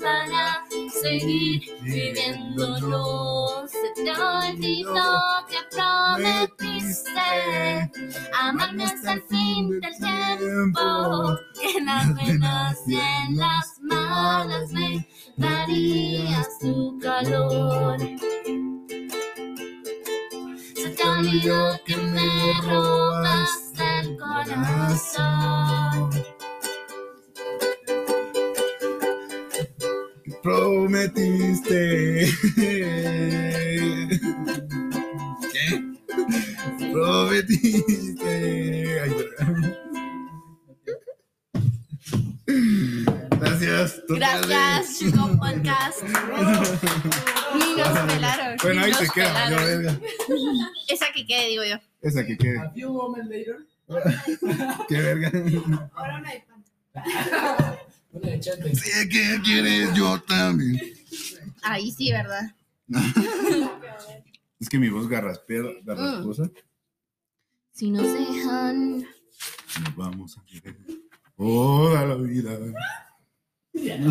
[0.00, 0.64] para
[1.00, 2.78] seguir viviendo.
[2.80, 7.20] No se te olvidó que prometiste
[8.38, 11.38] amarme hasta el fin del tiempo,
[11.76, 17.98] en las buenas y en las malas me darías tu calor.
[20.74, 26.10] Se te olvidó que me robaste el corazón.
[30.46, 32.30] Prometiste.
[35.52, 35.82] ¿Qué?
[36.92, 38.30] Prometiste.
[39.00, 39.10] Ay.
[43.40, 44.02] Gracias.
[44.08, 46.04] Gracias, Chico Podcast.
[47.54, 48.56] Ni nos pelaron.
[48.62, 50.00] Bueno, ahí te queda, yo verga.
[50.86, 51.76] Esa que quede, digo yo.
[52.02, 52.60] Esa que quede.
[52.60, 53.66] A few moments later,
[54.88, 55.32] Qué verga.
[55.96, 56.30] Ahora una
[58.22, 60.80] Sé que quieres, yo también.
[61.62, 62.54] Ahí sí, ¿verdad?
[64.58, 66.50] Es que mi voz garraspea, garrasposa.
[67.72, 69.00] Si nos dejan.
[69.00, 70.74] Nos vamos a querer
[71.36, 72.58] toda la vida.
[73.74, 74.04] Espérate,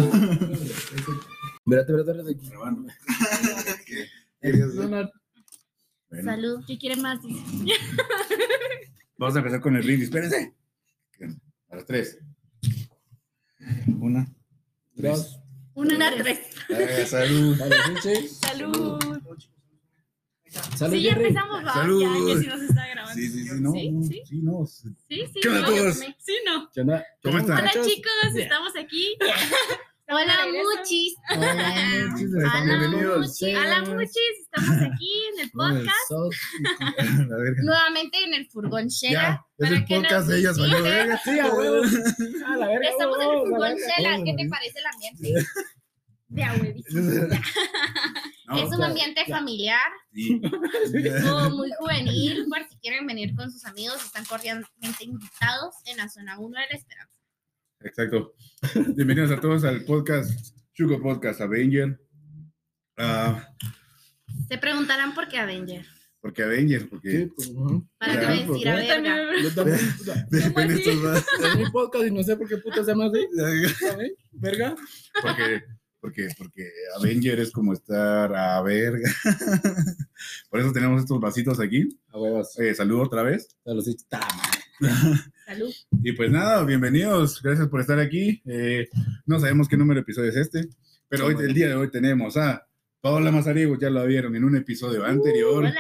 [1.65, 2.35] espérate, espérate.
[4.75, 5.09] No, no,
[6.23, 6.63] Salud.
[6.67, 7.19] ¿Qué quiere más?
[9.17, 10.09] Vamos a empezar con el brindis.
[10.09, 10.53] Espérense.
[11.69, 12.19] A las tres.
[13.99, 14.27] Una.
[14.95, 15.39] dos.
[15.73, 16.39] Una, tres.
[16.69, 17.57] Eh, salud.
[17.87, 18.27] Pinche.
[18.29, 18.99] Salud.
[20.77, 21.25] Salud, Sí, ya Jerry.
[21.27, 21.73] empezamos, va.
[21.73, 22.01] Salud.
[22.01, 23.13] Ya, que si nos está grabando.
[23.21, 23.71] Sí, sí, sí, no.
[23.73, 24.21] Sí, sí.
[24.25, 24.65] Sí, no.
[24.65, 25.39] Sí, sí.
[25.41, 25.95] ¿Qué onda no, todos?
[25.97, 26.71] Sí, no.
[26.71, 27.05] ¿Qué onda?
[27.23, 27.57] ¿Cómo están?
[27.59, 29.17] Hola chicos, estamos aquí.
[30.07, 30.45] Hola.
[30.45, 31.15] Muchis.
[31.31, 33.57] Hola, muchis, Hola, muchis.
[33.57, 36.11] Hola Muchis, estamos aquí en el podcast.
[37.63, 39.43] Nuevamente en el furgón Shela.
[39.57, 41.19] Es para el que podcast de ellas, valió verga.
[41.23, 41.45] Sí, a.
[41.45, 41.49] A.
[42.83, 43.75] Estamos en el a furgón.
[43.75, 44.23] Shela.
[44.23, 45.33] ¿Qué te parece el ambiente?
[46.27, 46.45] De.
[48.47, 50.39] No, es un ambiente familiar, sí.
[51.51, 52.45] muy juvenil.
[52.47, 56.65] Por si quieren venir con sus amigos, están cordialmente invitados en la zona 1 de
[56.69, 57.14] la Esperanza.
[57.85, 58.33] Exacto.
[58.95, 60.31] Bienvenidos a todos al podcast,
[60.73, 61.99] Chuco Podcast Avenger.
[62.97, 63.47] Ah,
[64.47, 65.85] Se preguntarán por qué Avenger.
[66.19, 67.87] porque Avenger, Sí, porque pues, ujú.
[67.99, 69.31] ¿Para voy a decir a Yo también verga?
[69.31, 69.79] me- Yo también.
[70.79, 71.25] estos más.
[71.43, 73.27] Es mi podcast y no sé por qué puta se llama así.
[74.31, 74.75] Verga.
[75.21, 75.63] Porque,
[75.99, 79.09] porque, porque Avenger es como estar a verga.
[80.49, 81.87] Por eso tenemos estos vasitos aquí.
[82.09, 82.57] A huevos.
[82.59, 83.47] Eh, saludo otra vez.
[83.65, 83.73] Ya
[85.45, 85.73] Salud.
[86.03, 87.41] Y pues nada, bienvenidos.
[87.41, 88.41] Gracias por estar aquí.
[88.45, 88.87] Eh,
[89.25, 90.67] no sabemos qué número de episodio es este,
[91.07, 92.65] pero hoy, el día de hoy tenemos a
[92.99, 95.65] Paola Mazariego, ya lo vieron en un episodio anterior.
[95.65, 95.75] Hola.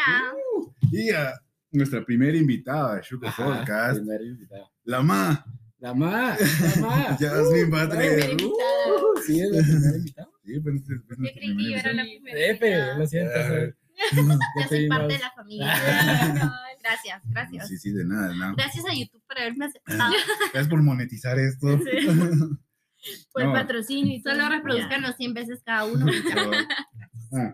[0.91, 1.33] Y a
[1.71, 4.71] nuestra primera invitada de Sugar Ajá, Podcast, primer invitado.
[4.83, 5.45] la Ma,
[5.79, 7.17] La ma, la ma.
[7.19, 8.45] Jasmine invitada.
[8.45, 10.29] Uh, Sí, es la primera invitada.
[10.45, 12.21] Sí, pues, es- es Yo nuestra creí que yo era la invitada.
[12.21, 12.45] primera.
[12.51, 12.97] Epe, invitada.
[12.99, 13.31] lo siento.
[13.35, 13.47] Ah.
[13.47, 13.73] soy-
[14.59, 15.73] Ya soy pedimos- parte de la familia.
[16.85, 17.67] Gracias, gracias.
[17.67, 18.53] Sí, sí, de nada, de nada.
[18.55, 20.13] Gracias a YouTube por haberme aceptado.
[20.53, 21.67] Gracias por monetizar esto.
[23.31, 24.21] Por el patrocinio y.
[24.21, 26.05] Solo reproduzcanos 100 veces cada uno.
[26.33, 26.51] Pero-
[27.33, 27.53] Ah.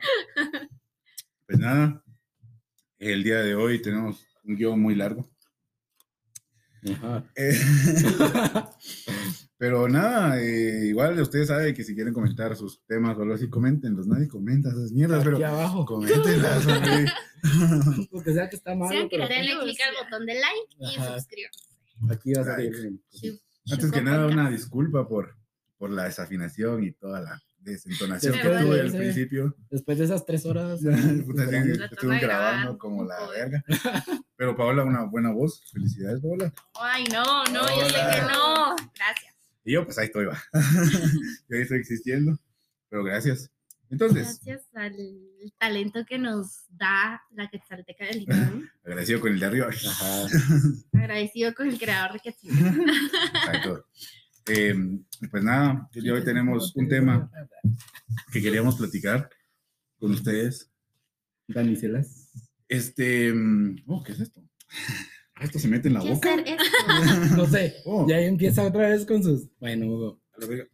[1.45, 2.03] Pues nada,
[2.99, 5.29] el día de hoy tenemos un guion muy largo.
[6.89, 7.25] Ajá.
[7.35, 7.59] Eh,
[9.61, 13.47] pero nada, eh, igual ustedes saben que si quieren comentar sus temas o algo así,
[13.47, 14.07] coméntenlos.
[14.07, 15.85] Nadie comenta esas mierdas, pero Aquí abajo.
[15.85, 17.05] coméntenlas, hombre.
[18.09, 18.89] Porque sea que está mal.
[18.89, 21.63] Sean pero Denle clic al botón de like y suscríbanse.
[22.09, 22.99] aquí va a salir.
[23.71, 25.35] Antes que nada, una disculpa por,
[25.77, 29.55] por la desafinación y toda la desentonación que tuve al principio.
[29.69, 30.79] Después de esas tres horas.
[31.27, 33.63] Puta, estuve grabando como la verga.
[34.35, 35.69] Pero Paola, una buena voz.
[35.71, 36.51] Felicidades, Paola.
[36.73, 38.11] Ay, no, no, yo sé Hola.
[38.11, 38.75] que no.
[38.95, 39.30] Gracias.
[39.63, 40.41] Y yo, pues ahí estoy, va.
[40.53, 42.37] yo ahí estoy existiendo.
[42.89, 43.51] Pero gracias.
[43.89, 44.95] Entonces, Gracias al
[45.57, 48.69] talento que nos da la Quetzalteca del Limón.
[48.85, 49.67] agradecido con el de arriba.
[49.67, 50.27] Ajá.
[50.93, 52.83] Agradecido con el creador de Quetzalteca.
[53.33, 53.85] Exacto.
[54.47, 54.75] Eh,
[55.29, 57.29] pues nada, hoy tenemos un tema
[58.31, 59.29] que queríamos platicar
[59.99, 60.71] con ustedes.
[61.47, 62.31] Danicelas.
[62.67, 63.33] Este.
[63.33, 64.41] mm, Oh, ¿qué es esto?
[65.41, 66.33] Esto se mete en la ¿Qué boca.
[66.33, 67.35] hacer esto?
[67.37, 67.75] No sé.
[67.85, 69.47] Oh, Y ahí empieza otra vez con sus.
[69.59, 70.21] Bueno, Hugo.
[70.47, 70.65] verga.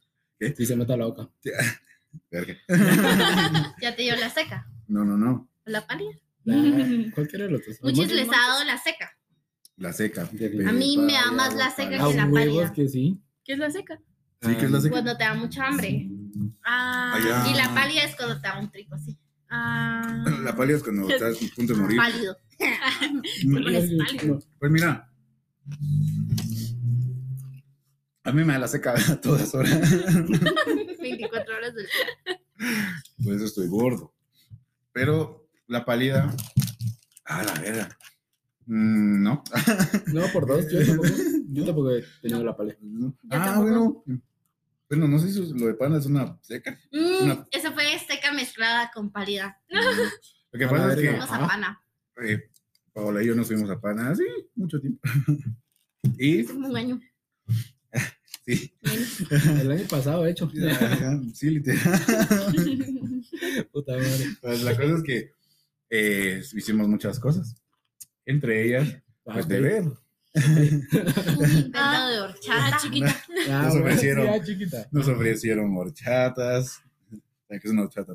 [0.56, 1.30] Sí, se mete a la boca.
[2.31, 2.56] Verga.
[3.81, 4.68] Ya te dio la seca.
[4.88, 5.50] No, no, no.
[5.66, 6.12] ¿O la pálida?
[7.14, 7.78] Cualquiera de los dos.
[7.81, 9.12] Muchos les ha dado la seca.
[9.78, 10.24] La seca.
[10.24, 12.74] A mí me da más la seca que la huevos pálida.
[12.74, 13.19] que sí.
[13.44, 14.00] ¿Qué es la seca?
[14.42, 14.92] Sí, que es la seca.
[14.94, 16.08] Cuando te da mucha hambre.
[16.64, 17.52] Ah, Allá.
[17.52, 19.18] Y la pálida es cuando te da un tripo así.
[19.50, 20.24] ah.
[20.44, 21.98] La pálida es cuando estás a punto de morir.
[21.98, 22.38] Pálido.
[23.51, 24.39] Pones pálido.
[24.59, 25.12] Pues mira.
[28.24, 29.80] A mí me da la seca a todas horas.
[31.00, 32.39] 24 horas del día.
[33.24, 34.13] Por eso estoy gordo.
[34.92, 36.36] Pero la pálida.
[37.25, 37.98] Ah, la verga.
[38.65, 39.44] Mm, no.
[40.13, 40.65] No, por dos.
[40.71, 41.07] Yo tampoco,
[41.50, 42.56] yo tampoco he tenido la.
[42.81, 43.07] No.
[43.09, 44.04] Yo Ah, tampoco.
[44.06, 44.24] bueno.
[44.89, 46.77] Bueno, no sé si lo de pana es una seca.
[46.92, 49.62] Mm, Una- Esa fue seca mezclada con pálida.
[49.69, 51.09] Lo que A pasa es que.
[51.12, 51.81] Fuimos a pana.
[52.24, 52.50] Eh,
[52.94, 54.24] Paola y yo nos fuimos a pana hace
[54.56, 55.00] mucho tiempo.
[56.18, 57.00] y Hace como un año.
[58.46, 58.74] sí,
[59.62, 60.50] El año pasado, de hecho.
[61.34, 61.81] sí, literal.
[63.72, 64.25] Puta madre.
[64.42, 65.31] Pues la cosa es que
[65.90, 67.56] eh, hicimos muchas cosas.
[68.26, 68.90] Entre ellas,
[69.24, 69.83] pues Ah, beber.
[69.83, 69.94] Un
[71.71, 72.68] de horchata.
[72.76, 73.16] Ah, chiquita.
[73.50, 74.45] Ah, Nos bueno, ofrecieron.
[74.45, 74.88] sí, chiquita.
[74.92, 76.81] Nos ofrecieron horchatas.
[77.47, 78.14] ¿Sabes qué es una horchata?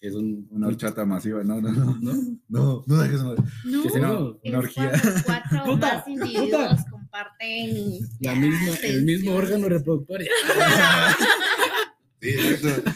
[0.00, 0.46] Es un.
[0.50, 1.42] Una horchata masiva.
[1.42, 1.98] No, no, no.
[2.00, 2.12] No,
[2.48, 3.08] no, no una No.
[3.08, 4.40] ¿Qué es No, eso?
[4.44, 4.90] una orgía.
[4.90, 10.20] Cuatro, cuatro Puta, más individuos comparten La misma, el mismo órgano reproductor.
[12.20, 12.90] Sí, exacto.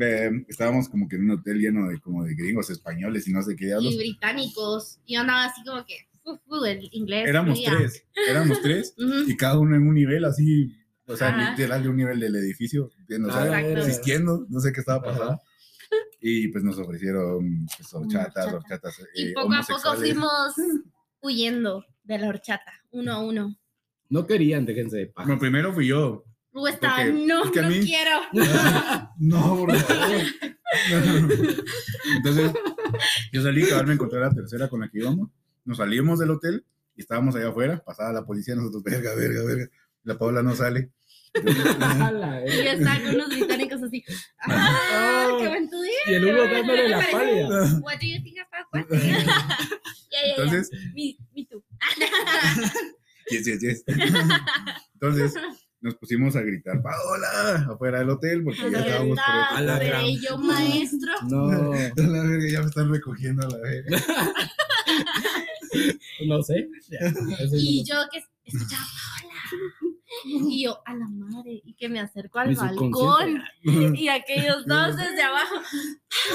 [0.00, 3.42] Eh, estábamos como que en un hotel lleno de como de gringos españoles y no
[3.42, 3.92] sé qué diablos.
[3.92, 5.00] y británicos.
[5.08, 7.28] Yo andaba así como que uf, uf, el inglés.
[7.28, 7.78] Éramos fluía.
[7.78, 8.94] tres, éramos tres
[9.26, 10.72] y cada uno en un nivel así,
[11.06, 14.80] o sea, literal de un nivel del edificio, viendo, o sea, existiendo, no sé qué
[14.80, 15.32] estaba pasando.
[15.32, 15.42] Ajá.
[16.20, 18.56] Y pues nos ofrecieron pues, horchatas, Horchata.
[18.88, 19.00] horchatas.
[19.14, 20.54] Y eh, poco a poco fuimos
[21.20, 23.56] huyendo de la horchata, uno a uno.
[24.08, 25.26] No querían, déjense de paja.
[25.26, 26.24] Bueno, primero fui yo.
[26.52, 28.20] Hugo estaba, no, es que a no mí- quiero.
[29.18, 30.16] No, por favor.
[32.16, 32.52] Entonces,
[33.32, 35.30] yo salí, cabal, me encontré la tercera con la que íbamos.
[35.64, 36.64] Nos salimos del hotel
[36.96, 37.82] y estábamos allá afuera.
[37.84, 39.66] Pasaba la policía, nosotros, verga, verga, verga.
[40.04, 40.90] La Paola no sale.
[41.80, 43.28] A la Y estaba con unos
[43.80, 44.04] británicos así.
[44.42, 45.28] ¡Ah!
[45.32, 45.38] Oh.
[45.38, 45.92] ¡Qué buen tu día!
[46.06, 47.78] Y el Hugo dándole la Me pálida.
[47.80, 48.86] What do you think about what?
[50.36, 51.62] Entonces, Me, me too.
[53.30, 53.84] yes, yes, yes.
[54.94, 55.34] Entonces,
[55.80, 59.56] nos pusimos a gritar, Paola, afuera del hotel, porque ya estábamos ¿Verdad?
[59.56, 59.78] A la.
[59.78, 61.12] Seré yo maestro.
[61.28, 63.98] No, A la verga, ya me están recogiendo a la verga.
[66.26, 66.68] no sé.
[67.52, 68.82] Y no- yo que escuchaba
[69.22, 69.34] Paola.
[70.24, 73.42] Y yo, a la madre, y que me acerco al balcón.
[73.62, 75.54] Y aquellos dos desde abajo,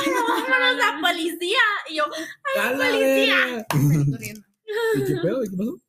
[0.06, 1.60] ¡Vámonos, la policía!
[1.90, 2.04] Y yo,
[2.62, 3.36] ¡A la policía!
[3.46, 3.66] verga!
[4.12, 4.42] corriendo.
[4.96, 5.44] ¿Y qué pedo?
[5.44, 5.82] ¿Y ¿Qué pasó?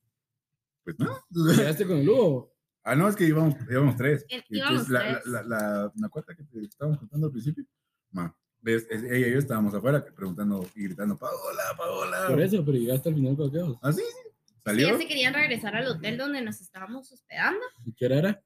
[0.85, 1.55] Pues no.
[1.57, 2.53] ¿Quedaste con el Hugo?
[2.83, 4.27] Ah, no, es que íbamos, íbamos tres.
[4.29, 5.27] El- Y íbamos entonces, la, tres.
[5.27, 7.65] La, la, la, la cuarta que te estábamos contando al principio,
[8.13, 12.27] ma, es- ella y yo estábamos afuera preguntando y gritando, Paola, Paola.
[12.29, 13.77] Por eso, pero llegaste al final con aquellos.
[13.83, 14.01] ¿Ah, sí?
[14.03, 14.31] sí.
[14.65, 14.89] Sí, ¿Salió?
[14.93, 17.61] ya se querían regresar al hotel donde nos estábamos hospedando.
[17.85, 18.43] ¿Y qué hora era?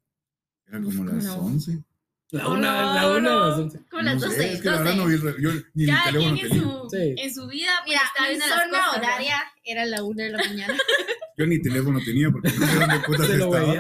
[0.66, 1.36] Eran como las No.
[1.38, 1.84] 11.
[2.30, 3.78] La una, la una a las once.
[3.90, 4.52] Como las No sé, 12.
[4.52, 5.16] es que la verdad no 12.
[5.16, 6.62] vi, yo ni mi Cada teléfono quien en tenía.
[6.62, 7.14] su, Sí.
[7.16, 8.92] en su vida, pues, Mira, mi zona ¿no?
[8.98, 10.74] horaria era la una de la mañana.
[11.38, 13.74] Yo ni teléfono tenía porque no sé dónde putas Se lo estaba.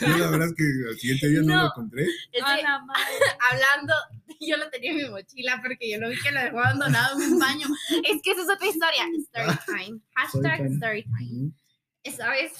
[0.00, 1.62] Yo la verdad es que al siguiente día no, No.
[1.62, 2.06] lo encontré.
[3.50, 3.94] Hablando,
[4.40, 7.32] yo lo tenía en mi mochila porque yo lo vi que lo dejó abandonado en
[7.34, 7.68] un baño.
[8.04, 9.04] Es que esa es otra historia.
[9.32, 10.00] Story time.
[10.14, 11.52] Hashtag Story time.
[12.04, 12.52] Esa vez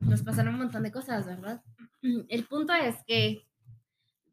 [0.00, 1.62] nos pasaron un montón de cosas, ¿verdad?
[2.02, 3.48] El punto es que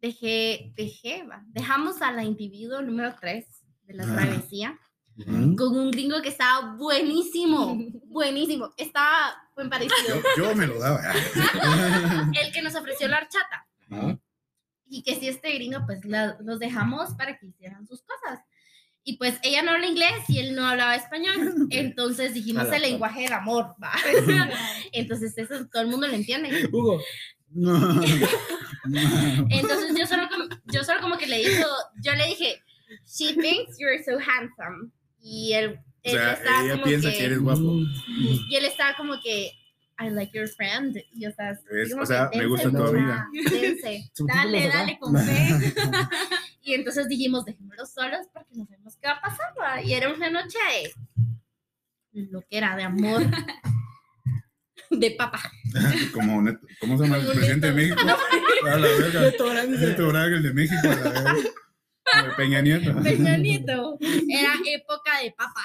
[0.02, 3.46] dejé, dejé, va, dejamos a la individuo número 3
[3.84, 4.78] de la travesía
[5.58, 7.78] con un gringo que estaba buenísimo,
[8.08, 8.74] buenísimo.
[8.78, 10.22] Estaba buen parecido.
[10.38, 11.02] Yo, yo me lo daba.
[11.14, 13.66] El que nos ofreció la horchata.
[13.90, 14.20] Ajá.
[14.88, 18.40] y que si este gringo, pues la- los dejamos para que hicieran sus cosas.
[19.08, 21.36] Y pues ella no habla inglés y él no hablaba español,
[21.70, 23.92] entonces dijimos el lenguaje del amor, ¿va?
[24.92, 26.68] Entonces eso todo el mundo lo entiende.
[26.72, 27.00] Hugo,
[27.52, 28.02] No.
[29.50, 31.68] Entonces yo solo como, yo solo como que le dijo,
[32.02, 32.62] yo le dije,
[33.06, 34.92] she thinks you're so handsome.
[35.22, 37.62] Y él, O él sea, estaba ella como piensa que eres guapo.
[37.62, 37.86] Mm,
[38.50, 39.52] y él estaba como que,
[39.98, 40.98] I like your friend.
[41.14, 44.12] Y yo estaba, Es- o sea, que, me gusta "Dense, tu mucha, dense".
[44.14, 45.74] subtítulos Dale, dale, con fe.
[46.66, 49.54] Y entonces dijimos, dejémoslos solos porque no sabemos qué va a pasar.
[49.58, 49.82] ¿va?
[49.84, 50.58] Y era una noche
[52.12, 53.22] de lo que era de amor.
[54.92, 55.42] De papá.
[56.14, 56.44] Como
[56.80, 57.74] ¿Cómo se llama el presidente de.
[57.74, 58.00] México?
[58.66, 59.66] A la verga.
[59.66, 60.80] Dice, Neto Braga, el de México.
[60.84, 61.50] a la verga.
[62.38, 63.02] Peña Nieto.
[63.02, 63.98] Peña Nieto.
[64.00, 65.62] Era época de papá.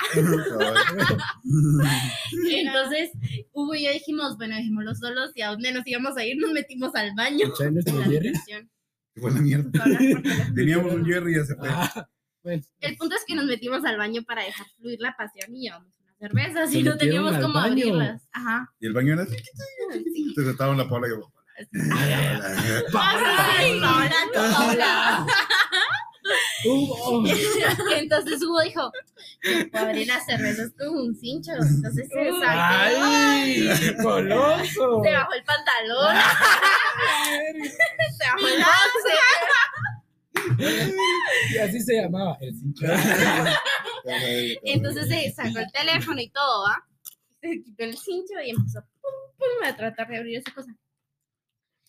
[2.50, 3.10] Entonces,
[3.52, 6.52] Hugo y yo dijimos, bueno, dejémoslos solos y a dónde nos íbamos a ir, nos
[6.52, 7.52] metimos al baño.
[9.14, 10.52] ¿escucháis nuestro La mierda.
[10.54, 11.68] Teníamos un Jerry y ya se fue.
[11.70, 12.08] Ah,
[12.42, 12.62] bueno.
[12.80, 15.92] El punto es que nos metimos al baño para dejar fluir la pasión y llevamos
[16.00, 17.70] unas cervezas ¿Se y no teníamos cómo baño?
[17.72, 18.22] abrirlas.
[18.32, 18.72] Ajá.
[18.80, 19.36] Y el baño era así.
[19.36, 20.32] Sí.
[20.34, 21.32] Te sentaban la Paula y yo.
[21.92, 25.26] Ay, Paola, Paola.
[26.64, 27.24] Hugo.
[27.96, 28.92] Entonces Hugo dijo,
[29.72, 31.52] abrir las cervezas con un cincho.
[31.52, 33.68] Entonces se sacó, ¡Ay!
[34.02, 35.02] ¡Goloso!
[35.02, 36.16] se bajó el pantalón,
[38.18, 39.18] se bajó el boxer.
[41.52, 42.36] Y así se llamaba.
[42.40, 42.86] El cincho.
[44.64, 46.84] Entonces se sacó el teléfono y todo, ¿va?
[47.40, 50.74] Se quitó el cincho y empezó pum, pum, a tratar de abrir esa cosa.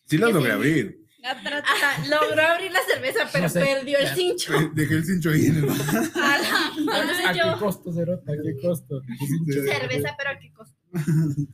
[0.05, 1.01] Sí las logré abrir.
[1.23, 3.59] Ajá, logró abrir la cerveza, pero No sé.
[3.61, 4.53] perdió el cincho.
[4.73, 5.69] Dejé el cincho ahí en el.
[5.69, 6.71] Ala.
[6.77, 8.31] Entonces ¿A qué yo, costo, Cerota?
[8.31, 9.01] ¿A qué costo?
[9.47, 10.77] Cerveza, pero ¿a qué costo?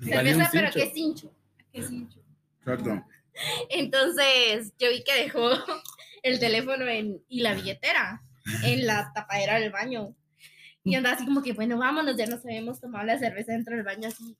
[0.00, 0.78] Cerveza, pero cincho.
[0.78, 1.34] ¿qué cincho?
[1.72, 2.20] Qué cincho.
[2.60, 3.04] Exacto.
[3.70, 5.50] Entonces yo vi que dejó
[6.22, 8.22] el teléfono en, y la billetera
[8.64, 10.14] en la tapadera del baño.
[10.84, 13.84] Y andaba así como que, bueno, vámonos, ya nos habíamos tomado la cerveza dentro del
[13.84, 14.36] baño así.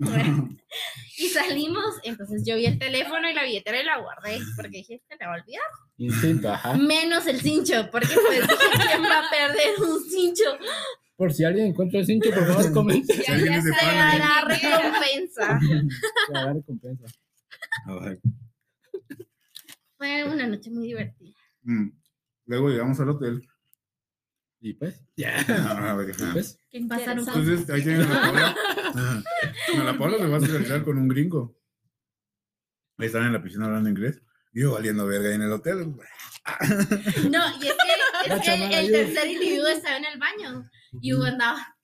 [1.18, 5.02] Y salimos, entonces yo vi el teléfono y la billetera y la guardé, porque dije,
[5.06, 5.62] se me va a olvidar.
[5.98, 6.78] Instinto, ajá.
[6.78, 8.54] Menos el cincho, porque pues dije,
[8.86, 10.44] ¿quién va a perder un cincho?
[11.16, 13.12] Por si alguien encuentra el cincho, por favor, comente.
[13.12, 15.60] Si alguien es de Se dará recompensa.
[16.26, 17.06] Se va a dar recompensa.
[19.98, 21.36] Fue una noche muy divertida.
[21.64, 21.90] Mm.
[22.46, 23.46] Luego llegamos al hotel.
[24.60, 25.36] Y pues, ya.
[25.48, 26.32] Ah, a ver, Y ajá.
[26.32, 26.58] pues.
[26.70, 28.56] Entonces ahí tienen a la Paula.
[28.94, 29.22] Ajá.
[29.76, 31.56] No, la Paula se va a socializar con un gringo.
[32.98, 34.20] Ahí están en la piscina hablando inglés.
[34.52, 35.94] Yo valiendo verga ahí en el hotel.
[37.30, 38.98] No, y es que, es que el ayuda.
[38.98, 40.68] tercer individuo estaba en el baño
[41.00, 41.76] y Hugo andaba.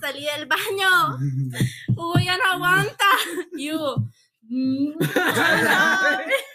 [0.00, 1.18] Salí del baño.
[1.88, 3.04] Hugo ya no aguanta.
[3.56, 4.08] Y Hugo.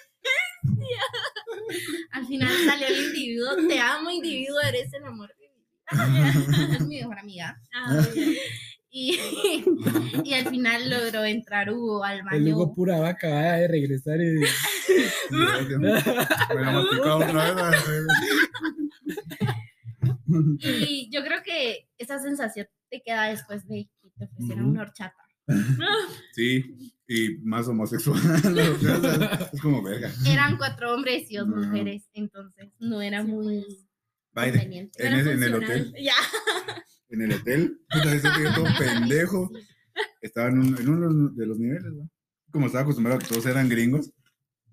[2.12, 3.68] Al final salió el individuo.
[3.68, 4.60] Te amo, individuo.
[4.62, 6.76] Eres el amor de mi vida.
[6.80, 7.60] Es mi mejor amiga.
[7.74, 8.06] Ah,
[8.90, 9.20] Y,
[10.24, 12.74] y al final logró entrar Hugo al el Hugo baño.
[12.74, 14.40] pura vaca va a regresar y.
[20.60, 24.72] Y yo creo que esa sensación te queda después de que te ofrecieran Ujú.
[24.72, 25.16] una horchata.
[26.34, 28.20] Sí, y más homosexual.
[28.22, 30.12] o sea, es como verga.
[30.27, 31.58] Eran cuatro hombres y dos No.
[31.58, 33.66] mujeres, entonces no era muy
[34.34, 34.51] Bye.
[34.51, 35.08] conveniente.
[35.08, 35.94] En, ese- en el hotel.
[36.01, 36.13] Ya.
[37.10, 37.80] En el hotel.
[37.89, 39.50] Ese tío todo pendejo.
[40.22, 42.10] Estaba en, un- en uno de los niveles, ¿no?
[42.51, 44.12] Como estaba acostumbrado a que todos eran gringos,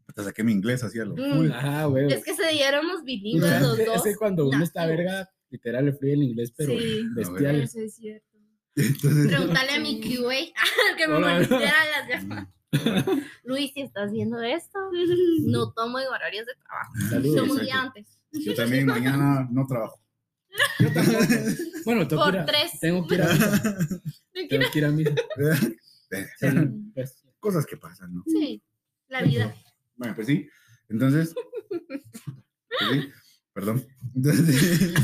[0.09, 1.52] hasta saqué mi inglés así a lo Mm.
[1.52, 2.12] Ajá, güey.
[2.12, 4.02] Es que se diéramos bilingües los es dos.
[4.02, 7.07] que cuando uno está verga, literal le fluye el inglés, pero Sí.
[7.14, 7.62] bestial.
[7.62, 8.34] Eso es cierto.
[8.76, 10.35] Entonces, Preguntarle a mi QA
[10.97, 11.35] que me Hola.
[11.35, 12.49] monitorea las llamadas.
[13.45, 14.78] Luis, si estás viendo esto,
[15.47, 16.93] no tomo en horarios de trabajo.
[17.09, 17.40] Saludos.
[17.40, 18.19] Somos día antes.
[18.33, 20.00] yo también mañana no trabajo.
[20.78, 21.19] Yo tampoco.
[21.85, 22.81] Bueno, tengo que, ir Por a, tres.
[22.81, 23.54] tengo que ir a misa.
[24.33, 25.14] Tengo que ir a misa.
[27.38, 28.23] Cosas que pasan, ¿no?
[28.26, 28.62] Sí,
[29.09, 29.54] la vida.
[29.97, 30.49] Bueno, pues sí.
[30.88, 31.35] Entonces.
[31.69, 33.12] pues sí,
[33.52, 33.87] perdón.
[34.14, 34.95] Entonces.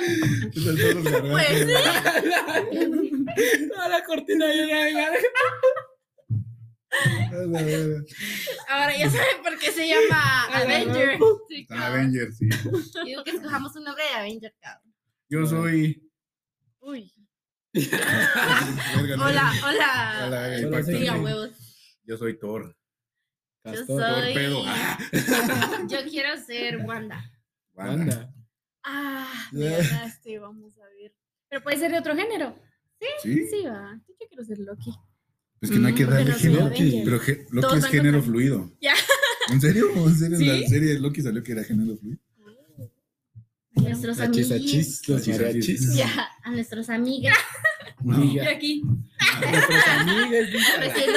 [0.00, 1.30] Es el tono de garganta.
[1.30, 1.66] Pues
[3.68, 5.20] Toda la cortina llena de ganas.
[6.90, 8.02] A la verga.
[8.68, 11.18] Ahora ya saben por qué se llama Avenger.
[11.48, 11.66] Sí.
[11.70, 12.48] Avenger, sí.
[13.04, 14.94] Digo que escojamos un nombre de Avenger, cabrón.
[15.28, 16.02] Yo soy.
[16.80, 17.12] Uy.
[17.74, 20.24] Hola, hola.
[20.26, 20.86] Hola, impacto.
[20.90, 21.10] Sí, sí.
[21.10, 21.50] huevos.
[22.04, 22.74] Yo soy Thor.
[23.64, 23.98] Yo soy.
[23.98, 24.62] Torpedo.
[24.66, 24.98] Ah,
[25.86, 27.30] Yo quiero ser Wanda.
[27.74, 28.32] Wanda.
[28.90, 31.12] Ah, me ganaste, vamos a ver.
[31.50, 32.58] Pero puede ser de otro género.
[33.22, 34.00] Sí, Sí, va.
[34.08, 34.92] Yo quiero ser Loki.
[35.60, 36.64] pues que no hay que Mm, darle no género.
[36.66, 37.04] Avenger.
[37.04, 37.16] Pero
[37.50, 38.72] Loki Todos es género contra- fluido.
[38.80, 38.94] Ya.
[39.50, 39.86] ¿En serio?
[39.94, 40.38] ¿En serio?
[40.38, 40.44] ¿Sí?
[40.46, 42.18] la serie de Loki salió que era género fluido.
[43.76, 44.50] A nuestros amigos.
[45.08, 45.94] los mariachis.
[45.94, 47.36] Ya, a nuestras amigas.
[48.02, 48.24] No.
[48.24, 48.82] Y aquí.
[48.82, 50.48] Nuestras amigas.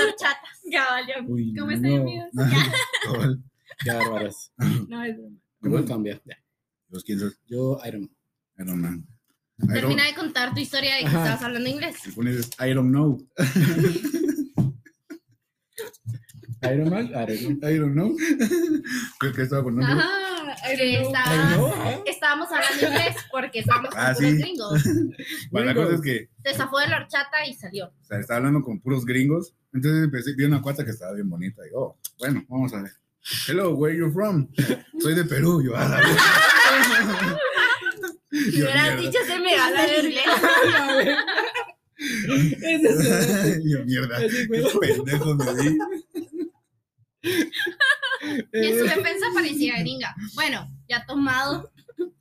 [0.08, 0.60] horchatas.
[0.72, 1.14] Caballo.
[1.28, 1.76] Uy, ¿Cómo no.
[1.76, 2.30] están, amigos?
[3.04, 3.44] Cabal.
[3.84, 4.54] Qué bárbaras.
[4.88, 5.38] No, es broma.
[5.62, 6.22] ¿Cómo cambia?
[6.26, 6.38] Ya.
[6.92, 7.40] ¿Los quién sos?
[7.48, 8.12] Yo, Iron Man.
[8.60, 9.08] Iron Man.
[9.64, 11.20] Iron, Termina de contar tu historia de que Ajá.
[11.24, 11.96] estabas hablando inglés.
[12.04, 13.18] si pones I don't know.
[16.64, 17.08] Iron Man.
[17.08, 18.16] I don't know.
[19.20, 19.94] Creo que estaba con nombre.
[19.94, 20.10] Ajá.
[20.70, 22.00] Estaba- Man.
[22.06, 24.38] estábamos hablando inglés porque estábamos con Ah, puros sí.
[24.38, 24.84] gringos.
[25.52, 27.88] Bueno, la cosa es que Se zafó de la horchata y salió.
[27.88, 29.56] o sea, estaba hablando con puros gringos.
[29.74, 31.62] Entonces empecé, vi una cuata que estaba bien bonita.
[31.66, 32.92] Y oh, bueno, vamos a ver.
[33.48, 34.50] Hello, where you from?
[35.00, 35.64] Soy de Perú.
[35.64, 35.98] Yo, a la
[38.32, 39.02] Yo, hubieras mierda.
[39.02, 40.26] dicho se me habla de inglés.
[42.62, 44.20] Ese es Yo, mierda.
[44.20, 44.48] Qué
[44.80, 45.78] pendejo me di.
[47.24, 50.16] Y en su defensa parecía gringa.
[50.34, 51.72] Bueno, ya tomado,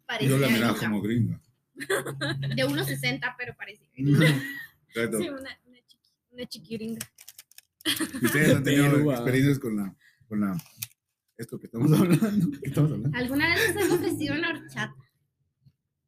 [0.07, 0.89] parecía Yo la miraba gringa.
[0.89, 1.41] como gringa.
[2.55, 4.27] De 1.60, pero parecía gringa.
[4.89, 5.19] Exacto.
[5.19, 7.07] Sí, una, una, chiqui, una chiquiringa.
[8.21, 9.95] ¿Y ¿Ustedes han tenido experiencias con la,
[10.29, 10.57] con la,
[11.41, 12.51] esto que estamos hablando?
[12.61, 13.19] ¿Qué estamos hablando?
[13.19, 14.95] ¿Alguna vez les han ofrecido una horchata?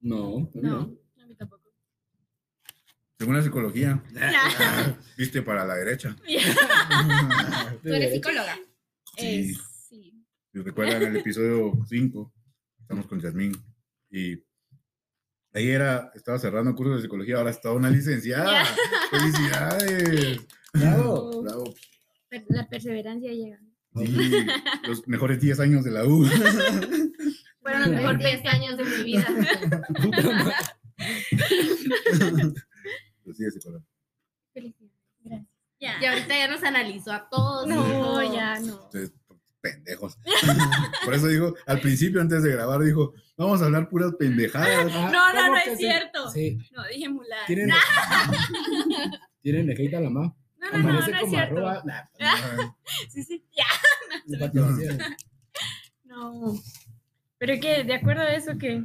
[0.01, 0.99] No, No, no.
[1.23, 1.63] a mí tampoco.
[3.19, 6.17] Según la psicología, ah, viste para la derecha.
[7.83, 8.57] Tú eres psicóloga.
[9.17, 9.27] Sí.
[9.27, 9.55] Eh,
[9.89, 10.25] sí.
[10.53, 12.33] Si recuerdan el episodio 5,
[12.81, 13.53] estamos con Yasmín
[14.11, 14.35] y
[15.55, 18.65] ahí era, estaba cerrando cursos de psicología, ahora está una licenciada.
[19.11, 20.41] ¡Felicidades!
[20.75, 21.43] Bravo.
[21.43, 21.75] Bravo.
[22.49, 23.61] La perseverancia llega.
[23.95, 24.07] Sí,
[24.89, 26.25] los mejores 10 años de la U.
[27.61, 29.27] Fueron los mejores 20 años de mi vida.
[33.25, 33.45] Pues sí.
[34.53, 34.93] Felicidades.
[35.25, 35.49] Gracias.
[35.81, 35.97] Ya.
[36.01, 37.67] Y ahorita ya nos analizó a todos.
[37.67, 38.75] No, ya no.
[38.85, 39.13] Ustedes,
[39.61, 40.19] pendejos.
[41.05, 44.93] Por eso digo, al principio, antes de grabar, dijo, vamos a hablar puras pendejadas.
[44.93, 46.31] Ah, No, no, ¿cómo no es cierto.
[46.31, 46.59] Sí.
[46.73, 47.47] No, dije mular.
[47.47, 47.71] Tienen.
[49.41, 50.37] Tienen de hate a la mamá.
[50.63, 51.57] No, no, no, no es cierto.
[51.57, 51.83] arroba.
[51.85, 52.77] Nah, Ah,
[53.11, 53.45] Sí, sí.
[53.57, 53.65] Ya.
[56.05, 56.55] no.
[57.39, 58.73] Pero que, de acuerdo a eso, que.
[58.77, 58.85] eh,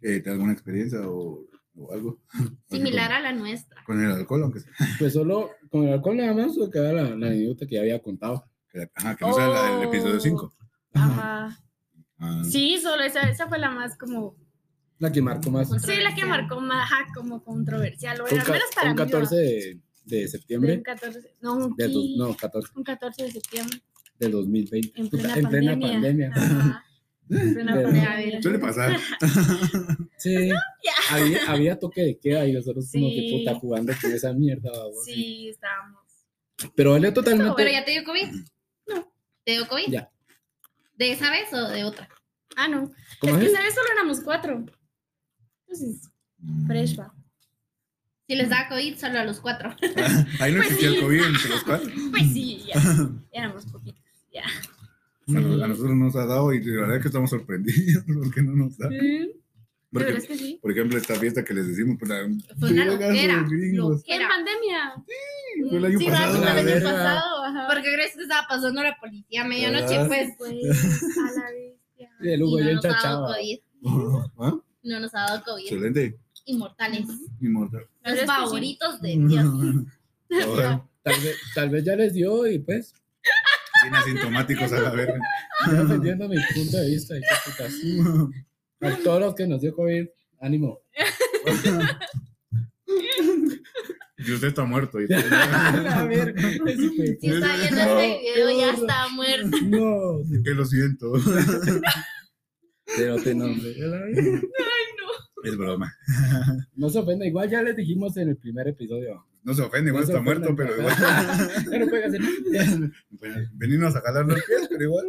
[0.00, 1.44] ¿Tienes alguna experiencia o,
[1.76, 2.20] o algo?
[2.70, 3.82] Similar a la nuestra.
[3.84, 4.72] Con el alcohol, aunque sea.
[4.98, 8.00] Pues solo con el alcohol nada más, o queda la, la anécdota que ya había
[8.02, 8.44] contado.
[8.72, 10.20] Que, ajá, que no sea la del episodio Oh.
[10.20, 10.54] 5.
[10.94, 11.58] Ajá.
[12.18, 14.36] Ah, Sí, solo esa, esa fue la más como.
[14.98, 15.70] La que marcó más.
[15.82, 18.20] Sí, la que marcó más ajá, como controversial.
[18.20, 19.02] O al menos para un mí.
[19.02, 19.40] 14 ¿va?
[19.40, 20.76] de, de De septiembre.
[20.76, 21.34] un 14.
[21.40, 23.80] No, un, De dos, qui- no, 14 un 14 de septiembre.
[24.18, 25.00] del 2020.
[25.00, 26.32] En plena en plena pandemia.
[27.30, 28.42] En plena pandemia.
[28.42, 28.98] Suele pasar.
[30.18, 30.50] Sí.
[31.10, 33.38] Había, había toque de queda y nosotros como que Sí.
[33.38, 34.70] puta jugando con esa mierda.
[34.70, 35.02] babos.
[35.04, 36.02] Sí, estábamos.
[36.74, 37.54] Pero él totalmente.
[37.56, 38.28] ¿Pero ya te dio COVID?
[38.88, 39.12] No.
[39.44, 39.86] ¿Te dio COVID?
[39.88, 40.10] Ya.
[40.98, 42.06] ¿De esa vez o de otra?
[42.54, 42.92] Ah, no.
[43.20, 43.52] ¿Cómo es que es?
[43.52, 44.66] esa vez solo éramos cuatro.
[45.66, 46.10] Entonces,
[46.66, 47.14] fresh va.
[48.30, 49.74] Si les da COVID, solo a los cuatro.
[50.38, 50.94] Ahí no Pues existía sí.
[50.98, 51.90] el COVID entre los cuatro.
[52.12, 52.80] Pues sí, ya.
[53.32, 54.00] Éramos poquitos.
[54.32, 54.44] Ya.
[55.26, 58.40] A nos- a nosotros nos ha dado y la verdad es que estamos sorprendidos porque
[58.42, 58.88] no nos da.
[58.88, 59.32] Sí,
[59.92, 60.58] Porque, es que sí.
[60.62, 62.28] por ejemplo, esta fiesta que les decimos, pues, la-
[62.60, 63.42] Fue una loquera.
[63.48, 64.04] gringos.
[64.06, 64.28] En Loquera.
[64.28, 64.94] pandemia.
[65.68, 66.36] Fue el año Sí, pasado.
[66.36, 67.44] fue la el año pasado.
[67.46, 67.66] Ajá.
[67.68, 70.04] Porque crees que estaba pasando la policía a medianoche, Ah.
[70.06, 70.30] pues.
[70.38, 72.10] Pues, a la bestia.
[72.22, 73.26] Y el Y no nos ha dado.
[73.26, 73.58] COVID.
[74.38, 74.54] ¿Ah?
[74.84, 75.62] No nos ha dado COVID.
[75.64, 76.16] Excelente.
[76.46, 77.06] Inmortales.
[77.40, 77.86] Inmortal.
[78.04, 79.44] Los favoritos de Dios.
[80.44, 82.94] Joder, Tal vez, tal vez ya les dio y pues,
[83.82, 85.18] Bien asintomáticos a la verga.
[85.70, 87.16] defendiendo mi punto de vista.
[87.16, 87.74] Y qué putas.
[88.82, 90.06] A todos los que nos dio COVID,
[90.40, 90.80] ánimo.
[94.18, 95.00] Y usted está muerto.
[95.00, 99.56] y- A ver, Si está viendo No, este video, ya está muerto.
[99.62, 101.12] No, Que lo siento.
[102.96, 103.74] pero te nombre.
[105.44, 105.94] Es broma.
[106.76, 109.26] No se ofenda, igual ya les dijimos en el primer episodio.
[109.42, 110.94] no se ofende, igual No está muerto, pero igual.
[111.70, 112.90] Ya no puede hacer nada.
[113.10, 115.06] Bueno, venimos a jalar los pies, pero igual.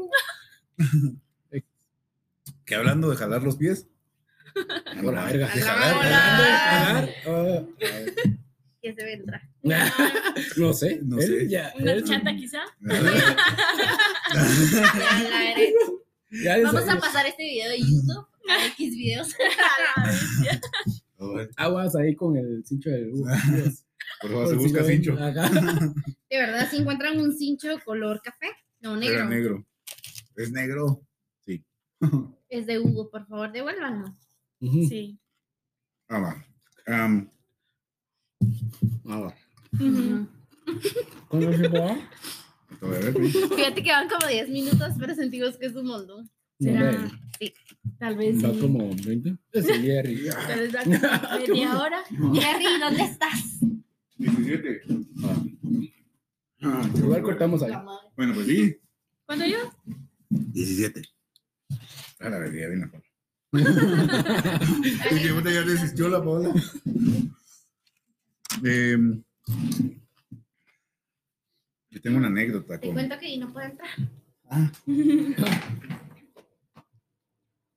[2.65, 3.87] que hablando de jalar los pies.
[5.01, 5.47] Por la verga.
[5.47, 6.09] De Hola, jalar, hola.
[6.37, 7.09] de jalar.
[7.27, 7.63] Ah,
[8.81, 9.41] ¿Qué se vendrá?
[10.57, 10.99] no sé.
[11.03, 11.47] No sé.
[11.47, 12.59] Ya, ¿Una él- chata quizá?
[16.31, 19.35] Ya la Vamos a pasar este video de YouTube a X videos.
[21.57, 23.25] Aguas ahí con el cincho del Hugo.
[23.55, 23.85] Dios.
[24.21, 25.15] Por favor, se si busca cincho.
[26.29, 28.47] De verdad, si encuentran un cincho color café,
[28.81, 29.65] no negro, Era negro.
[30.35, 31.01] Es negro.
[31.45, 31.63] Sí.
[32.49, 34.13] es de Hugo, por favor, devuélvanlo.
[34.59, 35.19] Sí.
[36.07, 36.45] Ah, va.
[36.87, 37.29] Am,
[39.07, 39.35] Ah, va.
[39.73, 40.27] Ujú.
[41.27, 42.09] ¿Cómo se va?
[43.55, 46.29] Fíjate que van como 10 minutos, pero sentimos que es un montón.
[46.59, 47.09] ¿Será?
[47.39, 47.53] Sí.
[47.97, 48.59] Tal vez Va sí.
[48.59, 49.37] como 20.
[49.51, 50.29] Es el Jerry.
[50.47, 50.83] Tal vez va
[51.31, 52.03] como media hora.
[52.09, 53.59] Jerry, ¿dónde estás?
[54.17, 54.81] 17.
[55.23, 55.43] Ah.
[56.63, 57.73] Ah, Igual cortamos ahí.
[58.15, 58.77] Bueno, pues sí.
[59.25, 59.57] ¿Cuándo yo?
[60.29, 61.01] 17.
[62.19, 62.91] A la verga, ya vino.
[65.11, 66.53] Es que puta, ya desistió la Paola.
[68.63, 69.23] Em,
[71.89, 72.93] yo tengo una anécdota Te con.
[72.95, 73.89] cuento que no puedo entrar.
[74.49, 74.71] Ah.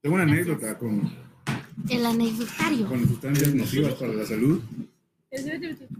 [0.04, 1.10] Tengo una anécdota con,
[1.88, 2.86] El anecdotario.
[2.86, 4.62] con sustancias nocivas para la salud.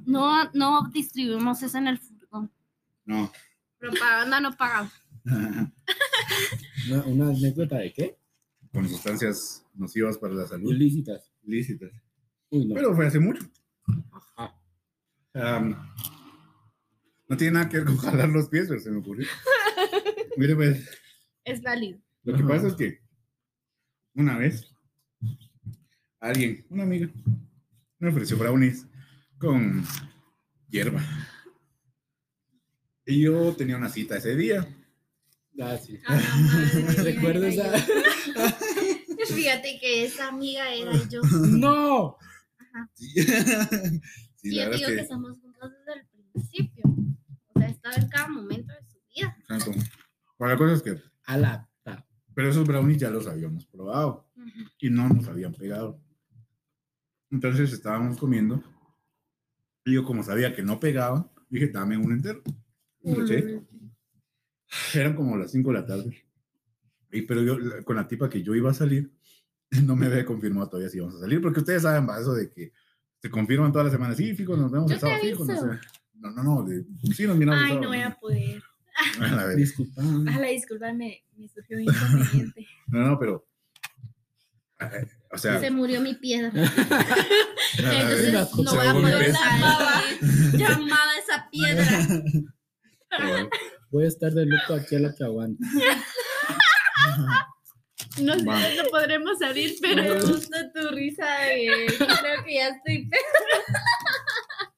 [0.05, 2.53] No, no distribuimos eso en el furgón.
[3.07, 3.33] No.
[3.79, 4.93] Propaganda no pagada.
[6.87, 8.19] Una, una anécdota de qué?
[8.75, 10.71] con sustancias nocivas para la salud.
[10.71, 11.33] Ilícitas.
[11.43, 11.91] Ilícitas.
[12.51, 12.75] Uy, no.
[12.75, 13.43] Pero fue hace mucho.
[15.33, 15.91] Ajá.
[17.27, 19.27] No tiene nada que ver con jalar los pies, pero se me ocurrió.
[20.37, 20.91] Mire, pues,
[21.45, 21.99] Es válido.
[22.25, 22.49] lo que Ajá.
[22.49, 23.04] pasa es que
[24.15, 24.75] una vez
[26.21, 27.11] alguien, una amiga,
[27.99, 28.87] me ofreció brownies
[29.39, 29.85] con
[30.69, 31.03] hierba.
[33.07, 34.67] Y yo tenía una cita ese día.
[35.61, 35.99] Ah, sí.
[36.07, 37.13] A la madre.
[37.13, 37.79] ¿Recuerdas esa?
[39.35, 41.21] Fíjate que esa amiga era yo.
[41.23, 42.17] ¡No!
[42.95, 43.23] Sí, Y
[44.51, 45.07] Sí, yo digo que que.
[45.07, 46.85] somos juntos desde el principio.
[47.55, 49.37] O sea, estaba en cada momento de su vida.
[49.41, 49.73] Exacto.
[50.39, 51.03] Bueno, la cosa es que.
[51.27, 51.71] A la.
[52.35, 54.29] Pero esos brownies ya los habíamos probado.
[54.79, 56.01] y no nos habían pegado.
[57.31, 58.63] Entonces estábamos comiendo.
[59.85, 62.43] Y yo, como sabía que no pegaban, dije, dame un entero.
[63.03, 63.61] Lo eché.
[64.95, 66.25] Eran como las 5 de la tarde.
[67.13, 69.13] Y, pero yo, con la tipa que yo iba a salir,
[69.85, 72.51] no me había confirmado todavía si íbamos a salir, porque ustedes saben, va, eso de
[72.51, 72.73] que
[73.23, 74.17] se confirman todas las semanas.
[74.17, 75.45] Sí, fijo, nos vemos el sábado, fijo.
[75.45, 75.67] No, sé.
[76.15, 78.63] no, no, no, de- sí nos miramos Ay, no voy a poder.
[79.21, 79.57] A la vez.
[79.57, 80.03] Disculpa.
[80.03, 82.67] A la disculpa, me, me surgió un inconveniente.
[82.87, 83.47] No, no, pero.
[85.33, 86.51] O sea, Se murió mi piedra.
[87.79, 89.33] Entonces no voy a poder.
[90.53, 92.23] Llamada esa piedra.
[93.11, 93.49] Pero-
[93.91, 95.65] Voy a estar de luto aquí a la que aguanta.
[98.21, 98.55] No sé Va.
[98.61, 103.09] cuándo podremos salir, Me pero gusta tu risa de creo que ya estoy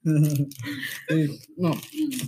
[1.57, 1.73] no,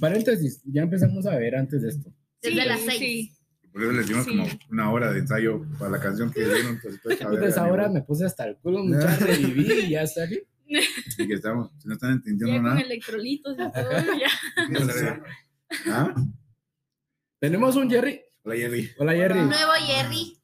[0.00, 2.12] paréntesis, ya empezamos a ver antes de esto.
[2.42, 2.98] Desde Sí, las seis.
[2.98, 3.32] sí.
[3.72, 4.30] Por eso les dimos Sí.
[4.30, 6.74] como una hora de ensayo para la canción que dieron.
[6.74, 10.24] Entonces, pues, ver, Entonces ahora me puse hasta el culo, mucha reviví y ya está
[10.24, 10.40] aquí.
[11.18, 12.80] y que estamos, si no están entendiendo Ya con nada.
[12.80, 13.90] electrolitos y todo,
[15.06, 15.22] ya.
[15.86, 16.14] ¿Ah?
[17.38, 18.20] Tenemos un Jerry.
[18.42, 18.90] Hola, Jerry.
[18.98, 19.40] Hola Jerry.
[19.40, 20.36] Nuevo Jerry.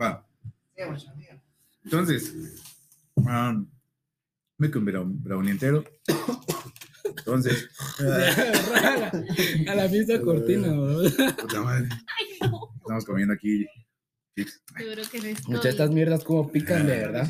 [0.00, 0.24] Va.
[1.90, 2.34] Entonces,
[3.14, 3.66] um,
[4.58, 5.84] me comí un brownie entero.
[7.04, 7.66] Entonces,
[9.68, 11.02] a la fiesta cortina, bro.
[11.36, 11.88] puta madre.
[12.80, 13.66] Estamos comiendo aquí
[14.36, 14.62] chips.
[14.76, 15.54] Seguro que no estoy.
[15.54, 17.26] Muchas estas mierdas como pican de verdad.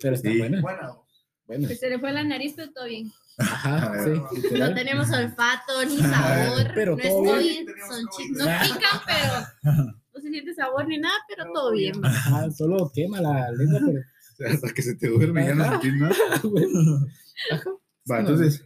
[0.00, 0.38] Pero están Sí.
[0.38, 0.60] buenas.
[0.60, 1.06] Bueno,
[1.46, 1.68] Buenas.
[1.68, 3.10] Pues se le fue la nariz, pero todo bien.
[3.38, 4.10] Ajá, sí,
[4.58, 6.70] No tenemos olfato ni sabor.
[6.74, 7.66] Pero no todo estoy.
[7.88, 12.04] Son chi- no pican, pero No se siente sabor ni nada, pero todo bien.
[12.04, 14.00] Ajá, solo quema la lengua, pero.
[14.54, 16.14] Hasta que se te duerme ya no sentís nada.
[16.44, 17.06] bueno.
[17.52, 17.70] Ajá.
[18.10, 18.64] Va, entonces,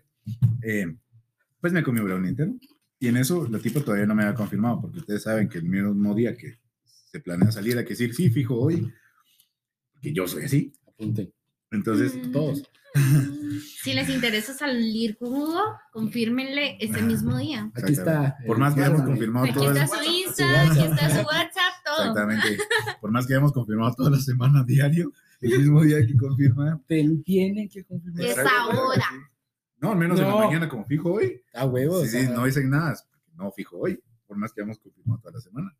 [0.62, 0.96] eh,
[1.60, 2.54] pues me comí un brownie entero.
[3.00, 5.64] Y en eso la tipa todavía no me había confirmado, porque ustedes saben que el
[5.64, 8.92] mismo día que se planea salir hay que decir, sí, fijo, hoy,
[9.92, 10.72] porque yo soy así.
[10.86, 11.32] Apunten.
[11.70, 12.32] Entonces, Mm.
[12.32, 12.62] Todos.
[13.82, 15.60] Si les interesa salir con Hugo,
[15.92, 17.70] confírmenle ese mismo día.
[17.74, 18.36] Aquí está.
[18.46, 21.98] Por más que hayamos confirmado Aquí todas está su Insta, aquí está su WhatsApp, todo.
[22.00, 22.58] Exactamente.
[23.00, 26.78] Por más que hayamos confirmado toda la semana diario, el mismo día que confirmar.
[26.86, 28.22] Te- Tienen que confirmar.
[28.24, 29.06] Es ahora.
[29.80, 31.40] No, al menos en la mañana como fijo hoy.
[31.54, 32.08] A huevos.
[32.10, 35.40] Sí, no dicen nada, porque no fijo hoy, por más que hayamos confirmado toda la
[35.40, 35.76] semana.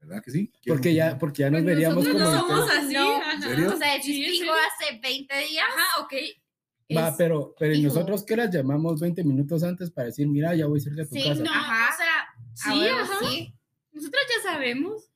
[0.00, 0.52] ¿Verdad que sí?
[0.66, 2.48] Porque ya, porque ya nos Pues veríamos nosotros como.
[2.52, 2.94] no somos así.
[2.94, 3.32] No.
[3.32, 3.72] ¿En serio?
[3.72, 4.48] O sea, el Sí, sí.
[4.48, 5.64] hace 20 días.
[5.68, 6.12] Ajá, ok.
[6.96, 7.88] Va, Es- pero, pero ¿y Hijo.
[7.88, 11.14] nosotros que las llamamos 20 minutos antes para decir, mira, ya voy cerca de tu
[11.16, 11.42] Sí, casa?
[11.42, 11.50] no.
[11.50, 13.14] Ajá, o sea, A sí, huevo, ajá.
[13.30, 13.54] sí.
[13.92, 15.10] Nosotros ya sabemos.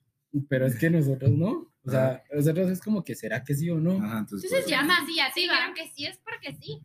[0.48, 1.68] Pero es que nosotros no.
[1.84, 3.92] O sea, nosotros es como que será que sí o no.
[4.04, 4.50] Ajá, entonces.
[4.50, 4.96] Entonces pues, llama.
[5.06, 5.54] Sí, ya Sí, sí, va.
[5.56, 6.80] vieron que sí es porque sí.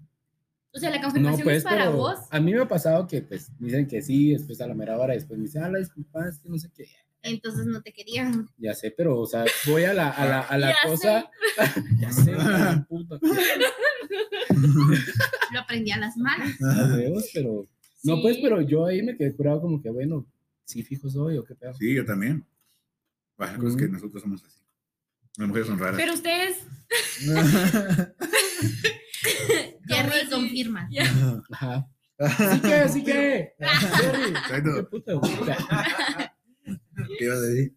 [0.73, 2.19] O sea, la No, confirmación pues, es para pero vos.
[2.29, 5.13] a mí me ha pasado que, pues, dicen que sí, después a la mera hora,
[5.13, 6.85] después me dicen, ah, la disculpa, es que no sé qué.
[7.23, 8.47] Entonces no te querían.
[8.57, 11.31] Ya sé, pero, o sea, voy a la, a la, a la Ya cosa.
[11.99, 13.17] ya sé, hija de puta.
[15.53, 16.55] Lo aprendí a las malas.
[16.59, 17.67] Huevos, pero.
[18.03, 20.25] No, pues, pero yo ahí me quedé curado como que, bueno,
[20.65, 21.73] sí, fijo soy o qué pedo.
[21.73, 22.45] Sí, yo también.
[23.37, 24.59] Bueno, la cosa es que nosotros somos así.
[25.37, 25.97] Las mujeres son raras.
[25.97, 26.57] Pero ustedes.
[29.87, 30.29] Jerry así?
[30.31, 30.87] confirma.
[30.91, 31.03] Ya.
[31.51, 31.87] Ajá.
[32.19, 33.53] Sí que, sí que.
[33.59, 34.33] Jerry.
[37.17, 37.76] ¿Qué ibas a decir?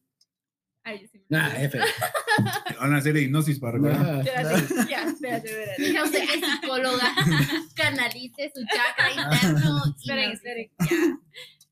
[1.31, 1.79] Nah, F.
[2.81, 4.01] Van a hacer hipnosis para recordar.
[4.03, 4.21] Nah.
[4.21, 5.83] Espérate, ya, espérate, espérate.
[5.83, 7.15] Dije a usted que es psicóloga
[7.77, 9.83] canalice su chakra interno.
[9.87, 10.71] y Esperen, esperen.
[10.79, 11.19] Ya.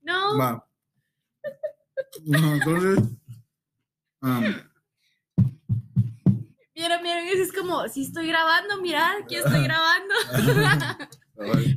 [0.03, 0.38] No.
[0.38, 0.64] Va.
[2.25, 2.99] No, entonces.
[4.23, 4.42] um,
[6.75, 10.14] Vieron, vieron, eso es como, si estoy grabando, mirad, aquí estoy grabando.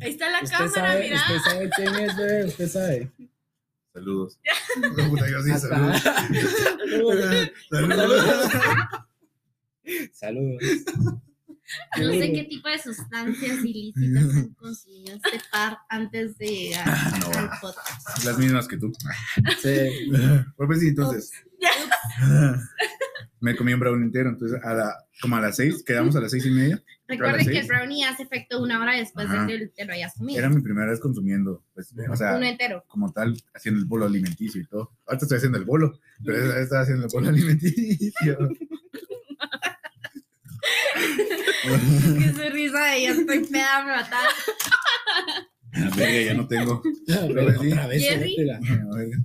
[0.02, 1.22] Ahí está la Usted cámara, sabe, mirad.
[1.36, 3.12] usted sabe quién es, bebé, usted sabe.
[3.94, 4.40] Saludos.
[5.10, 6.02] Puta, yo sí, Hasta- saludos.
[10.14, 10.62] Saludos.
[12.00, 16.86] No sé qué tipo de sustancias ilícitas han consumido este par antes de llegar
[17.20, 17.28] No.
[17.40, 18.26] al podcast.
[18.26, 18.92] Las mismas que tú.
[19.62, 20.10] Sí.
[20.58, 21.32] Pues, pues sí, entonces.
[23.40, 26.32] Me comí un brownie entero, entonces a la, como a las seis, quedamos a las
[26.32, 26.84] seis y media.
[27.12, 29.46] Recuerden que el brownie hace efecto una hora después Ajá.
[29.46, 30.40] de que te lo hayas comido.
[30.40, 32.84] Era mi primera vez consumiendo, pues, o sea, Uno entero.
[32.88, 34.92] como tal, haciendo el bolo alimenticio y todo.
[35.06, 38.38] Ahorita estoy haciendo el bolo, pero esa vez estaba haciendo el bolo alimenticio.
[42.20, 44.20] Que su risa de ya estoy peda, me.
[45.74, 46.82] La verga, ya no tengo.
[47.08, 48.36] Pero otra vez, Jerry.
[48.46, 49.18] La verga.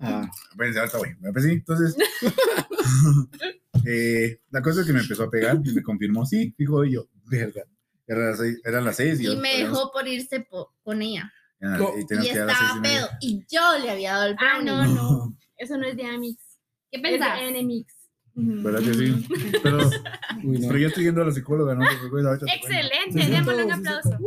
[0.00, 1.14] Ah, Bueno, ahorita voy.
[1.32, 1.96] Pues sí, entonces.
[3.86, 6.92] eh, la cosa es que me empezó a pegar y me confirmó, sí, fijo, y
[6.94, 7.62] yo, verga.
[8.06, 11.32] Eran las seis, eran las seis y, me dejó por irse po- con ella.
[11.60, 11.92] No.
[11.96, 13.08] y estaba pedo.
[13.20, 14.64] Y yo le había dado el Ah, brownie.
[14.70, 15.36] no, no.
[15.56, 16.42] Eso no es de Amix.
[16.90, 17.38] ¿Qué Es pensás?
[17.38, 17.94] de Enemix.
[18.34, 18.62] Ujú.
[18.62, 19.28] ¿Verdad que sí?
[19.62, 19.78] Pero,
[20.44, 20.68] uy, no.
[20.68, 21.84] pero yo estoy yendo a la psicóloga, ¿no?
[21.84, 24.18] Excelente, démosle un aplauso.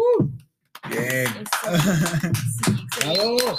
[0.90, 1.28] Bien.
[1.28, 1.84] Eso.
[2.66, 3.56] Sí, excelente.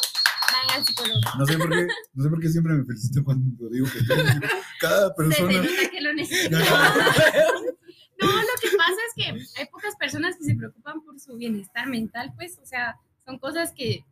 [0.65, 0.69] Bravo.
[0.69, 1.21] Van al psicólogo.
[1.39, 4.25] No sé por qué, no sé por qué siempre me felicito cuando digo que estoy-
[4.81, 5.53] cada Se persona.
[5.63, 6.59] nota que lo necesito.
[8.21, 11.89] No, lo que pasa es que hay pocas personas que se preocupan por su bienestar
[11.89, 12.97] mental, pues, o sea,
[13.27, 14.05] son cosas que,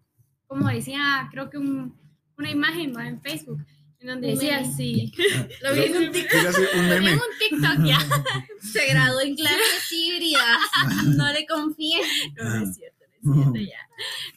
[0.46, 1.96] como decía, creo que un-
[2.36, 3.06] una imagen ¿va?
[3.06, 3.64] en Facebook,
[4.00, 4.74] en donde Un decía, meme.
[4.76, 5.12] sí,
[5.62, 7.00] Lo vi en TikTok.
[7.00, 7.98] Vi un TikTok ya,
[8.60, 10.58] Se graduó en clases híbridas.
[11.16, 12.00] No le confíen.
[12.36, 13.88] no, no es cierto, no es cierto ya.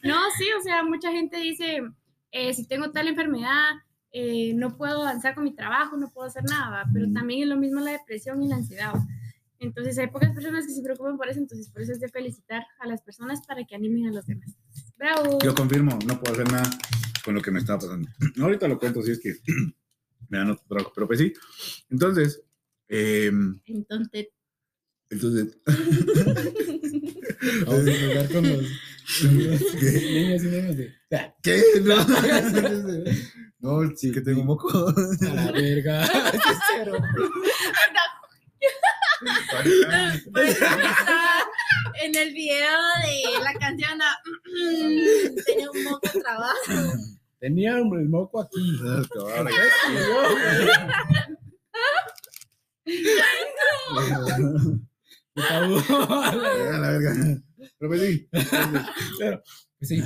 [0.04, 1.82] No, sí, o sea, mucha gente dice,
[2.36, 3.76] eh, si tengo tal enfermedad,
[4.12, 6.90] eh, no puedo avanzar con mi trabajo, no puedo hacer nada, ¿va?
[6.94, 8.94] pero también es lo mismo la depresión y la ansiedad.
[8.94, 9.08] ¿va?
[9.60, 12.66] Entonces hay pocas personas que se preocupan por eso, entonces por eso es de felicitar
[12.80, 14.50] a las personas para que animen a los demás.
[14.98, 15.40] ¡Bravo!
[15.42, 16.70] Yo confirmo, no puedo hacer nada
[17.24, 18.10] con lo que me está pasando.
[18.42, 19.38] Ahorita lo cuento si es que
[20.28, 21.32] me dan otro trabajo, pero pues sí.
[21.90, 22.44] Entonces,
[22.90, 23.32] eh,
[23.66, 24.28] Entonces,
[25.10, 25.58] entonces,
[27.66, 28.66] Vamos a jugar con los,
[29.22, 30.94] con los niños y niños de.
[31.14, 31.62] "Ah, ¿qué?
[33.60, 34.70] No, no sí que tengo moco.
[34.90, 36.04] A la verga.
[36.34, 36.42] Es
[36.76, 36.98] cero.
[40.46, 40.74] está
[42.04, 44.18] en el video de la canción ah,
[45.46, 46.94] tenía un moco trabajo.
[47.40, 48.80] Tenía el moco aquí.
[48.84, 49.50] Ahora
[55.34, 57.12] Puta, ya, la verga.
[57.78, 58.28] Pero pues sí.
[59.20, 59.44] Pero,
[59.78, 60.02] pues sí.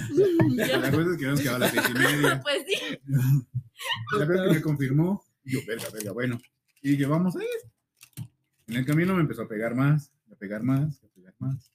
[0.56, 2.40] La cosa es que nos quedaba a las seis y media.
[2.44, 3.00] Pues sí.
[4.18, 5.24] La verdad que me confirmó.
[5.44, 6.40] Y yo, verga, verga, bueno.
[6.82, 7.50] Y dije, vamos a ir.
[8.68, 11.72] En el camino me empezó a pegar más, a pegar más, a pegar más.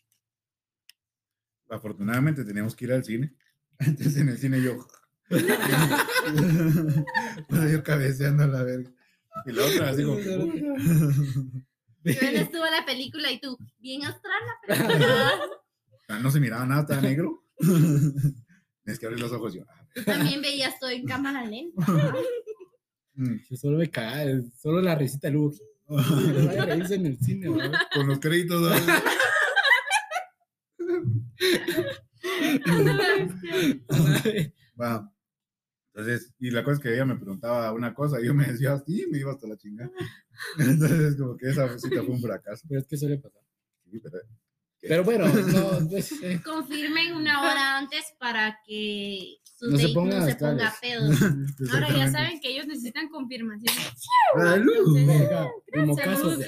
[1.68, 3.34] Afortunadamente teníamos que ir al cine.
[3.78, 4.86] Entonces en el cine yo.
[7.48, 8.90] Pues yo cabeceando a la verga.
[9.46, 10.16] Y la otra así como.
[10.16, 10.76] Bueno,
[12.04, 15.32] estuvo la película y tú, bien astral la película.
[16.08, 17.42] No se miraba nada, estaba negro.
[17.58, 19.54] Tienes que abrir los ojos.
[19.54, 22.14] Yo, ah, también veías todo en cámara lenta.
[23.14, 23.36] mm.
[23.48, 25.56] Yo solo me caga, solo la risita de Luke.
[25.86, 27.78] Vaya a reírse en el cine, ¿verdad?
[27.94, 28.60] Con los créditos.
[28.60, 28.68] ¿no?
[34.80, 35.10] Va.
[35.94, 38.76] Entonces, y la cosa es que ella me preguntaba una cosa y yo me decía,
[38.84, 39.90] sí, me iba hasta la chingada.
[40.58, 42.66] Entonces, como que esa cita fue un fracaso.
[42.68, 43.42] Pero es que suele pasar.
[43.90, 44.18] Sí, pero-
[44.86, 49.94] Pero bueno, no, pues, eh, Confirmen una hora antes para que su No se date
[49.94, 51.02] pongan no se ponga pedo.
[51.72, 53.74] Ahora ya saben que ellos necesitan confirmación.
[54.36, 54.98] Salud.
[55.72, 56.38] como casos Salud.
[56.38, 56.46] de...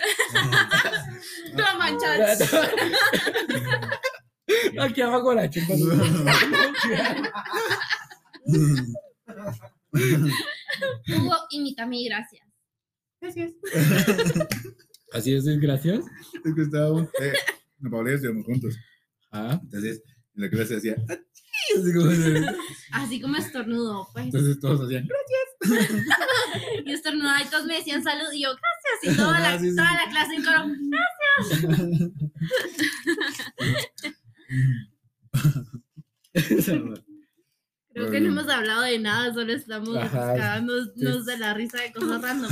[1.79, 2.53] Manchas.
[4.81, 5.75] Aquí abajo la chupa.
[11.09, 12.46] Hugo, imítame y gracias.
[13.20, 13.53] Gracias.
[15.12, 16.07] Así es, es gracioso.
[16.44, 17.33] Es que estábamos, eh,
[17.83, 18.77] en Paola y yo estudiamos juntos.
[19.33, 20.03] Ah, Entonces,
[20.35, 21.23] en la clase hacía, "Achí",
[21.79, 22.11] así como
[22.93, 24.27] Así como estornudo, pues.
[24.27, 25.09] entonces todos hacían,
[26.85, 29.15] Y estornudaba y todos me decían salud y yo, gracias.
[29.15, 29.77] Y toda la, Ah, sí, sí.
[29.77, 30.65] toda la clase en coro.
[37.93, 42.21] Creo que no hemos hablado de nada, solo estamos cagándonos de la risa de cosas
[42.21, 42.51] random.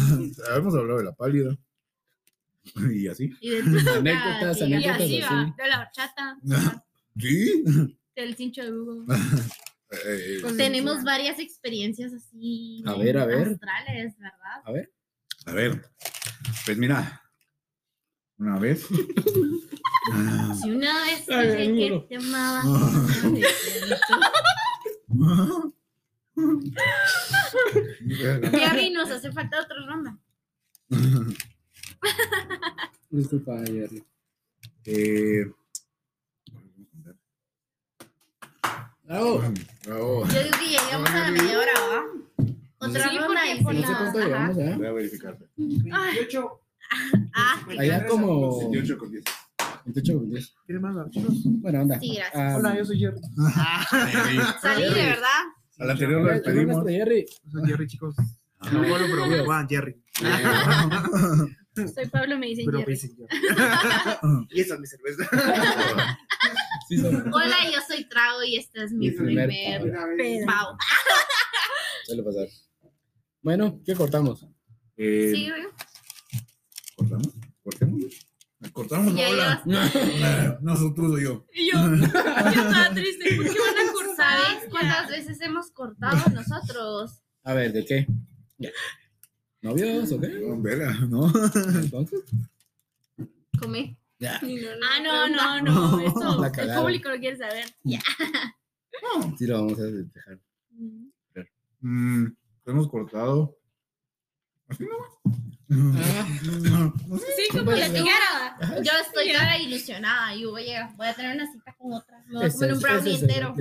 [0.57, 1.57] Hemos hablado de la pálida.
[2.95, 3.31] Y así.
[3.41, 3.59] Y de
[3.91, 5.01] Anécdotas, Y anécdotas.
[5.03, 5.35] así así.
[5.35, 6.39] va, de la horchata,
[7.19, 7.65] Sí.
[8.17, 9.05] del cincho de Hugo.
[10.07, 12.83] Eh, Con- Tenemos varias experiencias así.
[12.87, 13.49] A ver, a ver.
[13.49, 14.63] Astrales, ¿verdad?
[14.65, 14.93] a ver.
[15.47, 15.83] a ver,
[16.65, 17.23] pues mira,
[18.39, 18.87] una vez.
[20.13, 22.63] ah, Si una vez dije que te amaba.
[28.51, 30.19] Jerry, nos hace falta otra ronda.
[33.11, 34.05] Disculpa, Jerry.
[34.87, 35.45] eh,
[39.03, 39.43] Bravo.
[39.87, 40.27] bravo.
[40.29, 42.47] Yo digo que ya llegamos a la media hora, ¿va?
[42.79, 44.27] Otra Sí, ronda y por No sé cuánto Ajá.
[44.27, 44.75] llevamos, ¿eh?
[44.77, 45.49] Voy a verificarte.
[45.57, 46.61] 28.
[47.35, 49.25] Ah, Allá como 28 con 10.
[49.85, 50.55] 28 con 10.
[50.67, 51.35] ¿Quieres más archivos?
[51.45, 52.01] Bueno, anda.
[52.01, 52.35] Sí, gracias.
[52.35, 53.21] Ah, Hola, yo soy Jerry.
[54.63, 55.29] salí de verdad.
[55.79, 56.85] Al anterior lo despedimos.
[56.87, 57.27] Jerry.
[57.53, 58.15] Soy Jerry, chicos.
[58.61, 58.71] Ah.
[58.73, 60.03] No puedo, pero me llaman Jerry.
[61.75, 62.95] Soy Pablo, me dicen Pero me Jerry.
[62.95, 64.47] dicen Jerry.
[64.51, 65.29] Y esa es mi cerveza.
[66.89, 70.77] Sí, Hola, yo soy Trago y este es mi Mi primer primer pau.
[72.05, 72.47] Suele pasar.
[73.41, 74.47] Bueno, ¿qué cortamos?
[74.97, 75.63] Eh, Sí, güey.
[76.97, 77.29] ¿Cortamos?
[77.63, 78.03] ¿Cortamos?
[78.73, 79.63] Cortamos, Ya hola.
[80.23, 81.47] Ah, No, son tú, soy yo.
[81.55, 83.35] Y yo, yo estaba triste.
[83.37, 84.17] ¿Por qué van a cortar?
[84.17, 87.23] ¿Sabes cuántas veces hemos cortado nosotros?
[87.45, 88.07] A ver, ¿de qué?
[88.59, 88.71] Ya.
[89.65, 90.29] ¿Novios o qué?
[90.29, 91.27] No, verga, no.
[91.81, 92.21] Entonces,
[93.59, 93.97] Come.
[94.19, 94.39] ya.
[94.39, 96.01] Ah, no, no, no.
[96.01, 97.65] Eso el público lo quiere saber.
[99.39, 100.39] Sí, lo vamos a dejar.
[101.81, 102.27] Mm,
[102.67, 103.59] hemos cortado.
[104.69, 104.89] Así Ah.
[105.71, 107.23] nomás.
[107.37, 107.95] Sí, como Pues, la no.
[107.95, 108.83] tijera.
[108.83, 110.35] Yo estoy cara ilusionada.
[110.37, 112.23] Yo voy a, voy a tener una cita con otra.
[112.29, 113.55] Me voy a comer un brownie entero.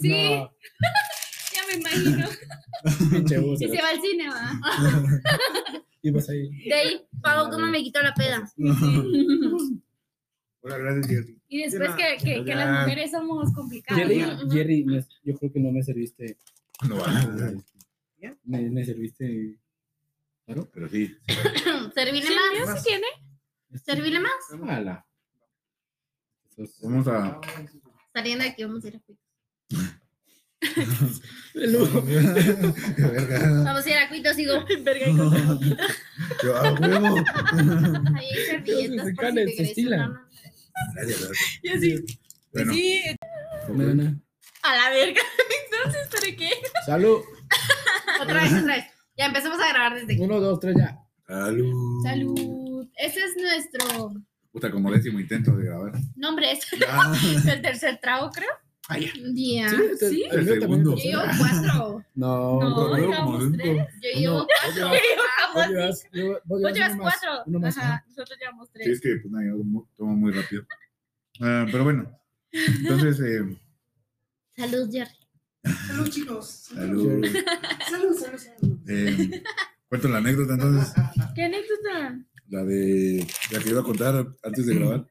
[0.00, 0.42] Sí.
[1.70, 2.28] No, me imagino.
[3.58, 4.60] Si se va al cine, va.
[6.02, 6.48] Y vas ahí.
[6.66, 8.50] De ahí, Pau, ¿cómo me quitó la peda?
[10.62, 11.38] Hola, gracias, Jerry.
[11.48, 14.02] Y después que, que, las mujeres somos complicadas.
[14.02, 14.50] Jerry, ¿no?
[14.50, 16.38] Jerry, me- yo creo que no me serviste.
[16.88, 17.06] No va.
[18.44, 19.58] Me, me serviste.
[20.46, 20.70] ¿Claro?
[20.72, 21.14] Pero sí.
[21.94, 22.44] ¿Servirle Sí, más?
[22.52, 23.06] el mío sí tiene.
[23.84, 24.32] ¿Servirle más?
[26.82, 27.40] Vamos a.
[28.14, 29.00] Saliendo de aquí vamos a ir a
[31.54, 33.62] Verga.
[33.64, 35.16] Vamos a ir a Cuitos y digo, Verga, y.
[36.44, 37.16] Yo, ah, huevo.
[38.16, 40.10] ahí hay servilletas Se por calen, si te se querés estilan.
[40.10, 40.26] una-
[40.94, 41.58] Gracias, gracias.
[41.62, 42.04] Y así,
[42.52, 43.02] Bueno, sí,
[44.62, 45.20] a la verga.
[45.72, 46.50] Entonces, ¿para qué?
[46.86, 47.20] Salud.
[48.22, 48.84] Otra vez, otra vez.
[49.16, 50.22] Ya empezamos a grabar desde aquí.
[50.22, 50.98] Uno, dos, tres, ya.
[51.26, 52.02] salud.
[52.02, 52.88] Salud.
[52.96, 54.12] Ese es nuestro
[54.52, 55.92] Puta, como décimo intento de grabar.
[56.16, 56.60] Nombre es.
[57.46, 58.48] El tercer trago, creo.
[58.92, 59.12] Ah, ya.
[59.34, 59.66] Ya.
[59.66, 60.24] este- ¿Sí?
[60.30, 60.96] el segundo.
[60.96, 62.04] Yo llevo cuatro.
[62.14, 63.86] No, No, llevamos como tres.
[64.02, 64.88] Yo llevo cuatro.
[65.54, 67.30] Vos llevas, llevo- vos llevas cuatro.
[67.46, 68.88] uno más, Ajá, nosotros llevamos Sí, tres.
[68.88, 69.56] es que pues, nada, yo
[69.96, 70.64] tomo- muy rápido.
[71.40, 72.10] Ah, pero bueno,
[72.52, 73.56] entonces, eh,
[74.56, 75.14] Salud, Jerry.
[75.86, 76.46] Salud, chicos.
[76.74, 77.24] salud.
[77.88, 78.78] Salud, salud, salud.
[78.88, 79.42] Eh,
[79.88, 80.92] cuento la anécdota entonces,
[81.34, 82.18] ¿Qué anécdota?
[82.48, 85.06] la de la que iba a contar antes de grabar.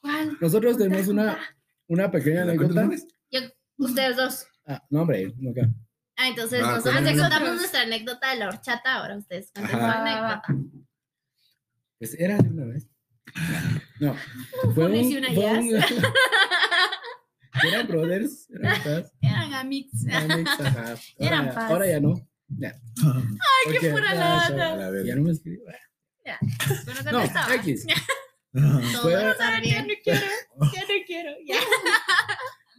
[0.00, 0.38] ¿Cuál?
[0.40, 1.38] Nosotros tenemos una,
[1.88, 3.12] una pequeña ¿La cuento anécdota.
[3.78, 4.46] Ustedes dos.
[4.66, 5.68] Ah, no, hombre, no acá.
[6.16, 10.42] Ah, entonces Ah, nosotros ya contamos nuestra anécdota de la horchata, ahora ustedes anécdota.
[11.98, 12.88] Pues era de una vez.
[14.00, 14.16] No.
[14.74, 15.70] Fue un, si una fue un-
[17.68, 19.92] Eran brothers, eran papás, Eran amigos.
[20.10, 20.94] ajá.
[21.18, 21.70] Eran Ahora, paz.
[21.70, 22.28] ahora ya no.
[22.48, 22.80] Ya.
[23.02, 24.72] Ay, qué pura lata.
[24.72, 25.08] A la verga.
[25.08, 25.58] Ya no me escribí.
[26.24, 27.54] Pero No, contestaba.
[27.56, 27.86] X.
[29.02, 29.12] Fue-
[29.64, 30.26] Ya no quiero.
[30.72, 31.30] Ya no quiero.
[31.46, 31.56] Ya.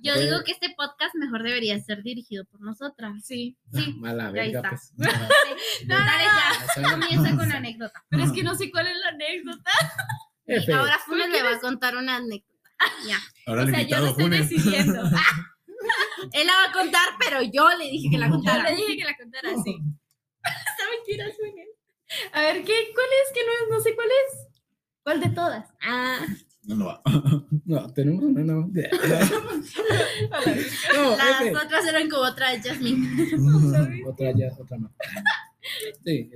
[0.03, 3.13] Yo Fue- digo que este podcast mejor debería ser dirigido por nosotras.
[3.23, 3.57] Sí.
[3.73, 3.93] Sí.
[3.97, 4.69] Mala Ya ahí verga, está.
[4.69, 4.93] pues.
[5.87, 6.89] Dale, dale ya.
[6.91, 8.03] Comienza con la anécdota.
[8.09, 9.71] Pero es que no sé cuál es la anécdota.
[10.45, 10.73] F.
[10.73, 12.69] Ahora Funes le va a contar una anécdota.
[13.07, 13.17] Ya.
[13.47, 15.01] Ahora O sea, yo lo estoy decidiendo.
[16.33, 18.69] Él la va a contar, pero yo le dije que la Yo contara.
[18.69, 19.77] le dije que la contara así.
[20.43, 21.63] Esta mentira suena.
[22.33, 22.89] A ver, ¿qué?
[22.93, 23.33] ¿Cuál es?
[23.33, 24.47] Que no, es- no sé cuál es.
[25.07, 25.63] ¿Cuál de todas?
[25.81, 26.19] Ah,
[26.63, 27.01] No, no va.
[27.65, 28.67] No, tenemos una, no.
[28.73, 28.77] No,
[31.15, 31.55] las F.
[31.55, 34.03] otras eran como otra de Jasmine.
[34.05, 34.91] Otra ya, otra más.
[36.03, 36.29] Sí.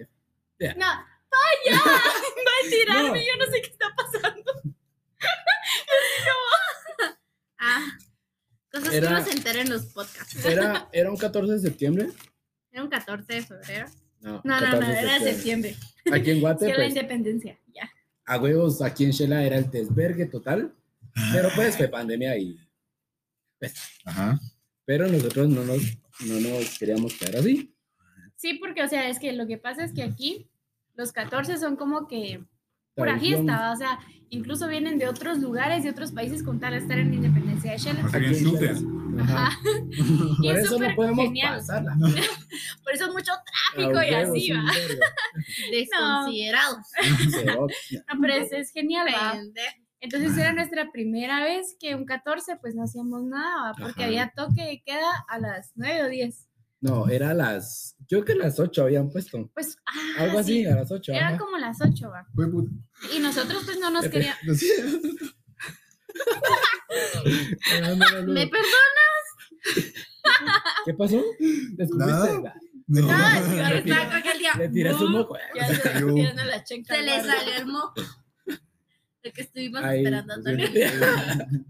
[0.78, 0.86] No.
[0.88, 1.82] ¡Vaya!
[1.84, 3.16] Va a tirarme, No.
[3.18, 4.54] yo no sé qué está pasando.
[7.60, 7.88] Ah,
[8.72, 10.46] cosas Era- que uno se en los podcasts.
[10.46, 12.08] Era, era un 14 de septiembre.
[12.72, 13.88] Era un 14 de febrero.
[14.22, 15.76] No, No, no, no, 14 de era de septiembre.
[16.12, 17.60] Aquí en Sí, Guate, la pues, independencia.
[18.32, 20.74] A huevos, aquí en Shela era el desvergue total.
[21.34, 22.58] Pero pues fue pandemia y.
[24.06, 24.40] Ajá.
[24.86, 25.82] Pero nosotros no nos,
[26.26, 27.76] no nos queríamos quedar así.
[28.38, 30.50] Sí, porque, o sea, es que lo que pasa es que aquí
[30.96, 32.42] los 14 son como que
[32.96, 34.00] pura fiesta, o sea,
[34.32, 37.72] incluso vienen de otros lugares, de otros países con tal de estar en la independencia
[37.74, 38.02] de Shela.
[39.20, 39.60] Ajá.
[40.42, 41.58] Y Por es eso no podemos genial.
[41.60, 41.96] pasarla.
[42.84, 43.44] Por eso mucho A
[43.76, 44.64] tráfico y así va.
[45.72, 46.86] Desconsiderados.
[47.30, 47.68] Cero.
[48.12, 49.08] No, pero es, es genial.
[50.00, 53.74] Entonces era nuestra primera vez que un 14 pues no hacíamos nada, ¿va?
[53.78, 54.06] porque Ajá.
[54.06, 56.48] había toque de queda a las 9 o 10.
[56.82, 57.96] No, era las.
[58.10, 59.50] Creo que las 8 habían puesto.
[59.54, 61.14] Pues ah, Algo así, sí, a las 8.
[61.14, 62.28] Era como las 8, va.
[63.16, 64.42] Y nosotros pues no nos queríamos.
[68.28, 69.22] ¿Me perdonas?
[70.86, 71.24] ¿Qué pasó?
[71.40, 71.98] ¿Descubriste?
[71.98, 72.56] Nada.
[72.88, 73.08] No.
[73.10, 74.54] Ah, ahora está aquel día.
[74.58, 75.38] Le tiré su moco.
[75.56, 76.96] Ya Se se la chenca.
[76.96, 78.02] Se le salió el moco.
[79.24, 81.66] El que estuvimos Ahí, esperando pues, también.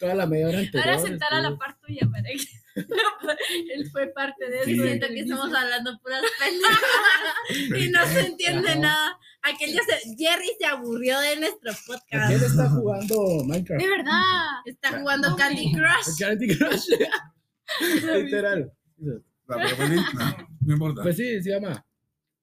[0.00, 0.88] Toda la media hora anterior.
[0.88, 2.38] Ahora sentar a la par tuya para que
[2.74, 4.72] él fue parte de Sí.
[4.72, 4.82] eso.
[4.84, 9.18] Siento desde que estamos hablando puras pendejadas y no se entiende nada.
[9.42, 12.32] Aquel día se- Jerry se aburrió de nuestro podcast.
[12.42, 13.82] está jugando Minecraft.
[13.82, 14.46] De verdad.
[14.66, 16.18] Está jugando Candy Crush.
[16.18, 16.86] Candy Crush.
[18.24, 18.72] Literal.
[18.98, 19.14] No,
[20.60, 21.02] no importa.
[21.02, 21.84] Pues sí, se llama.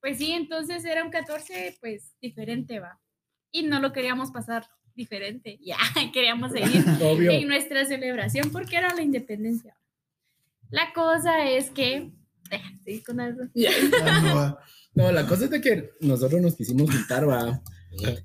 [0.01, 2.99] Pues sí, entonces era un 14 pues diferente, va.
[3.51, 5.59] Y no lo queríamos pasar diferente.
[5.61, 5.78] Ya,
[6.11, 7.32] queríamos seguir Obvio.
[7.32, 9.76] en nuestra celebración porque era la independencia.
[10.70, 12.11] La cosa es que.
[12.84, 13.43] Seguir con algo.
[14.03, 14.57] Ah,
[14.93, 17.61] no la cosa es de que nosotros nos quisimos juntar, va.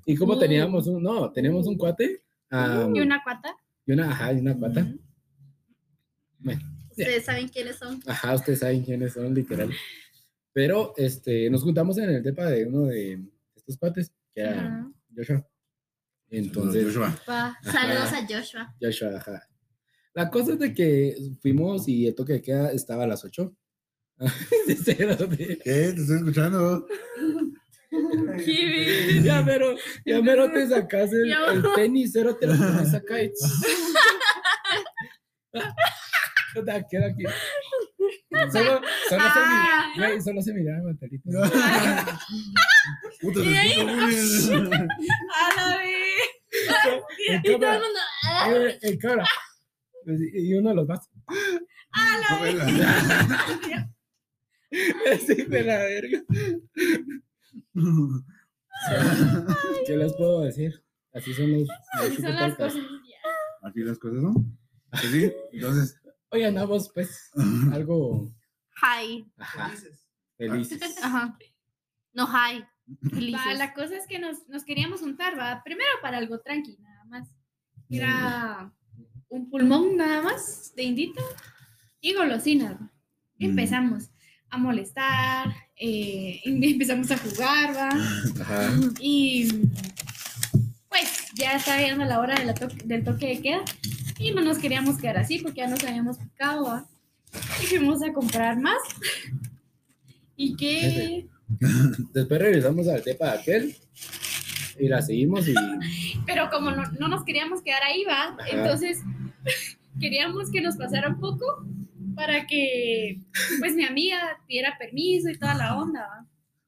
[0.05, 2.23] Y como teníamos un, no, teníamos un cuate.
[2.51, 3.55] Y una cuata.
[3.85, 4.87] y una, ajá, y una cuata.
[6.39, 7.99] Bueno, Ustedes saben quiénes son.
[8.05, 9.71] ajá, ustedes saben quiénes son, literal.
[10.51, 13.19] Pero, este, nos juntamos en el depa de uno de
[13.55, 14.87] estos cuates, que era.
[15.15, 15.47] Joshua.
[16.29, 17.15] Entonces, Joshua.
[17.63, 18.75] Saludos a Joshua.
[18.81, 19.47] Joshua, ajá.
[20.13, 23.55] La cosa es de que fuimos y el toque de queda estaba a las 8.
[24.19, 24.27] ¿Qué?
[24.67, 24.73] Te
[25.89, 26.85] estoy escuchando.
[29.23, 31.33] ya mero, ya mero te sacas el,
[31.75, 33.31] tenis, cero te lo pones acá y...
[36.53, 37.23] Puta, queda aquí.
[38.51, 39.91] Solo, solo, se, Ah.
[39.97, 41.29] güey, solo se miraba Mantelito.
[43.21, 44.69] Puta, escucho muy bien.
[44.69, 46.29] A la vez.
[47.27, 49.23] Y todo el mundo.
[50.05, 51.09] Y uno de los más.
[55.25, 56.23] Sí, de la verga.
[59.85, 60.83] ¿Qué les puedo decir?
[61.13, 61.67] Así son los.
[61.67, 62.81] los Así son las cosas.
[63.61, 64.57] Aquí las cosas son.
[64.89, 65.99] Pues sí, entonces.
[66.29, 67.31] Hoy andamos, pues,
[67.71, 68.33] algo.
[68.81, 69.31] Hi.
[69.37, 69.71] Ajá,
[70.37, 70.97] felices.
[71.03, 71.37] Ajá.
[72.13, 72.65] No, hi.
[73.09, 73.41] Felices.
[73.45, 75.61] Va, la cosa es que nos, nos queríamos juntar, va.
[75.63, 77.29] Primero para algo tranqui, nada más.
[77.89, 78.73] Era
[79.33, 81.21] un pulmón nada más de indito
[81.99, 82.79] y golosinas.
[82.79, 83.45] Mm.
[83.45, 84.09] Empezamos
[84.49, 87.89] a molestar, eh, y empezamos a jugar, va.
[88.41, 88.71] Ajá.
[88.99, 89.47] Y
[90.87, 93.61] pues ya estaba llegando la hora de la to- del toque de queda
[94.19, 96.65] y no nos queríamos quedar así porque ya nos habíamos picado.
[96.65, 96.85] ¿va?
[97.61, 98.77] Y fuimos a comprar más.
[100.35, 101.27] Y que.
[102.13, 103.75] Después regresamos al depa de aquel
[104.79, 105.53] y la seguimos y
[106.25, 108.29] Pero como no, no nos queríamos quedar ahí, va.
[108.29, 108.47] Ajá.
[108.51, 108.97] Entonces
[109.99, 111.45] queríamos que nos pasara un poco
[112.15, 113.19] para que
[113.59, 116.25] pues mi amiga pidiera permiso y toda la onda, va.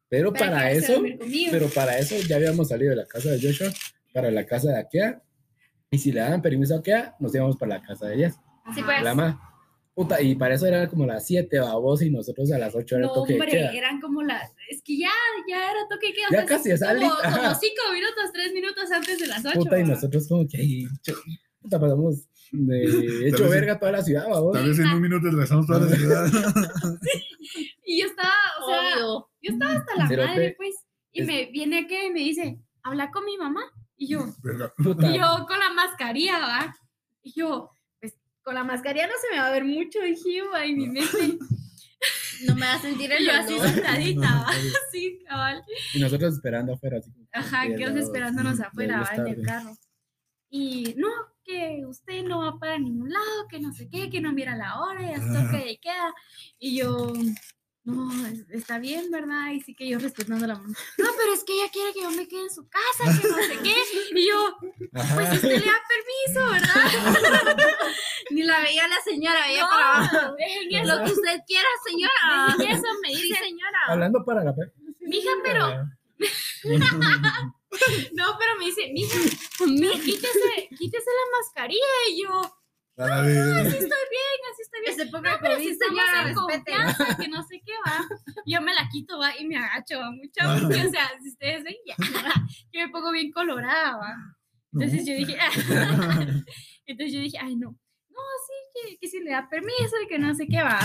[0.10, 1.04] pero Para para eso,
[1.52, 3.72] pero para eso ya habíamos salido de la casa de Joshua
[4.14, 5.22] para la casa de Akea
[5.92, 8.40] y si le daban permiso a Akea nos íbamos para la casa de ellas.
[8.64, 9.04] Así pues.
[9.04, 9.52] La ma.
[9.94, 13.08] Puta, y para eso era como las 7 babos y nosotros a las 8 era
[13.08, 13.72] No, toque hombre, queda.
[13.72, 14.52] eran como las.
[14.70, 15.12] Es que ya,
[15.48, 16.26] ya era toque queda.
[16.32, 17.56] Ya o sea, casi es como, como Ajá.
[17.56, 19.60] cinco minutos, tres minutos antes de las ocho.
[19.60, 19.88] Puta, y va.
[19.90, 20.86] nosotros como que ahí,
[21.62, 24.54] puta, pasamos de hecho Tal vez- verga toda la ciudad, babos.
[24.54, 26.26] Tal vez en un minuto regresamos toda la ciudad.
[27.88, 29.30] Y yo estaba, o sea, Obvio.
[29.42, 30.76] yo estaba hasta la Cerote, madre, pues.
[31.12, 33.62] Y es- me viene que me dice, habla con mi mamá.
[33.96, 34.26] Y yo.
[34.78, 35.10] Puta.
[35.10, 36.76] y yo con la mascarilla, ¿va?
[37.22, 37.70] Y yo,
[38.02, 40.88] pues con la mascarilla no se me va a ver mucho, dije yo, en mi
[40.90, 41.38] mente.
[42.48, 44.48] No me va a sentir el Y yo así sentadita, ¿va?
[44.88, 45.64] Así, cabal.
[45.94, 47.12] Y nosotros esperando afuera, así.
[47.32, 49.16] Ajá, que quedos al lado, esperándonos afuera, ¿va?
[49.16, 49.78] En el carro.
[50.50, 51.08] Y no,
[51.46, 54.80] que usted no va para ningún lado, que no sé qué, que no mira la
[54.82, 56.14] hora, ya es toque de queda.
[56.60, 57.14] Y yo,
[57.84, 59.52] no, es- está bien, ¿verdad?
[59.54, 60.74] Y sí que yo respetando la mamá.
[60.98, 63.36] No, pero es que ella quiere que yo me quede en su casa, que no
[63.38, 63.76] sé qué.
[64.20, 64.58] Y yo,
[65.14, 66.92] pues usted le da permiso, ¿verdad?
[68.32, 70.36] Ni la veía la señora, veía No, para abajo.
[70.36, 72.56] dejen eso, Lo que usted quiera, señora.
[72.58, 73.40] dejen eso, me Sí, dice.
[73.40, 73.80] señora.
[73.88, 74.54] Hablando para la.
[75.02, 75.86] Mija, pero,
[78.14, 79.18] no, pero me dice, mija,
[79.68, 81.82] mi- quítese, quítese la mascarilla.
[82.10, 82.30] Y yo,
[83.60, 85.08] así estoy bien, así estoy bien.
[85.08, 86.00] Época de pero si estamos
[86.30, 88.08] en confianza, que no sé qué va.
[88.46, 90.42] Yo me la quito, va, y me agacho, va, mucho.
[90.88, 91.96] O sea, si ustedes ven, ya,
[92.72, 94.16] yo me pongo bien colorada, va.
[94.74, 95.38] Entonces yo dije,
[96.86, 97.78] entonces yo dije, ay, no.
[98.16, 98.54] No, sí,
[98.92, 100.80] que, que si le da permiso y que no sé qué va.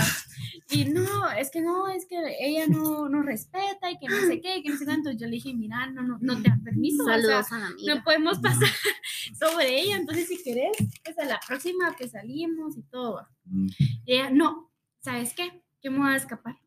[0.69, 4.41] Y no, es que no, es que ella no, no respeta y que no sé
[4.41, 5.11] qué, y que no sé cuánto.
[5.11, 7.03] Yo le dije, mira, no, no, no te da permiso.
[7.03, 7.95] o sea, Saludos a la amiga.
[7.95, 8.67] no podemos pasar
[9.39, 9.95] sobre ella.
[9.97, 13.15] Entonces, si querés, pues a la próxima que salimos y todo.
[13.15, 13.29] va.
[13.45, 13.67] Mm,
[14.05, 15.63] Y ella, no, ¿sabes qué?
[15.81, 16.57] Que me voy a escapar.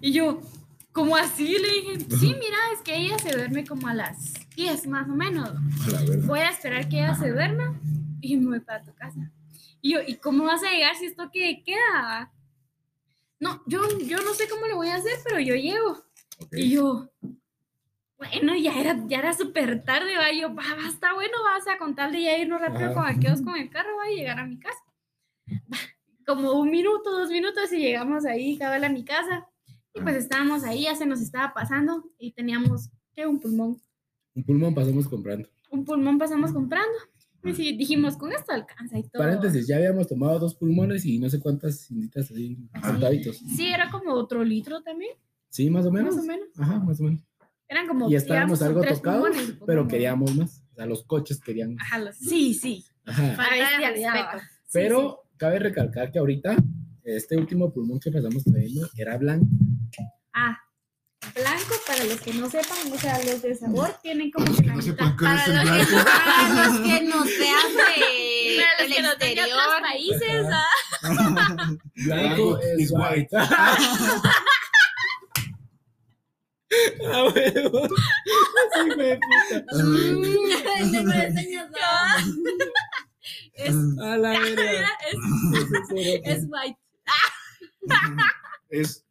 [0.00, 0.40] Y yo,
[0.92, 1.58] ¿cómo así?
[1.58, 5.14] Le dije, sí, mira, es que ella se duerme como a las 10 más o
[5.14, 5.50] menos.
[6.26, 7.78] Voy a esperar que ella se duerma
[8.20, 9.30] y me voy para tu casa.
[9.86, 12.32] Y yo, ¿y cómo vas a llegar si esto que queda?
[13.38, 16.02] No, yo, yo no sé cómo le voy a hacer, pero yo llego.
[16.50, 17.08] Y yo,
[18.18, 20.32] bueno, ya era, ya era súper tarde, va.
[20.32, 23.54] Y yo, va, va, está bueno, vas a contarle ya irnos rápido con aquellos con
[23.54, 24.82] el carro, va, y llegar a mi casa.
[25.72, 25.78] Va,
[26.26, 29.46] Como un minuto, dos minutos, y llegamos ahí, cabal, a mi casa.
[29.94, 33.24] Y pues estábamos ahí, ya se nos estaba pasando, y teníamos, ¿qué?
[33.24, 33.80] Un pulmón.
[34.34, 35.48] Un pulmón pasamos comprando.
[35.70, 36.98] Un pulmón pasamos comprando.
[37.48, 39.22] Y sí, dijimos, con esto alcanza y todo.
[39.22, 42.92] Paréntesis, ya habíamos tomado dos pulmones y no sé cuántas inditas así, Ajá.
[42.92, 43.36] contaditos.
[43.38, 45.12] Sí, era como otro litro también,
[45.48, 46.14] Sí, más o menos.
[46.16, 46.48] más o menos.
[46.58, 47.22] Ajá, más o menos.
[47.68, 48.08] Eran como.
[48.10, 50.62] Y estábamos algo tocados, pulmones, pero queríamos más.
[50.72, 51.76] O sea, los coches querían.
[51.80, 52.84] Ajá, los- sí, sí.
[53.04, 53.36] Ajá.
[53.50, 54.36] Bestialidad, respeto.
[54.36, 54.40] va.
[54.40, 56.56] Sí, Pero cabe recalcar que ahorita,
[57.04, 59.46] este último pulmón que pasamos trayendo era blanco.
[60.34, 60.58] Ah,
[61.36, 64.74] blanco, para los que no sepan, o sea, los de sabor tienen como que la
[64.74, 65.16] No mitad.
[65.16, 69.58] Para los, que, para los que nos vean de, Para los que no tengan exterior.
[69.58, 73.28] otros países, ah, Blanco is es white.
[77.04, 77.88] Ah, huevo.
[78.74, 80.74] Sí, güey, puta.
[81.30, 81.48] De
[83.54, 84.90] es, A la verga.
[85.94, 86.78] es, es white.
[88.70, 89.04] Es.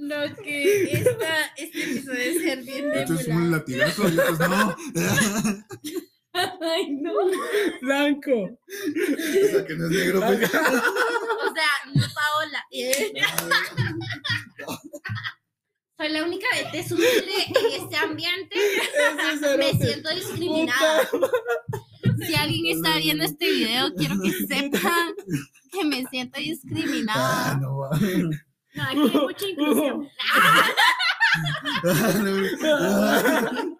[0.00, 4.38] No, que esta, este episodio debe ser bien Esto es de un latigazo y otros
[4.38, 4.76] no.
[6.32, 7.12] Ay, no.
[7.82, 8.60] Blanco.
[8.68, 10.44] Esa que no es negro, pues.
[10.44, 10.48] O
[11.52, 12.64] sea, no Paola.
[15.98, 18.56] Soy la única de tez humilde en este ambiente.
[19.58, 21.08] Me siento discriminada.
[22.26, 25.14] Si alguien está viendo este video, quiero que sepan
[25.72, 27.56] que me siento Ah, discriminada.
[27.58, 27.90] no va.
[28.74, 30.08] No, aquí hay mucha inclusión.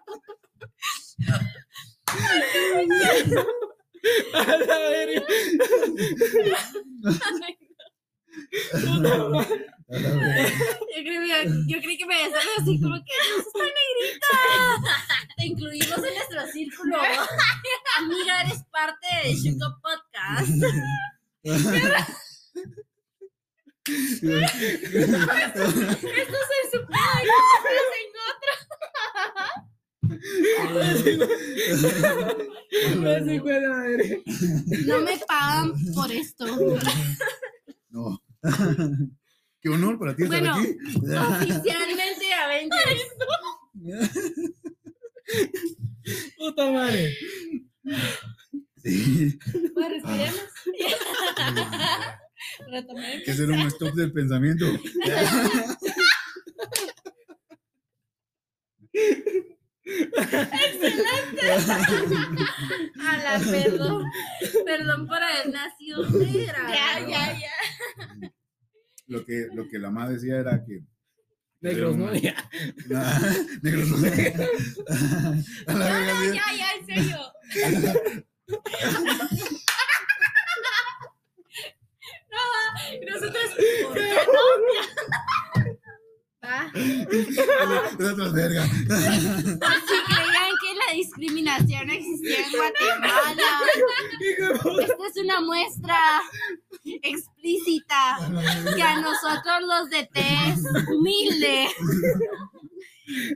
[4.33, 5.23] A la verga.
[9.91, 11.29] Yo creí,
[11.67, 14.37] yo creí que me decían así como que no está negrita.
[15.37, 16.97] Te incluimos en nuestro círculo.
[17.97, 20.49] Amiga, eres parte de Shuko Podcast.
[26.13, 27.23] Esto se supone
[33.43, 34.17] verga.
[34.85, 36.45] No me pagan por esto.
[37.89, 38.21] No.
[39.61, 40.55] Qué honor para ti estar Bueno.
[40.55, 40.77] aquí.
[40.93, 43.03] Oficialmente Avengers.
[46.37, 47.13] Puta madre.
[48.83, 49.37] Sí.
[49.75, 50.41] Respiremos.
[52.67, 53.09] Retomemos.
[53.15, 54.65] Hay que hacer un stop del pensamiento.
[62.99, 64.05] A la perdón.
[64.65, 66.67] Perdón por haber nacido negra.
[66.69, 67.51] Ya, ya, ya.
[69.07, 70.83] Lo que, lo que la madre decía era que
[71.61, 72.05] Negros, ¿no?
[72.87, 73.19] Nah,
[73.61, 73.97] negros no.
[75.67, 77.19] A la verga, Ya, ya, ya, en serio.
[82.31, 83.43] no, nosotros.
[83.83, 84.01] ¿por qué
[84.33, 84.43] no?
[86.51, 87.37] Ah, Es
[88.11, 88.65] otra verga.
[88.65, 93.59] si creían que la discriminación existía en Guatemala,
[94.81, 95.97] esta es una muestra
[97.03, 98.17] explícita
[98.75, 100.59] que a nosotros los de tez
[100.91, 101.67] humilde.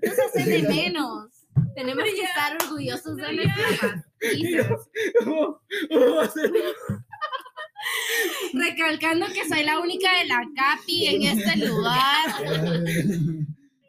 [0.01, 1.30] Nos hace de menos.
[1.76, 4.68] Tenemos que estar orgullosos de nuestras raíces.
[8.54, 12.26] Recalcando que soy la única de la CAPI en este lugar.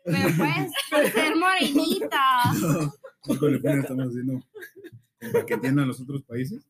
[0.04, 2.20] Pero pues, ser morenita.
[3.26, 4.44] Híjole, pues, estamos haciendo
[5.32, 6.62] para que entiendan los otros países.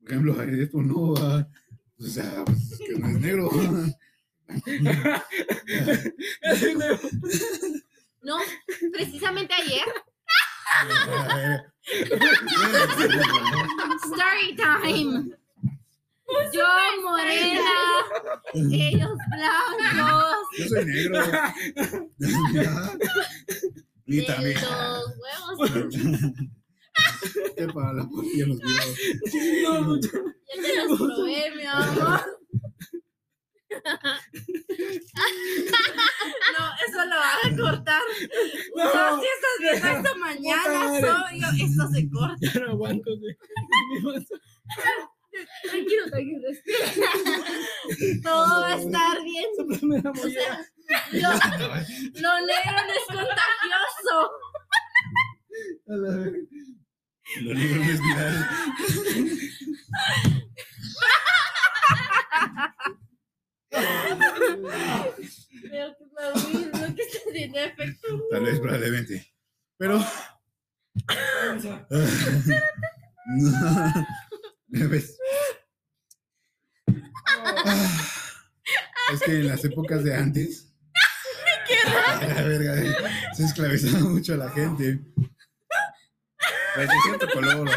[0.00, 1.48] Por ejemplo, esto no va.
[1.98, 3.50] O sea, pues, que no es negro.
[8.22, 8.38] No,
[8.92, 9.84] precisamente ayer.
[14.04, 15.36] Story time.
[16.52, 16.64] Yo
[17.02, 17.70] morena,
[18.54, 20.46] ellos blancos.
[20.58, 21.20] Yo soy negro.
[24.04, 24.56] Y De también.
[24.60, 25.70] los huevos.
[27.56, 30.00] Que para la policía los videos.
[30.02, 32.20] Ya te los probé, mi amor.
[36.52, 38.02] No, eso lo vas a cortar.
[38.76, 42.36] No, si estás viendo esta mañana, soy yo, esto se corta.
[42.40, 43.34] Ya no aguanto, güey.
[45.62, 46.86] Tranquilo, tranquilo, respira.
[48.22, 49.46] Todo va a estar bien.
[49.58, 49.64] O
[50.28, 50.60] sea,
[51.12, 51.28] lo,
[52.20, 54.16] lo negro no es contagioso.
[55.88, 56.38] A la verga.
[57.40, 58.34] Lo negro no es viral.
[63.70, 63.86] Pero
[65.96, 68.08] que lo mismo que está haciendo efecto.
[68.30, 69.32] Tal vez probablemente.
[69.78, 70.04] Pero.
[74.72, 75.18] ¿Ves?
[79.12, 80.72] Es que en las épocas de antes.
[81.86, 82.74] A la verga,
[83.34, 85.00] se esclavizaba mucho a la gente.
[86.74, 86.88] Pues
[87.34, 87.68] color.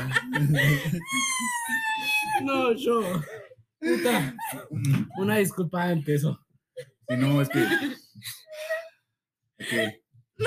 [2.43, 3.21] No, yo.
[3.79, 4.33] Puta.
[5.17, 6.39] Una disculpa antes eso.
[7.09, 7.59] Si no, es que.
[9.59, 10.01] Hay que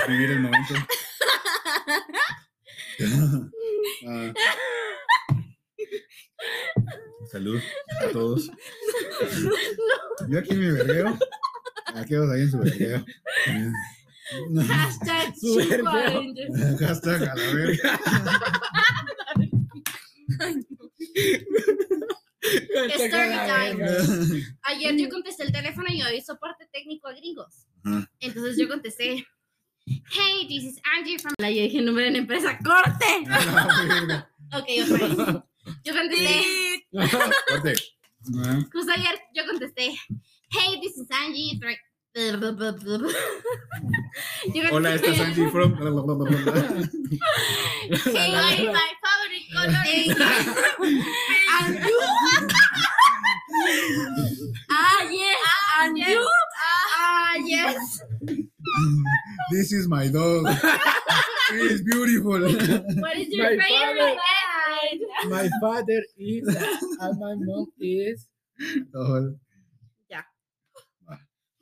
[0.08, 0.74] vivir el momento.
[4.06, 4.32] Ah.
[7.30, 7.60] Salud
[8.00, 8.50] a todos.
[10.28, 11.18] Yo aquí me vergueo.
[11.94, 13.04] Aquí vas ahí en su vergueo.
[14.68, 16.22] Hashtag chihuahua.
[16.78, 18.00] Hashtag a la verga.
[22.96, 23.78] Story time.
[24.62, 27.66] Ayer yo contesté el teléfono y hoy soporte técnico a gringos.
[28.20, 29.26] Entonces yo contesté,
[29.86, 31.32] hey, this is Angie from...
[31.38, 33.06] La yo dije nombre de la empresa, ¡corte!
[34.52, 35.42] Ok, otra vez.
[35.84, 36.42] Yo contesté.
[36.96, 39.94] Ah, justo ayer yo contesté,
[40.50, 41.58] hey, this is Angie
[44.70, 45.76] Hola, esta es Angie from.
[45.76, 45.90] Hey,
[48.32, 50.16] my favorite color is...
[51.60, 52.00] And you?
[54.70, 55.38] Ah, yes,
[55.80, 56.28] and you?
[56.60, 58.02] Ah, yes.
[59.52, 60.46] This is my dog.
[61.50, 62.40] He is beautiful.
[62.40, 65.28] What is your My favorite father.
[65.28, 66.48] My father is
[67.00, 68.28] and my mom is.
[68.94, 69.34] Oh,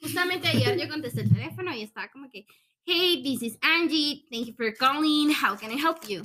[0.02, 2.46] Justamente ayer yo contesté el teléfono y estaba como que,
[2.84, 6.22] hey, this is Angie, thank you for calling, how can I help you?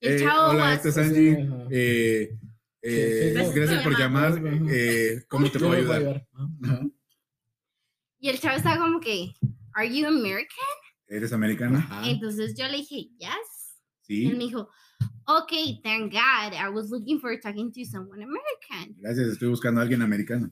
[0.00, 1.48] El eh, chavo hola, esta es Angie.
[1.70, 2.36] Eh,
[2.82, 4.40] eh, gracias por llamar.
[4.70, 6.26] Eh, ¿Cómo te puedo ayudar?
[8.20, 9.32] y el chavo estaba como que,
[9.74, 10.48] are you American?
[11.08, 11.78] ¿Eres americana?
[11.78, 12.08] Ajá.
[12.08, 13.80] Entonces yo le dije, yes.
[14.08, 14.36] Y él Sí.
[14.38, 14.68] me dijo,
[15.26, 18.94] okay, thank God, I was looking for talking to someone American.
[19.00, 20.50] Gracias, estoy buscando a alguien americano.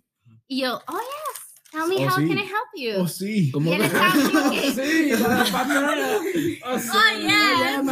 [0.49, 2.29] Y yo, oh yes, tell me Oh, how sí.
[2.29, 2.95] can I help you?
[3.03, 3.51] Oh, sí.
[3.55, 5.13] Estaba como que, Sí.
[6.65, 7.83] Oh, sí, Oh, yeah.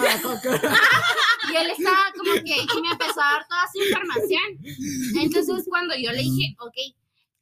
[1.52, 5.22] Y él estaba como que, y me empezó a dar toda su información.
[5.22, 6.74] Entonces, cuando yo le dije, ok,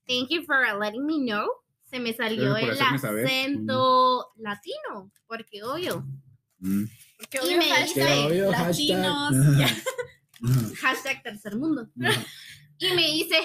[0.09, 1.47] thank you for letting me know,
[1.93, 6.07] se me salió el acento latino, porque obvio.
[6.59, 6.85] Mm.
[7.19, 9.35] Porque Y obvio, me hashtag dice- Obvio, latinos.
[10.81, 11.89] Hashtag tercer mundo.
[12.79, 13.37] Y me dice,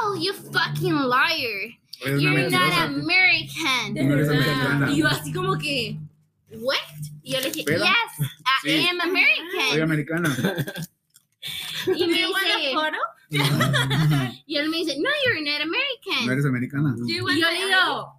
[0.00, 1.78] oh, you fucking liar.
[2.20, 2.72] You're not.
[2.90, 3.96] American.
[4.92, 5.98] Y yo así como que,
[6.50, 6.76] what?
[7.22, 8.28] Y yo le dije, Pero- yes,
[8.64, 8.86] I Sí.
[8.88, 9.82] am Soy American.
[9.82, 10.36] americana.
[11.96, 12.72] Y me dice,
[14.46, 16.26] y él me dice, no, you're not American.
[16.26, 16.94] No eres americana.
[16.96, 18.12] Want yo le digo,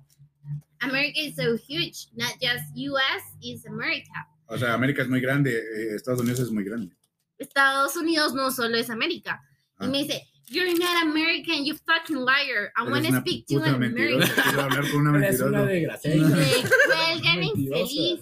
[0.82, 4.28] America is so huge, not just US is America.
[4.47, 6.95] O sea, América es muy grande, eh, Estados Unidos es muy grande.
[7.38, 9.41] Estados Unidos no solo es América.
[9.78, 9.86] Ah.
[9.86, 12.72] Y me dice, You're not American, you fucking liar.
[12.78, 14.28] I want to una speak to an American.
[14.43, 15.66] Quiero hablar con una una mentirosa.
[15.66, 16.18] desgraciada.
[16.18, 17.53] Mentirosa.
[17.55, 18.20] infeliz.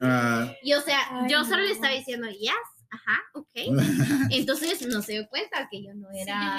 [0.00, 1.62] Ah, Y o sea, Ay, yo solo no.
[1.64, 2.52] le estaba diciendo, yes,
[2.90, 3.50] ajá, ok.
[4.30, 6.58] Entonces no se dio cuenta que yo no era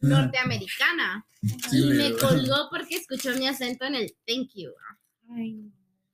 [0.00, 1.26] Sí, norteamericana.
[1.70, 4.70] Sí, y me colgó porque escuchó mi acento en el thank you.
[5.30, 5.70] Ay.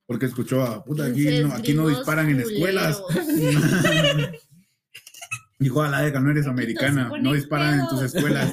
[0.07, 3.03] Porque escuchó a puta, aquí no, aquí no disparan en escuelas.
[5.59, 8.53] Dijo a la deca, no eres americana, no disparan en tus escuelas.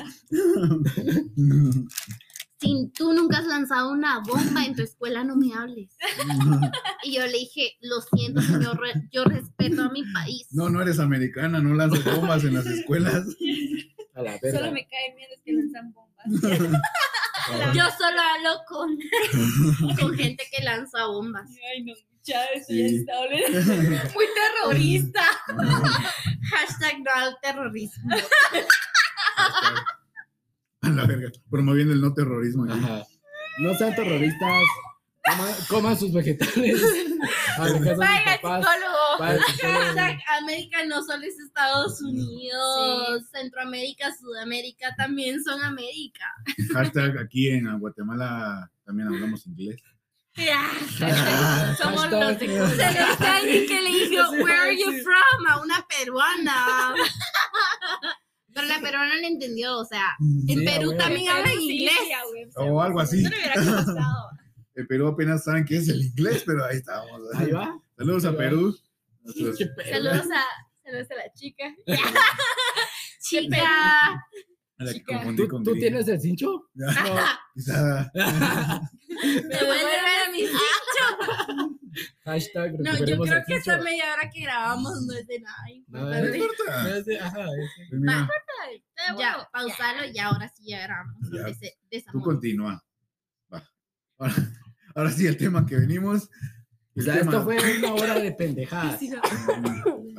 [2.62, 5.96] Si tú nunca has lanzado una bomba en tu escuela, no me hables.
[7.04, 10.48] Y yo le dije, lo siento, señor, re- yo respeto a mi país.
[10.52, 13.24] No, no eres americana, no lanzas bombas en las escuelas.
[14.16, 14.60] A la verga.
[14.60, 16.26] Solo me caen bien los que lanzan bombas.
[17.74, 19.00] Yo solo hablo con,
[19.98, 21.50] con gente que lanza bombas.
[21.74, 21.94] Ay, no,
[22.24, 22.78] ya Sí.
[22.78, 24.14] ya está.
[24.14, 25.24] Muy terrorista.
[26.52, 28.16] Hashtag no al terrorismo.
[30.82, 32.64] A la verga, promoviendo el no terrorismo.
[32.66, 32.74] aquí.
[32.74, 33.04] Ajá.
[33.60, 34.64] No sean terroristas.
[35.22, 36.82] Coman, coman sus vegetales.
[37.58, 38.66] A la casa de Vaya sus papás.
[38.66, 39.20] psicólogo.
[39.20, 39.80] Vaya al psicólogo.
[39.80, 46.26] Hashtag América no solo es Estados Unidos, Centroamérica, Sudamérica también son América.
[46.74, 49.82] Hashtag aquí en Guatemala también hablamos inglés.
[51.78, 55.48] Somos Hashtag- los de Se le está alguien que le dijo, Where are you from?
[55.50, 56.94] A una peruana.
[58.62, 61.94] Pero la peruana le entendió, o sea, en Sí, a Perú también hablan Sí, inglés.
[62.04, 63.22] sí, O algo así.
[63.24, 64.30] No le hubiera costado.
[64.76, 67.12] En Perú apenas saben qué es el inglés, pero ahí estamos.
[67.36, 67.78] Ahí va.
[67.98, 68.38] Saludos a va.
[68.38, 68.74] Perú.
[69.26, 70.44] Saludos a
[70.84, 71.76] Saludos a la chica.
[73.22, 74.26] chica.
[74.80, 75.14] A la que Chica.
[75.18, 76.70] confundí ¿Tú, con tú tienes el cincho?
[76.74, 76.88] Ya,
[77.54, 78.12] quizá-
[79.10, 80.44] Devuélveme a mi
[82.24, 83.72] Hashtag No, yo creo que cincho.
[83.72, 85.58] esta media hora que grabamos no es de nada
[85.88, 86.98] No importante.
[87.00, 88.30] Es de- ajá, es- mira,
[89.18, 91.16] Ya, pausalo y ahora sí ya grabamos.
[91.32, 91.48] Ya.
[91.48, 92.84] Ese tú continúa.
[93.54, 93.64] Va.
[94.18, 94.34] Ahora,
[94.96, 96.30] ahora sí, el tema que venimos.
[96.96, 99.00] O sea, tema- esto fue una hora de pendejadas.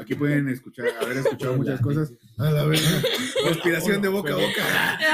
[0.01, 2.13] Aquí pueden escuchar, haber escuchado muchas cosas.
[2.39, 3.03] A la verga.
[3.45, 4.99] Respiración de boca a boca.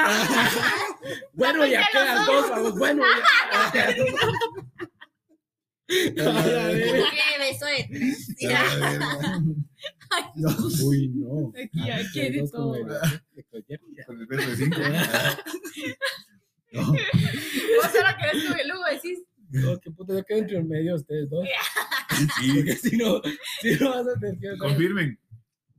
[1.34, 2.76] Bueno, ya quedan dos, vamos.
[2.78, 3.02] Bueno,
[3.72, 3.88] ya.
[6.18, 7.04] A la verga.
[7.10, 8.34] ¿Qué beso de tres?
[10.82, 11.50] Uy, no.
[11.50, 12.72] Aquí, aquí hay de todo.
[14.06, 14.78] con el beso de cinco.
[16.72, 19.18] No, Vos solo querés con el Hugo, decís.
[19.82, 21.46] Qué puta, yo quedo entre el medio de ustedes dos.
[22.40, 23.20] sí, Porque si no,
[23.60, 24.58] si no vas a tener que.
[24.58, 25.18] confirmen.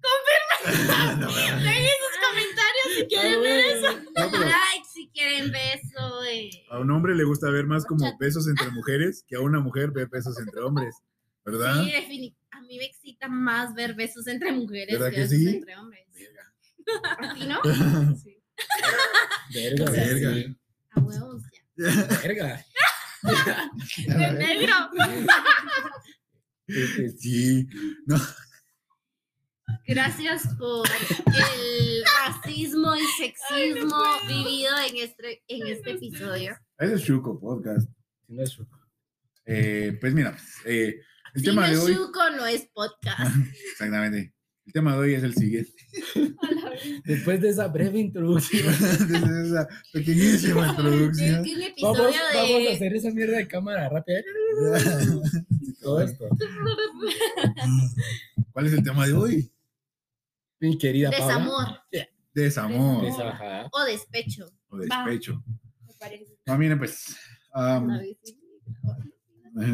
[0.01, 1.19] Confirmen.
[1.63, 3.91] Dejen sus comentarios si quieren ver eso.
[4.15, 6.23] No, pero Like si quieren beso.
[6.25, 6.49] eh.
[6.69, 9.91] a un hombre le gusta ver más como besos entre mujeres que a una mujer
[9.91, 10.95] ver besos entre hombres.
[11.45, 11.81] ¿Verdad?
[11.83, 12.37] Sí, definitivamente.
[12.51, 15.47] A mí me excita más ver besos entre mujeres ¿Verdad que que besos sí?
[15.55, 16.05] entre hombres.
[17.19, 17.61] ¿A ti no?
[18.15, 18.37] Sí.
[19.53, 20.33] Verga, Verga.
[20.33, 20.55] sí.
[20.91, 21.43] A huevos
[21.77, 22.19] ya.
[22.23, 22.65] Verga.
[23.23, 24.73] De negro.
[27.17, 27.67] Sí.
[28.05, 28.17] No,
[29.85, 33.97] Gracias por el racismo y sexismo
[34.27, 36.57] vivido en este, en este episodio.
[36.77, 37.87] ese es Chuco Podcast.
[38.25, 38.67] si no es su-
[39.45, 40.99] Eh, pues mira, eh,
[41.33, 41.95] el Si tema no de hoy.
[41.95, 43.35] chuco, no es podcast.
[43.71, 44.33] Exactamente.
[44.67, 45.71] El tema de hoy es el siguiente.
[47.05, 48.67] Después de esa breve introducción,
[49.07, 51.35] Desde esa pequeñísima introducción.
[51.35, 52.73] Vamos, episodio vamos a de.
[52.73, 54.19] hacer esa mierda de cámara rápida.
[55.81, 56.27] Todo esto.
[58.51, 59.51] ¿Cuál es el tema de hoy?
[60.59, 61.85] Mi querida Paula.
[62.33, 64.51] Desamor Desamor o despecho.
[64.67, 65.43] o despecho.
[65.87, 66.37] Me parece.
[66.45, 67.15] No, miren, pues.
[67.53, 67.89] am,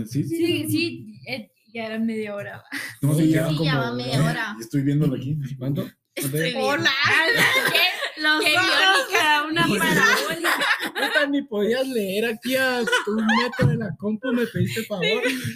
[0.08, 0.24] sí, sí.
[0.24, 2.64] Sí, sí, eh, ya era media hora.
[3.02, 4.56] No, Sí, llevan sí, ya va media hora.
[4.60, 5.38] Estoy viéndolo aquí.
[5.58, 5.90] ¿Cuánto?
[6.16, 6.92] Estoy Hola.
[8.18, 10.52] Los Qué ojos irónica, una parabólica.
[10.94, 15.04] Puta, ni podías leer aquí a tu metro de la compu, me pediste favor.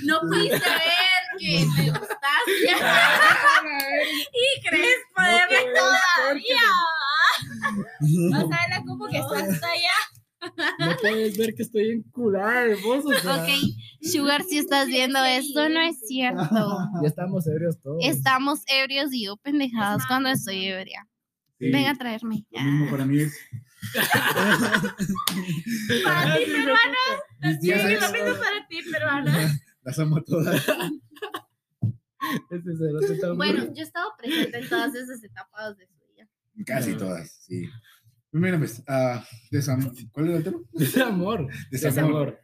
[0.04, 2.52] no pudiste ver que me gustaste.
[4.34, 6.66] y crees poder No ver puedes, todavía.
[8.44, 9.97] O sea, era como que está hasta allá.
[10.80, 13.44] No puedes ver que estoy enculada de vos, o sea.
[13.44, 13.50] Ok,
[14.02, 16.40] Sugar, si estás viendo esto, no es cierto.
[17.02, 17.98] Ya estamos ebrios todos.
[18.04, 21.08] Estamos ebrios y yo pendejadas cuando estoy ebria.
[21.60, 22.46] Sí, Ven a traerme.
[22.52, 23.38] Lo mismo para mí es.
[26.04, 26.98] Para ti, peruana.
[27.62, 29.60] Sí, lo mismo para ti, peruana.
[29.84, 30.68] Las amo a todas.
[32.52, 36.28] Este Bueno, yo he estado presente en todas esas etapas de su vida.
[36.66, 37.70] Casi todas, sí.
[38.32, 40.60] Mira, pues, ah, desam- ¿cuál era el tema?
[40.74, 41.48] Desamor.
[41.72, 41.72] Desamor.
[41.72, 42.42] Desamor.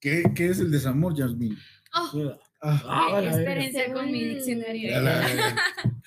[0.00, 1.56] ¿Qué, qué es el desamor, Yasmin?
[1.94, 2.36] Oh,
[2.66, 4.98] Ah, Ah, la experiencia con mi diccionario.
[5.02, 5.54] la-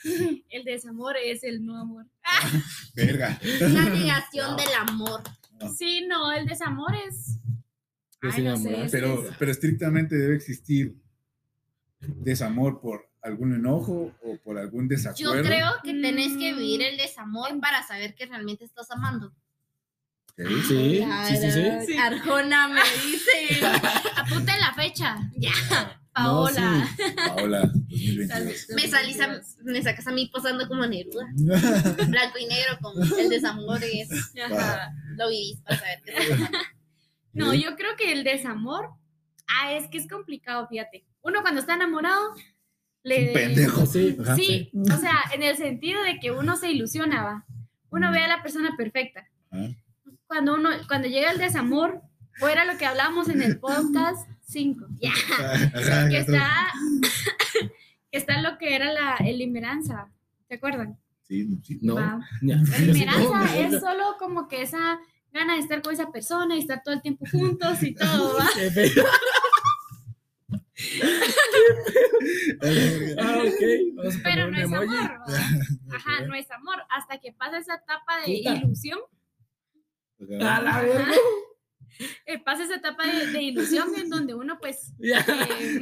[0.49, 2.08] El desamor es el no amor.
[2.95, 3.39] verga.
[3.62, 5.22] La negación del amor.
[5.62, 5.70] Ah.
[5.78, 7.38] Sí, no, el desamor es.
[8.24, 8.84] Yo Ay, no sé, enamorado.
[8.86, 10.95] es- Pero, pero estrictamente debe existir
[11.99, 15.43] desamor por algún enojo o por algún Yo desacuerdo.
[15.43, 16.57] creo que tenés que Mm.
[16.57, 19.28] vivir el desamor para saber que realmente estás amando.
[20.39, 20.45] Ok.
[20.68, 21.63] Sí, sí, sí, sí.
[21.88, 21.97] Sí.
[21.97, 23.59] Arjona me dice.
[24.15, 25.18] Apunta la fecha.
[25.36, 25.51] Ya.
[26.20, 26.88] No, Paola.
[26.97, 27.03] sí.
[27.15, 28.68] Paola, 2022.
[28.76, 31.28] Me salís a- me sacas a mí posando como Neruda.
[32.07, 34.09] Blanco y negro con el desamor es.
[34.43, 34.91] Ajá.
[35.15, 36.57] Lo vivís para saber que estás amando.
[37.34, 38.89] No, yo creo que el desamor.
[39.47, 41.05] Ah, es que es complicado, fíjate.
[41.22, 42.34] Uno cuando está enamorado.
[43.08, 43.86] Le, Un pendejo.
[43.86, 44.18] Sí.
[44.36, 47.45] Sí, o sea, en el sentido de que uno se ilusiona, va.
[47.89, 49.28] Uno ve a la persona perfecta.
[49.51, 49.70] Ajá.
[50.28, 52.01] Cuando uno, cuando llega el desamor,
[52.41, 55.12] o era lo que hablamos en el podcast 5, ya,
[56.10, 56.68] que está,
[58.12, 60.10] que está lo que era la elimeranza,
[60.47, 60.97] ¿te acuerdan?
[61.24, 61.80] Sí, sí.
[61.82, 61.95] No.
[61.95, 62.20] Va.
[62.41, 62.58] Ya.
[62.58, 64.99] La No, es solo como que esa
[65.32, 68.47] gana de estar con esa persona y estar todo el tiempo juntos y todo, ¿va?
[72.61, 73.43] Ah.
[73.95, 74.95] Vamos a Pero no es emoji.
[74.97, 75.11] amor.
[75.95, 78.55] Ajá, no es amor, hasta que pasa esa etapa de Puta.
[78.55, 78.99] ilusión
[80.41, 81.13] A la verga.
[82.25, 85.19] eh, pasa esa etapa de, de ilusión en donde uno pues Ya.
[85.19, 85.80] eh,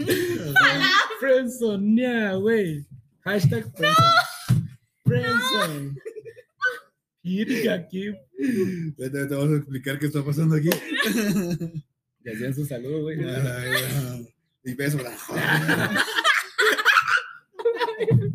[1.20, 2.86] Friendzone, güey.
[3.22, 4.70] Hashtag friendzone.
[5.04, 5.96] Friendzone.
[7.24, 8.12] Irga aquí.
[8.98, 10.70] Vete, te vamos a explicar qué está pasando aquí.
[12.22, 13.18] Le hacían su saludo, güey.
[14.66, 14.98] Y beso.
[17.98, 18.32] Thank you.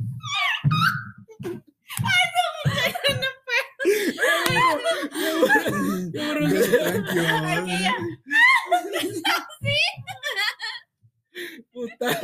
[11.72, 12.20] Puta.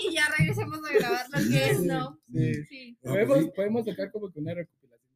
[0.00, 2.18] y ya regresamos a grabar lo que es, ¿no?
[2.32, 2.64] Sí.
[2.64, 5.12] sí, Podemos, podemos sacar como que una recopilación.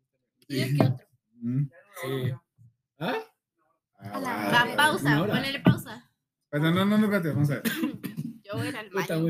[0.48, 1.06] que otro.
[1.40, 1.64] Mm.
[2.02, 2.32] Sí.
[2.98, 3.16] ¿Ah?
[3.98, 4.76] Ah, Va, va.
[4.76, 6.05] pausa, ponele pausa.
[6.56, 7.62] Espérate, No, no, no, espérate, vamos a ver.
[8.44, 9.26] Yo voy a ir al baño.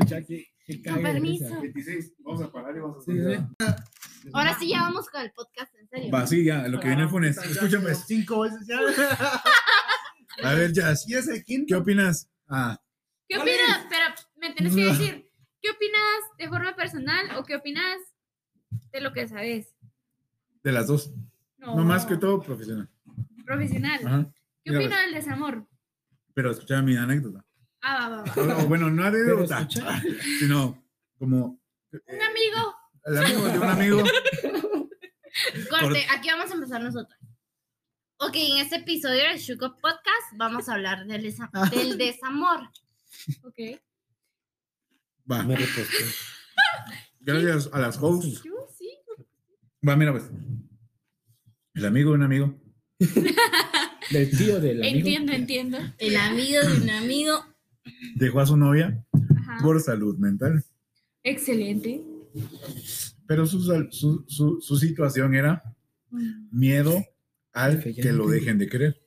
[0.67, 1.45] de permiso.
[1.45, 1.59] risa.
[1.59, 4.29] 26, vamos a parar y vamos a Sí, sí.
[4.33, 6.11] Ahora sí ya vamos con el podcast, en serio.
[6.11, 7.37] Va, sí, ya, lo que viene el Funes.
[7.37, 7.95] Escúchame.
[7.95, 8.79] Cinco veces ya.
[10.43, 11.67] A ver, Jazz, Y es el quinto.
[11.67, 12.29] ¿qué opinas?
[12.47, 12.79] Ah,
[13.27, 13.87] ¿Qué opinas?
[13.89, 14.05] Pero
[14.35, 17.97] me tienes que decir, ¿qué opinas de forma personal o qué opinas
[18.91, 19.73] de lo que sabes?
[20.63, 21.13] de las dos.
[21.57, 22.89] No más que todo profesional.
[23.45, 23.99] Profesional.
[24.05, 24.33] Ajá.
[24.63, 25.67] ¿Qué opinas del desamor?
[26.37, 27.43] Pero escucha mi anécdota.
[27.81, 28.57] Ah, va, va, va.
[28.59, 29.67] O, bueno, no anécdota,
[30.39, 30.85] sino
[31.17, 31.59] como
[31.91, 32.75] Un amigo.
[33.05, 34.03] el amigo de un amigo.
[35.71, 37.19] Corte, aquí vamos a empezar nosotros.
[38.19, 42.69] Ok, en este episodio del Shuko Podcast vamos a hablar del, desa- del desamor.
[43.41, 43.81] Ok.
[45.31, 45.55] Va, Me
[47.19, 48.43] gracias a las hosts.
[48.43, 48.91] Yo sí.
[49.87, 50.29] Va, mira, pues.
[51.73, 52.61] El amigo de un amigo.
[54.11, 54.97] Del tío del amigo.
[54.97, 55.77] Entiendo, entiendo.
[55.97, 57.45] El amigo de un amigo.
[58.15, 59.03] Dejó a su novia
[59.37, 59.57] Ajá.
[59.61, 60.63] por salud mental.
[61.23, 62.01] Excelente.
[63.27, 65.63] Pero su, su, su, su situación era
[66.51, 67.03] miedo
[67.53, 69.01] al Que lo dejen de querer.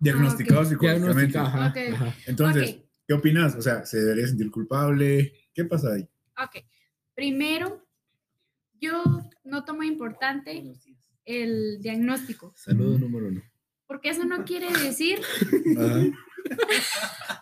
[0.00, 1.32] Diagnosticado psicológicamente.
[1.32, 1.94] Diagnostica, ajá, Ok.
[1.94, 2.16] ajá.
[2.26, 2.76] Entonces.
[3.08, 3.54] ¿qué opinas?
[3.56, 5.32] O sea, ¿se debería sentir culpable?
[5.54, 6.02] ¿Qué pasa ahí?
[6.36, 6.62] Ok.
[7.14, 7.88] Primero,
[8.80, 9.02] yo
[9.44, 10.62] no tomo importante
[11.28, 13.42] el diagnóstico, Saludo número uno.
[13.86, 15.20] porque eso no quiere decir.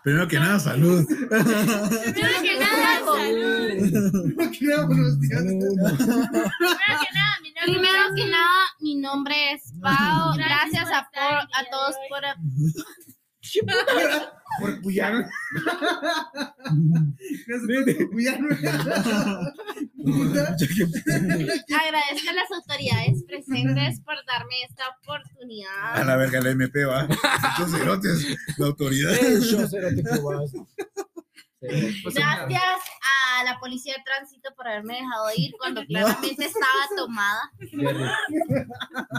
[0.03, 1.05] Primero que nada, salud.
[1.07, 3.69] primero que nada, salud.
[3.77, 4.65] Primero que
[7.13, 10.35] nada, mi nombre Primero es- que nada, mi nombre es Pau.
[10.37, 12.21] Gracias a, por- a todos por...
[14.59, 15.25] Por puyarme.
[20.97, 26.05] Agradezco a las autoridades presentes por darme esta A oportunidad.
[26.05, 27.07] la verga, la MP va.
[27.51, 28.25] Estos cerotes,
[28.57, 29.11] la autoridad.
[31.59, 32.61] Gracias
[33.01, 37.51] a la policía de tránsito por haberme dejado ir cuando claramente estaba tomada.
[37.59, 38.05] Jerry.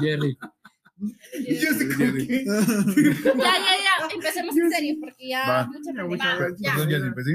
[0.01, 0.39] Jerry.
[1.01, 2.45] Yo sé con qué.
[2.45, 4.15] Ya, ya, ya.
[4.15, 5.67] Empecemos en serio porque ya Va.
[5.67, 6.71] mucha Ya, gente- Va, ya.
[6.71, 7.33] Entonces, ya se empecé.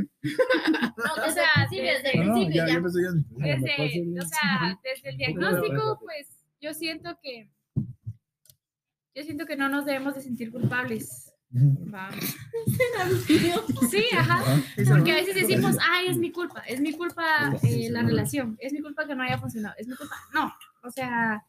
[0.97, 2.71] No, desde el principio, desde el No, no, principio ya, ya.
[2.71, 3.11] ya empecé ya.
[3.45, 6.27] desde, o sea, desde el diagnóstico, pues
[6.61, 7.49] yo siento que
[9.15, 11.29] yo siento que no nos debemos de sentir culpables.
[11.93, 12.09] Va.
[13.91, 14.39] Sí, ajá.
[14.41, 14.61] Ajá.
[14.89, 18.73] Porque a veces decimos, ay, es mi culpa, es mi culpa eh, la relación, es
[18.73, 20.15] mi culpa que no haya funcionado, es mi culpa.
[20.33, 20.51] No,
[20.81, 21.43] o sea,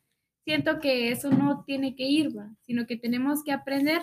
[0.45, 2.51] siento que eso no tiene que ir, ¿va?
[2.61, 4.03] sino que tenemos que aprender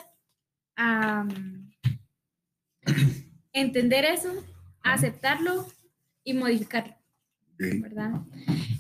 [0.75, 1.71] a mm,
[3.53, 4.31] entender eso,
[4.83, 5.67] a aceptarlo
[6.23, 6.95] y modificarlo.
[7.57, 8.21] ¿verdad?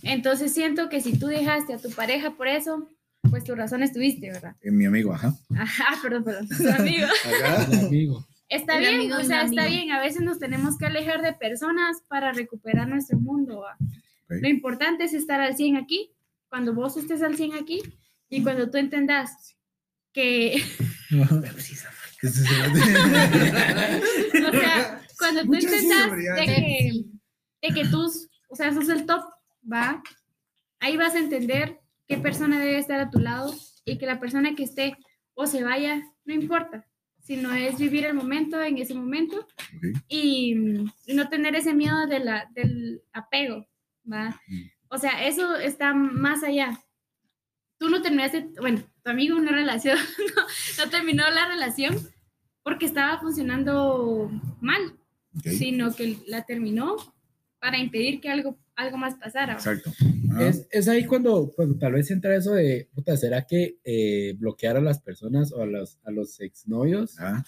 [0.01, 2.89] Entonces siento que si tú dejaste a tu pareja por eso,
[3.29, 4.55] pues tu razón estuviste, ¿verdad?
[4.61, 5.35] Eh, mi amigo, ajá.
[5.55, 7.07] Ajá, perdón, perdón, tu amigo.
[7.87, 8.27] Amigo.
[8.49, 9.77] Está El bien, amigo o sea, está amigo.
[9.77, 9.91] bien.
[9.91, 13.61] A veces nos tenemos que alejar de personas para recuperar nuestro mundo.
[13.61, 13.77] ¿va?
[13.79, 14.41] Ok.
[14.41, 16.11] Lo importante es estar al 100 aquí,
[16.51, 17.81] cuando vos estés al 100 aquí
[18.29, 19.55] y cuando tú entendas
[20.11, 20.61] que, el-
[24.47, 26.91] o sea, cuando tú entendas de que,
[27.61, 28.11] de que tú,
[28.49, 29.23] o sea, sos el top,
[29.71, 30.03] ¿va?
[30.79, 33.53] Ahí vas a entender qué persona debe estar a tu lado
[33.85, 34.97] y que la persona que esté
[35.33, 36.85] o se vaya, no importa,
[37.23, 40.03] sino es vivir el momento en ese momento Ok.
[40.09, 40.53] y,
[41.05, 43.65] y no tener ese miedo de la, del apego,
[44.11, 44.41] ¿va?
[44.47, 44.61] Mm.
[44.93, 46.79] O sea, eso está más allá.
[47.79, 49.97] Tú no terminaste, bueno, tu amigo una relación,
[50.35, 51.97] no, no terminó la relación
[52.61, 54.29] porque estaba funcionando
[54.59, 54.81] mal,
[55.37, 55.47] Ok.
[55.47, 56.97] sino que la terminó
[57.59, 59.53] para impedir que algo, algo más pasara.
[59.53, 59.91] Exacto.
[60.39, 64.77] Es, es ahí cuando, cuando tal vez entra eso de, puta, ¿será que eh, bloquear
[64.77, 67.43] a las personas o a los, a los exnovios Ah,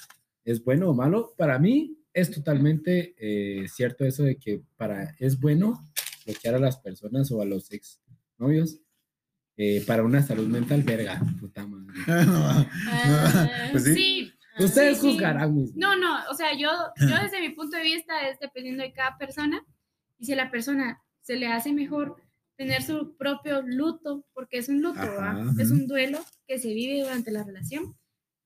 [0.46, 1.34] es bueno o malo?
[1.38, 5.80] Para mí es totalmente eh, cierto eso de que para, es bueno
[6.26, 8.80] bloquear a las personas o a los exnovios
[9.58, 11.94] eh, para una salud mental, verga, puta madre.
[12.08, 13.94] Ah, Pues sí.
[13.94, 15.66] Sí, Ustedes sí, juzgarán.
[15.76, 16.70] No, no, o sea, yo,
[17.00, 19.66] yo desde mi punto de vista es dependiendo de cada persona
[20.20, 22.18] y si a la persona se le hace mejor
[22.56, 25.02] tener su propio luto, porque es un luto,
[25.58, 27.98] es un duelo que se vive durante la relación.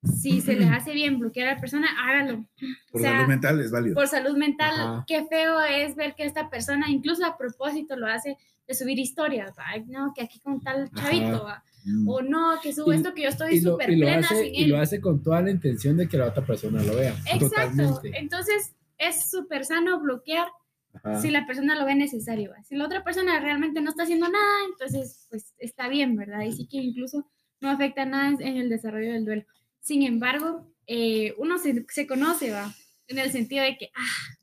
[0.04, 2.46] Si se le hace bien bloquear a la persona, hágalo.
[2.92, 3.96] por o sea, salud mental es válido.
[3.96, 5.04] Por salud mental, Ajá.
[5.08, 8.38] qué feo es ver que esta persona, incluso a propósito, lo hace
[8.68, 9.66] de subir historias, ¿va?
[9.88, 11.64] No, que aquí con tal chavito, ¿va?
[11.86, 12.08] Mm.
[12.10, 14.56] o no, que subo Y- esto que yo estoy Y súper y, plena hace, sin
[14.56, 14.70] y él.
[14.70, 17.12] lo hace con toda la intención de que la otra persona lo vea.
[17.34, 17.48] Exacto.
[17.48, 18.12] Totalmente.
[18.20, 20.48] Entonces, es súper sano bloquear
[20.94, 21.22] Ajá.
[21.22, 22.52] si la persona lo ve necesario.
[22.52, 22.62] ¿va?
[22.64, 26.42] Si la otra persona realmente no está haciendo nada, entonces, pues está bien, ¿verdad?
[26.42, 27.26] Y sí que incluso
[27.62, 29.44] no afecta nada en el desarrollo del duelo.
[29.88, 32.74] Sin embargo, eh, uno se, se conoce, ¿va?
[33.08, 34.36] En el sentido de que, ah,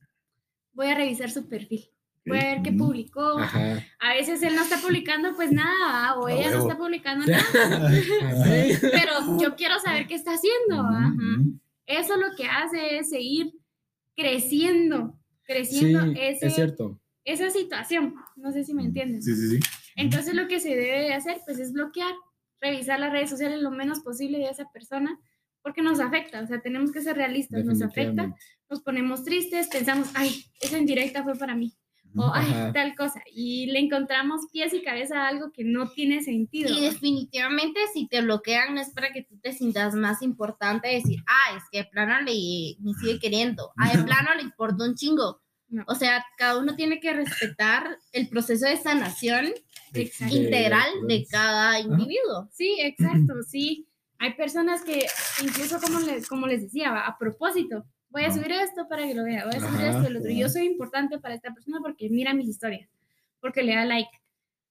[0.72, 1.84] voy a revisar su perfil.
[2.24, 3.38] Voy a ver qué publicó.
[3.38, 3.84] Ajá.
[4.00, 6.18] A veces él no está publicando pues nada, ¿va?
[6.18, 7.90] o A ella no está publicando nada,
[8.80, 10.82] pero yo quiero saber qué está haciendo.
[11.84, 13.52] Eso lo que hace es seguir
[14.16, 16.98] creciendo, creciendo Sí, ese- es cierto.
[17.24, 18.14] esa situación.
[18.36, 19.22] No sé si me entienden.
[19.22, 19.60] Sí, sí, sí.
[19.96, 22.14] Entonces lo que se debe de hacer pues es bloquear,
[22.62, 25.20] revisar las redes sociales lo menos posible de esa persona
[25.64, 28.36] porque nos afecta, o sea, tenemos que ser realistas, nos afecta,
[28.68, 31.72] nos ponemos tristes, pensamos, ay, esa indirecta fue para mí,
[32.14, 32.72] o ay, Ajá.
[32.74, 36.70] tal cosa, y le encontramos pies y cabeza a algo que no tiene sentido.
[36.70, 41.20] Y definitivamente si te bloquean no es para que tú te sientas más importante decir,
[41.26, 44.94] ah, es que de plano le, me sigue queriendo, ah, de plano le importa un
[44.94, 45.40] chingo.
[45.68, 45.82] No.
[45.88, 49.46] O sea, cada uno tiene que respetar el proceso de sanación
[49.94, 50.36] Exacto.
[50.36, 52.50] integral de cada individuo.
[52.52, 53.88] Sí, exacto, sí.
[54.18, 55.06] Hay personas que,
[55.42, 58.36] incluso como les, como les decía, a propósito, voy a Ajá.
[58.36, 60.30] subir esto para que lo vea, voy a subir Ajá, esto el otro.
[60.30, 60.52] Yo ajá.
[60.52, 62.88] soy importante para esta persona porque mira mis historias,
[63.40, 64.10] porque le da like.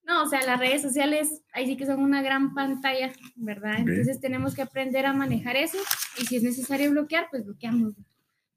[0.05, 3.81] No, o sea, las redes sociales, ahí sí que son una gran pantalla, ¿verdad?
[3.81, 3.87] Ok.
[3.87, 5.77] Entonces tenemos que aprender a manejar eso
[6.19, 7.93] y si es necesario bloquear, pues bloqueamos.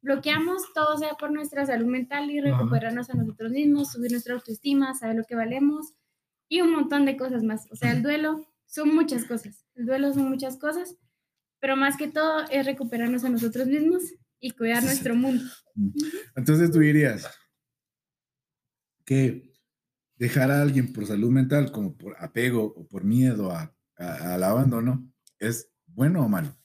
[0.03, 2.57] Bloqueamos todo sea por nuestra salud mental y Ajá.
[2.57, 5.95] recuperarnos a nosotros mismos, subir nuestra autoestima, saber lo que valemos
[6.49, 7.66] y un montón de cosas más.
[7.70, 9.66] O sea, el duelo son muchas cosas.
[9.77, 10.97] El duelo son muchas cosas,
[11.61, 14.03] pero más que todo es recuperarnos a nosotros mismos
[14.41, 15.45] y cuidar Sí, nuestro mundo.
[16.35, 17.27] Entonces tú dirías
[19.05, 19.53] que
[20.16, 24.43] dejar a alguien por salud mental, como por apego o por miedo a- a- al
[24.45, 26.57] abandono, es bueno o malo.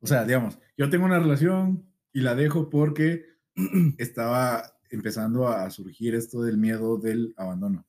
[0.00, 3.24] O sea, digamos, yo tengo una relación y la dejo porque
[3.98, 7.86] estaba empezando a surgir esto del miedo del abandono.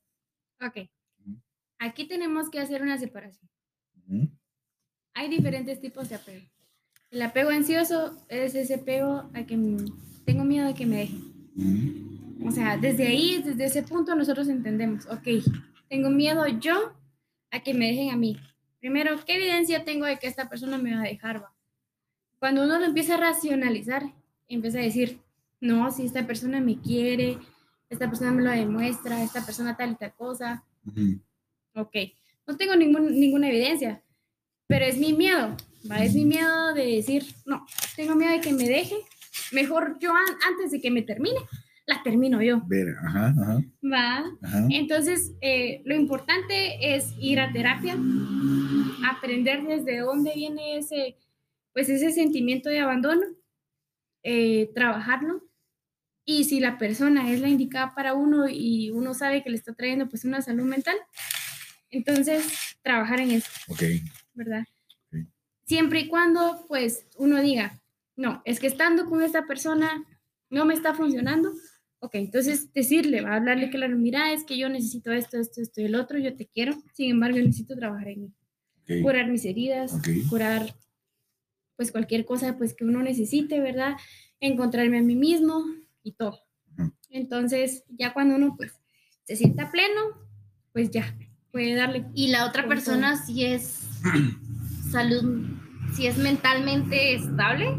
[0.60, 0.88] Ok.
[1.80, 3.48] Aquí tenemos que hacer una separación.
[5.14, 6.46] Hay diferentes tipos de apego.
[7.10, 9.58] El apego ansioso es ese apego a que
[10.24, 12.38] tengo miedo de que me dejen.
[12.46, 15.26] O sea, desde ahí, desde ese punto nosotros entendemos, ok,
[15.88, 16.92] tengo miedo yo
[17.50, 18.38] a que me dejen a mí.
[18.78, 21.42] Primero, ¿qué evidencia tengo de que esta persona me va a dejar?
[21.42, 21.52] va?
[22.38, 24.14] Cuando uno lo empieza a racionalizar,
[24.46, 25.18] empieza a decir,
[25.60, 27.38] no, si esta persona me quiere,
[27.90, 31.20] esta persona me lo demuestra, esta persona tal y tal cosa, Ujú.
[31.74, 31.96] ok,
[32.48, 34.02] no tengo ningún, ninguna evidencia,
[34.66, 35.56] pero es mi miedo,
[35.90, 36.02] ¿va?
[36.02, 38.98] Es mi miedo de decir, no, tengo miedo de que me dejen,
[39.52, 41.38] mejor yo an- antes de que me termine,
[41.86, 42.62] la termino yo.
[42.66, 44.24] Ver, ajá, ajá, Va.
[44.42, 44.66] ajá.
[44.70, 47.96] Entonces, eh, lo importante es ir a terapia,
[49.08, 51.16] aprender desde dónde viene ese,
[51.72, 53.22] pues ese sentimiento de abandono,
[54.22, 55.44] eh, trabajarlo.
[56.26, 59.72] Y si la persona es la indicada para uno y uno sabe que le está
[59.74, 60.96] trayendo pues una salud mental,
[61.90, 63.82] entonces trabajar en eso, Ok.
[64.34, 64.64] ¿verdad?
[65.64, 67.78] Siempre y cuando pues uno diga,
[68.16, 70.04] no, es que estando con esta persona
[70.50, 71.52] no me está funcionando.
[72.00, 75.80] Ok, entonces decirle, va a hablarle claro, mira, es que yo necesito esto, esto, esto
[75.80, 79.44] y el otro, yo te quiero, sin embargo, yo necesito trabajar en mí, curar mis
[79.44, 80.08] heridas, Ok.
[80.30, 80.74] curar
[81.76, 83.96] pues cualquier cosa pues que uno necesite, ¿verdad?
[84.40, 85.64] Encontrarme a mí mismo
[86.02, 86.40] y todo.
[87.10, 88.80] Entonces, ya cuando uno pues
[89.24, 90.00] se sienta pleno,
[90.72, 91.16] pues ya,
[91.52, 93.86] puede darle Y la otra persona si es
[94.90, 95.46] salud,
[95.94, 97.76] si es mentalmente estable,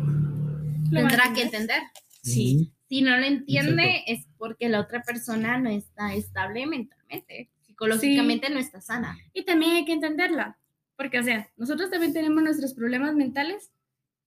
[0.91, 1.82] Lo tendrá que entender.
[2.24, 2.72] Sí.
[2.88, 8.59] Si no lo entiende es porque la otra persona no está estable mentalmente, psicológicamente no
[8.59, 9.17] está sana.
[9.34, 10.57] Y también hay que entenderla,
[10.97, 13.72] porque, o sea, nosotros también tenemos nuestros problemas mentales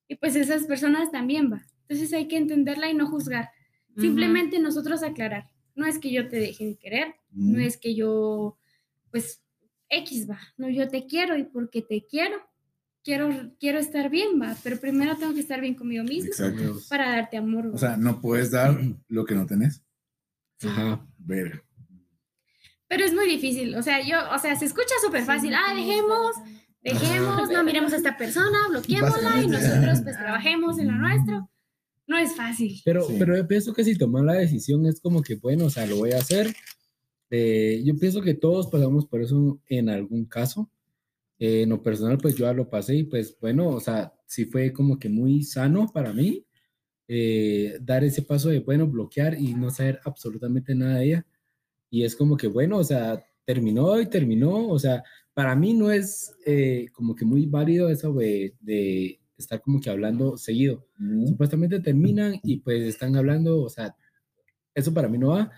[0.08, 1.66] y pues esas personas también va.
[1.88, 3.50] Entonces hay que entenderla y no juzgar.
[3.98, 5.50] Simplemente nosotros aclarar.
[5.74, 7.62] No es que yo te deje de querer, no Mm.
[7.62, 8.58] es que yo,
[9.12, 9.40] pues,
[9.88, 10.40] X va.
[10.56, 12.36] No, yo te quiero y porque te quiero,
[13.04, 13.28] quiero,
[13.60, 14.56] quiero estar bien, va.
[14.64, 16.78] Pero primero tengo que estar bien conmigo mismo Exacto.
[16.88, 17.66] para darte amor.
[17.68, 17.78] O va.
[17.78, 18.76] sea, no puedes dar
[19.08, 19.84] lo que no tenés.
[20.64, 21.06] Ajá.
[21.18, 21.62] Verga.
[22.88, 23.74] Pero es muy difícil.
[23.76, 25.54] O sea, yo, o sea, se escucha súper fácil.
[25.54, 26.36] Ah, dejemos,
[26.82, 31.48] dejemos, no miremos a esta persona, bloqueémosla y nosotros pues trabajemos en lo nuestro.
[32.06, 32.80] No es fácil.
[32.84, 33.16] Pero, Sí.
[33.18, 35.96] pero yo pienso que si toman la decisión es como que, bueno, o sea, lo
[35.96, 36.54] voy a hacer.
[37.32, 40.70] Eh, yo pienso que todos pasamos por eso en algún caso.
[41.38, 44.44] Eh, en lo personal, pues yo ya lo pasé y pues bueno, o sea, sí
[44.46, 46.46] fue como que muy sano para mí
[47.08, 51.26] eh, dar ese paso de, bueno, bloquear y no saber absolutamente nada de ella.
[51.90, 54.68] Y es como que, bueno, o sea, terminó y terminó.
[54.68, 55.02] O sea,
[55.34, 59.90] para mí no es eh, como que muy válido eso de, de estar como que
[59.90, 61.26] hablando seguido Mm.
[61.28, 63.96] supuestamente terminan y pues están hablando, o sea,
[64.74, 65.50] eso para mí no va.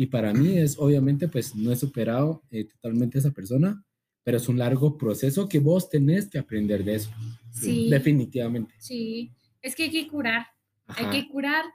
[0.00, 3.84] Y para mí es, obviamente, pues no he superado eh, totalmente a esa persona,
[4.24, 7.10] pero es un largo proceso que vos tenés que aprender de eso,
[7.52, 8.72] Sí, definitivamente.
[8.78, 9.30] sí.
[9.60, 10.46] Es que hay que curar.
[10.86, 11.10] Ajá.
[11.10, 11.66] Hay que curar.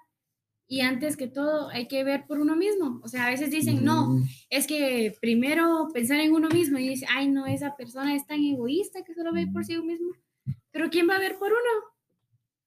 [0.68, 3.00] Y antes que todo, hay que ver por uno mismo.
[3.04, 6.90] O sea, a veces dicen, no, Mm, es que primero pensar en uno mismo y
[6.90, 10.14] dice, ay, no, esa persona es tan egoísta que solo ve por sí mismo.
[10.72, 11.94] Pero ¿quién va a ver por uno?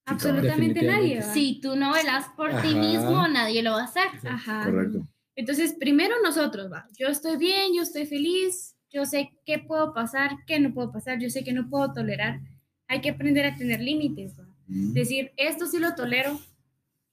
[0.05, 1.19] Absolutamente nadie.
[1.19, 1.35] ¿va?
[1.35, 2.79] Si tú no velas por ti Ajá.
[2.81, 4.07] mismo, nadie lo va a hacer.
[4.25, 4.63] Ajá.
[4.65, 5.08] Correcto.
[5.39, 6.89] Entonces, primero nosotros, va.
[6.99, 11.20] Yo estoy bien, yo estoy feliz, yo sé qué puedo pasar, qué no puedo pasar,
[11.20, 12.41] yo sé que no puedo tolerar.
[12.89, 14.49] Hay que aprender a tener límites, va.
[14.66, 14.95] Mm.
[14.95, 16.41] Decir, esto sí lo tolero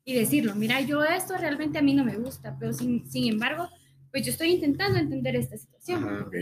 [0.03, 3.69] y decirlo, mira, yo esto realmente a mí no me gusta, pero sin, sin embargo,
[4.11, 6.03] pues yo estoy intentando entender esta situación.
[6.03, 6.35] Ajá, ok.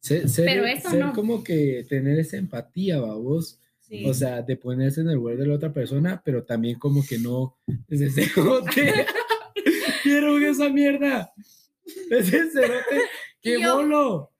[0.00, 1.12] Ser, ser- Pero eso ser no.
[1.12, 3.60] como que tener esa empatía, vos.
[3.80, 4.04] Sí.
[4.04, 7.18] O sea, de ponerse en el lugar de la otra persona, pero también como que
[7.20, 7.56] no
[7.88, 9.06] ese cerote.
[10.08, 11.32] Quiero esa mierda.
[12.10, 13.00] Ese cerote.
[13.42, 14.32] ¡Qué yo- bolo!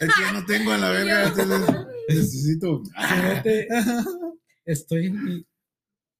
[0.00, 1.76] Es que no tengo a la verga, entonces
[2.08, 2.82] necesito.
[3.08, 3.68] Cerote.
[4.64, 5.46] Estoy en mi-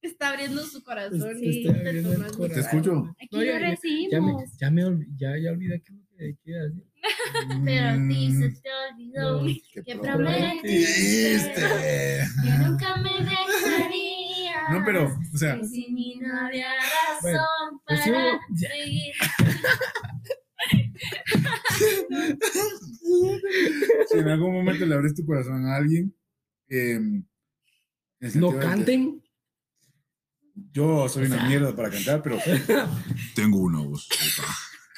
[0.00, 1.38] Está abriendo su corazón.
[1.40, 2.55] Te y te abriendo el tomas- corazón.
[2.55, 3.14] Te escucho.
[3.20, 4.10] Aquí No, lo ya- ya- recibimos.
[4.12, 5.82] Ya me, ya me olvi- ya, ya olvidé
[6.44, 6.84] iba a decir.
[7.64, 9.44] Pero a ti se Mm, te olvidó
[9.84, 11.62] que prometiste.
[12.42, 14.07] que nunca me dejarías.
[14.70, 16.68] No, pero, o sea, sin mí no había
[17.22, 18.68] Bueno, razón pues sí, para ya.
[18.68, 19.14] seguir.
[24.09, 26.14] si en algún momento le abres tu corazón a alguien,
[26.68, 26.98] eh,
[28.20, 29.22] sentido No que canten.
[30.72, 32.39] Yo soy O una mierda para cantar, pero
[33.35, 34.09] tengo una voz.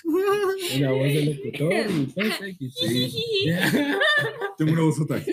[0.04, 2.38] Una voz de locutor y pues.
[4.58, 5.20] Tengo una voz otra.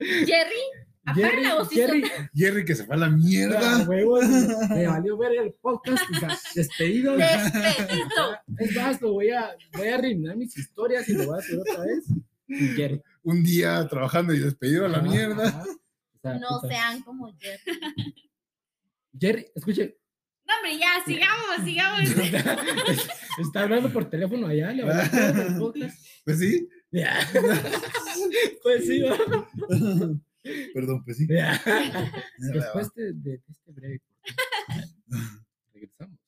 [0.00, 0.62] Jerry,
[1.14, 2.02] la Jerry,
[2.34, 3.84] Jerry que se fue a la ah, mierda.
[3.88, 4.24] huevos,
[4.70, 7.16] me valió ver el podcast, o sea, despedido.
[7.16, 8.36] despedido.
[8.58, 11.58] Es más, lo voy a, voy a arruinar mis historias y lo voy a hacer
[11.58, 12.04] otra vez.
[12.48, 13.00] Y Jerry.
[13.22, 15.48] Un día trabajando y despedido a la mierda.
[15.48, 15.64] ajá.
[15.64, 16.68] O sea, No puta.
[16.68, 18.14] sean como Jerry.
[19.18, 19.96] Jerry, escuche,
[20.46, 22.00] No, hombre, ya, sigamos, sigamos.
[23.38, 25.98] está hablando por teléfono allá, le va a dar todo el podcast.
[26.24, 26.68] Pues sí.
[26.90, 27.18] Ya.
[28.62, 29.16] Pues sí, va.
[30.74, 31.26] Perdón, pues sí.
[32.38, 34.00] Después de, de este breve
[35.72, 36.18] regresamos.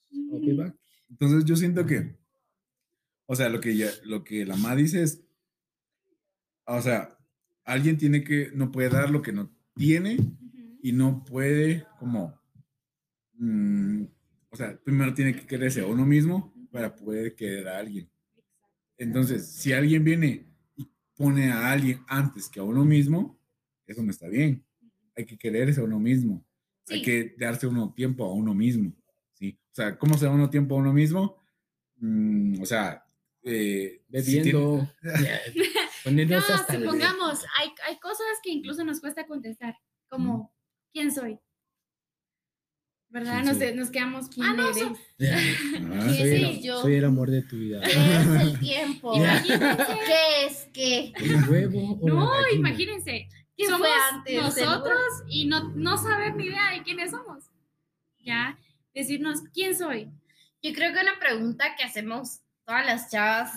[0.57, 0.77] Back.
[1.11, 2.17] Entonces yo siento que,
[3.27, 5.23] o sea, lo que, ya, lo que la ma dice es,
[6.67, 7.19] o sea,
[7.65, 10.17] alguien tiene que, no puede dar lo que no tiene
[10.83, 12.41] y no puede como,
[13.35, 14.05] mm,
[14.51, 18.11] o sea, primero tiene que quererse a uno mismo para poder querer a alguien.
[18.97, 23.39] Entonces, si alguien viene y pone a alguien antes que a uno mismo,
[23.93, 24.65] eso no está bien.
[25.15, 26.45] hay que quererse a uno mismo.
[26.89, 27.05] Hay Sí.
[27.05, 28.93] que darse uno tiempo a uno mismo.
[29.35, 29.59] ¿sí?
[29.71, 31.37] O sea, ¿cómo se da uno tiempo a uno mismo?
[31.97, 33.05] Mm, o sea,
[33.43, 34.91] eh, si Bebiendo.
[36.05, 39.77] poniéndose No, hasta el- supongamos, hay, hay cosas que incluso nos cuesta contestar,
[40.09, 40.53] como,
[40.93, 41.39] ¿quién soy?
[43.11, 43.43] ¿Verdad?
[43.43, 43.75] ¿Quién Nos, soy?
[43.77, 44.77] nos quedamos, ¿quién Ah, no, eres?
[45.19, 45.39] tiene-
[45.95, 47.83] Ah, soy, Sí, el, yo- soy el amor de tu vida.
[47.83, 49.15] Es el tiempo.
[49.15, 49.85] Imagínense.
[50.07, 51.13] ¿Qué es qué?
[51.17, 52.71] ¿El huevo o la No, gallina?
[52.71, 54.43] imagínense, ¿Quién somos fue antes?
[54.43, 57.45] nosotros y no, no saber ni idea de quiénes somos.
[58.21, 58.59] Ya,
[58.95, 60.11] decirnos, ¿quién soy?
[60.63, 63.53] Yo creo que una pregunta que hacemos todas las chavas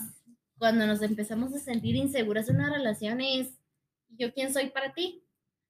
[0.58, 3.50] cuando nos empezamos a sentir inseguras en una relación es,
[4.10, 5.22] ¿yo quién soy para ti?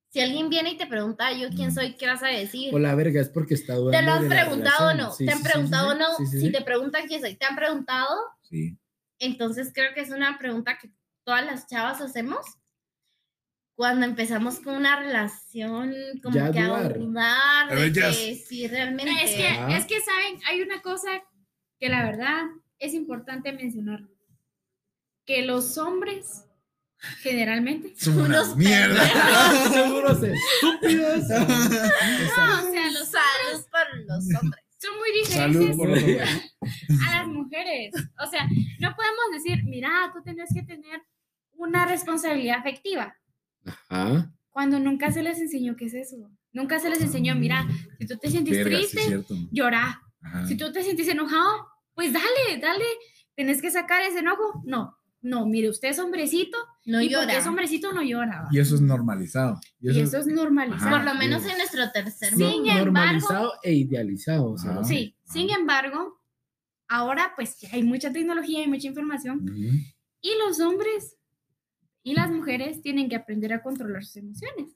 [0.09, 1.95] Si alguien viene y te pregunta, ¿yo quién soy?
[1.95, 2.73] ¿Qué vas a decir?
[2.73, 3.97] O la verga, es porque está dudando.
[3.97, 5.11] ¿Te lo han preguntado o no?
[5.11, 6.17] Sí, ¿Te han sí, preguntado o sí, no?
[6.17, 8.15] sí, sí, Si te preguntan quién soy, ¿te han preguntado?
[8.43, 8.77] Sí.
[9.19, 10.89] Entonces creo que es una pregunta que
[11.25, 12.45] todas las chavas hacemos
[13.75, 15.93] cuando empezamos con una relación,
[16.23, 17.69] como Ya que a dudar.
[17.77, 19.11] de que si realmente...
[19.23, 19.77] Es que, Ah.
[19.77, 20.39] es que, ¿saben?
[20.47, 21.09] Hay una cosa
[21.79, 22.43] que la verdad
[22.79, 24.01] es importante mencionar.
[25.25, 26.45] Que los hombres,
[27.21, 29.03] generalmente, Son Unos mierda.
[29.73, 31.27] Seguros estúpidos.
[31.27, 34.63] No, o sea, los Salud por los hombres.
[34.77, 36.53] son muy Salud diferentes por los hombres.
[37.07, 37.93] a las mujeres.
[38.23, 38.47] O sea,
[38.79, 41.01] no podemos decir, mira, tú tienes que tener
[41.57, 43.15] una responsabilidad afectiva,
[43.65, 44.31] Ajá.
[44.51, 46.29] cuando nunca se les enseñó qué es eso.
[46.53, 47.67] Nunca se les enseñó, mira,
[47.99, 49.35] si tú te sientes Verga, sí, triste, cierto.
[49.51, 50.01] llora.
[50.21, 50.47] Ajá.
[50.47, 52.85] Si tú te sientes enojado, pues dale, dale.
[53.35, 54.61] Tienes que sacar ese enojo.
[54.65, 57.37] No, no, mire, usted es hombrecito No y porque llora.
[57.37, 58.47] es hombrecito no llora.
[58.51, 59.59] Y eso es normalizado.
[59.81, 60.95] Y Y eso, eso es normalizado.
[60.95, 61.03] Ajá.
[61.03, 61.49] Por lo menos sí.
[61.49, 62.73] en nuestro tercer No, Sin mundo.
[62.75, 64.51] normalizado e idealizado.
[64.51, 64.83] O sea, Ajá.
[64.85, 65.31] Sí, Ah.
[65.33, 66.21] sin embargo,
[66.87, 69.75] ahora pues hay mucha tecnología y mucha información Ujú.
[70.21, 71.17] y los hombres
[72.05, 74.69] y las mujeres tienen que aprender a controlar sus emociones.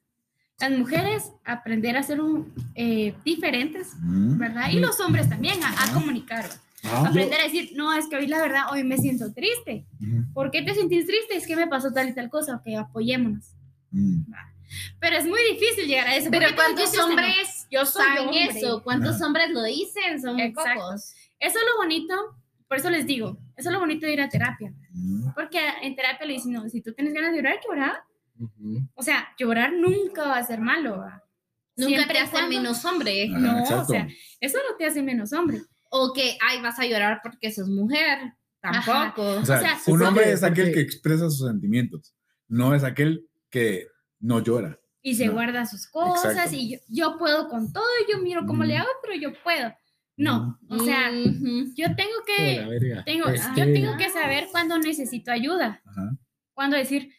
[0.60, 4.35] Las mujeres aprender a ser un, eh, diferentes, Ujú.
[4.39, 4.72] ¿verdad?
[4.72, 5.93] Y los hombres también a, a Ajá.
[5.93, 6.49] comunicar.
[6.84, 9.85] Ah, Aprender a decir, no, es que hoy la verdad, hoy me siento triste.
[10.01, 10.23] ujú.
[10.34, 11.35] ¿Por qué te sentís triste?
[11.38, 12.56] Es que me pasó tal y tal cosa.
[12.56, 13.45] Ok, apoyémonos.
[13.91, 14.23] Mm.
[14.99, 16.30] Pero es muy difícil llegar a eso.
[16.31, 18.49] Pero ¿Por qué te ¿cuántos hombres Yo soy saben hombre.
[18.60, 18.81] eso?
[18.84, 19.27] ¿Cuántos Ajá.
[19.27, 20.19] hombres lo dicen?
[20.19, 20.80] Son Exacto.
[20.81, 21.14] pocos.
[21.39, 22.15] Eso es lo bonito,
[22.68, 24.73] por eso les digo, eso es lo bonito de ir a terapia.
[25.36, 28.03] Porque en terapia le dicen, no, si tú tienes ganas de llorar, llorar.
[28.40, 28.82] ujú.
[28.95, 30.98] O sea, llorar nunca va a ser malo.
[30.99, 31.24] ¿va?
[31.76, 33.30] Nunca Siempre te hace cuando- menos hombre.
[33.30, 33.86] Ajá, No, o exacto.
[33.94, 34.07] sea,
[34.40, 35.61] eso no te hace menos hombre.
[35.91, 38.34] O que, ay, vas a llorar porque sos mujer.
[38.61, 39.14] Ajá.
[39.14, 39.40] Tampoco.
[39.41, 42.14] O sea, O sea, un hombre es aquel porque- que expresa sus sentimientos,
[42.48, 43.88] no es aquel que
[44.20, 44.78] no llora.
[45.02, 45.34] Y se No.
[45.34, 46.56] guarda sus cosas Exacto.
[46.57, 48.68] y yo, yo puedo con todo y yo miro cómo Mm.
[48.68, 49.74] le hago, pero yo puedo.
[50.20, 55.82] No, o sea, yo tengo que, tengo, Este, yo tengo que saber cuándo necesito ayuda,
[55.86, 56.12] Ajá.
[56.54, 57.14] cuándo decir,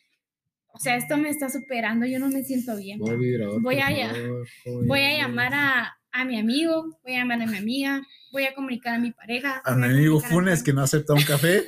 [0.75, 2.99] o sea, esto me está superando, yo no me siento bien.
[2.99, 4.87] Voy, vibrador, Voy a favor, joder.
[4.87, 8.03] Voy a llamar a, a mi amigo, voy a llamar a mi amiga,
[8.33, 9.63] voy a comunicar a mi pareja.
[9.65, 11.65] A voy mi amigo a Funes que no acepta un café.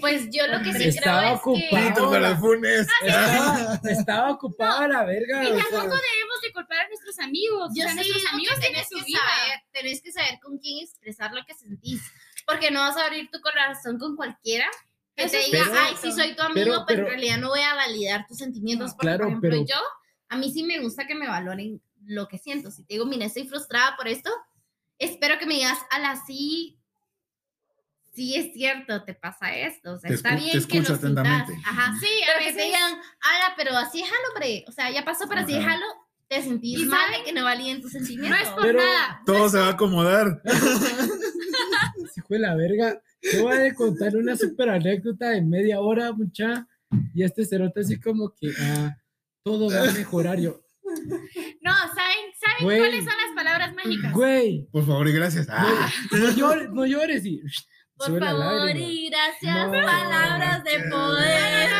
[0.00, 1.88] Pues yo lo que sí Estaba creo es ocupado.
[1.88, 2.88] Pito para el Funes.
[3.02, 5.44] Estaba, estaba ocupada la verga.
[5.44, 6.35] Y o sea, tampoco debemos a
[7.16, 7.72] nuestros amigos.
[7.74, 9.18] Yo o sea, sí nuestros amigos que tienen tenés su que vida.
[9.20, 12.02] saber, tenés que saber con quién expresar lo que sentís,
[12.46, 14.66] porque no vas a abrir tu corazón con cualquiera
[15.16, 17.38] que Eso te diga, Pero- ay, sí soy tu amigo, pero- pero, pero- en realidad
[17.38, 19.76] no voy a validar tus sentimientos, porque Claro, por ejemplo pero- yo,
[20.28, 23.24] a mí sí me gusta que me valoren lo que siento, si te digo, mira,
[23.24, 24.30] estoy frustrada por esto,
[24.98, 26.78] espero que me digas, ala, sí,
[28.12, 31.54] sí es cierto, te pasa esto, o sea, Te está bien te que sintas, atentamente.
[31.64, 32.56] ajá, Sí, a que veces.
[32.56, 35.60] te digan, ala, pero así es jalo, hombre, o sea, ya pasó, pero así es
[35.64, 35.70] Ajá.
[35.72, 35.86] jalo,
[36.28, 37.20] te sentís ¿Y mal saben?
[37.20, 38.40] de que no validen tus No sentimientos.
[38.42, 39.22] es por Pero- nada.
[39.26, 40.42] Todo se va a acomodar.
[42.16, 43.00] hijo de la verga.
[43.20, 46.66] Te voy a contar una super anécdota de media hora, mucha.
[47.14, 48.96] Y este cerote así como que ah,
[49.44, 50.38] todo va a mejorar.
[50.38, 50.60] Yo,
[51.62, 52.78] No, ¿saben, ¿saben Güey.
[52.78, 54.12] cuáles son las palabras mágicas?
[54.12, 55.46] güey, Por favor y gracias.
[55.50, 57.42] Ah, no llores, no llores y
[57.96, 58.86] Por favor lágrima.
[58.86, 61.70] y gracias, No, palabras de poder.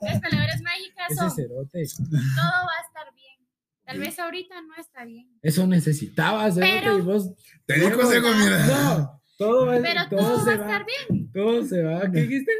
[0.00, 1.84] Las palabras mágicas Ese son, cerote.
[1.86, 3.21] todo va a estar bien.
[3.84, 5.28] Tal vez ahorita no está bien.
[5.42, 7.30] Eso necesitabas, cerote, Pero- y vos.
[7.66, 8.66] te di mira.
[8.66, 10.64] No, todo, va- Pero todo, todo se va a va.
[10.64, 11.32] estar bien.
[11.32, 12.00] Todo se va.
[12.12, 12.52] ¿Qué dijiste?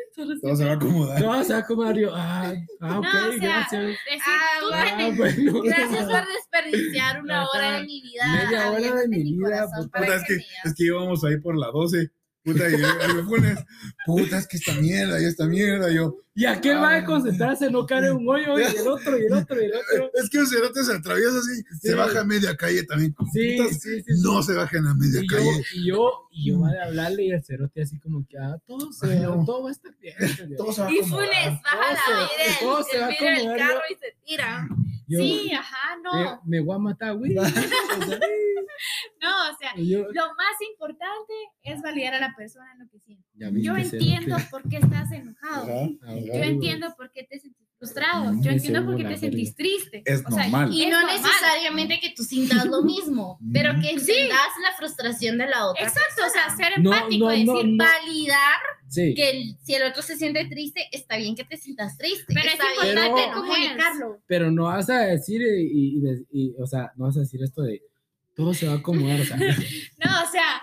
[0.43, 1.23] Todo se va a acomodar.
[1.23, 1.97] Todo se va a acomodar.
[1.97, 3.83] Yo, ah, ah, ok, No, o sea, gracias.
[3.83, 4.85] Decir, Ah, tú bueno.
[4.85, 5.17] Ah, tenés-
[5.47, 5.63] bueno.
[5.63, 8.23] Gracias por desperdiciar una hora de mi vida.
[8.45, 10.35] Media hora de mi vida, corazón puta, para Puta, es que,
[10.69, 12.11] es que íbamos ahí por la 12.
[12.45, 13.59] Puta, y y me pones,
[14.05, 15.93] puta, es que esta mierda y esta mierda.
[15.93, 19.27] Yo, Y aquel va a concentrarse, no caer en un hoyo, y el otro, y
[19.27, 20.11] el otro, y el otro.
[20.15, 21.89] es que un cerote se atraviesa así, Sí.
[21.89, 23.15] se baja a media calle también.
[23.35, 24.03] Sí, Putas, sí, sí.
[24.17, 24.23] sí.
[24.23, 25.65] No se baja en la media Y yo, calle.
[25.75, 28.91] y yo, y yo va de hablarle y el cerote así como que, ah, todo,
[28.93, 29.45] se, Ay, no.
[29.45, 30.17] todo va a estar bien.
[30.57, 31.03] Todo se va a Y.
[31.03, 31.97] Funes baja
[32.61, 34.69] Todo se- la vida todo se va el a carro y se tira.
[35.09, 36.41] Yo, Sí, ajá, no.
[36.47, 37.35] me voy a matar, güey.
[39.21, 41.33] No, o sea, yo, lo más importante
[41.63, 43.22] es validar a la persona en lo que siente.
[43.35, 45.67] Yo entiendo por qué estás enojado.
[46.03, 46.15] Ajá.
[46.21, 48.33] Yo entiendo por qué te sentís frustrado.
[48.41, 50.03] Yo entiendo por qué te sentís triste.
[50.05, 50.73] Es O sea, normal.
[50.73, 51.21] Y Es no normal.
[51.21, 54.13] necesariamente que tú sientas lo mismo, pero que Sí.
[54.29, 55.83] la frustración de la otra.
[55.83, 57.85] Exacto, o sea, ser No, empático, no, decir, no, no.
[57.85, 59.15] Validar Sí.
[59.15, 62.27] que el- si el otro se siente triste, está bien que te sientas triste.
[62.29, 64.23] pero es está bien importante Pero- comunicarlo.
[64.27, 67.43] Pero no vas a decir, y, y- y y, o sea, no vas a decir
[67.43, 67.81] esto de
[68.37, 69.21] todo se va a acomodar.
[69.21, 69.37] O sea,
[70.05, 70.63] No, o sea,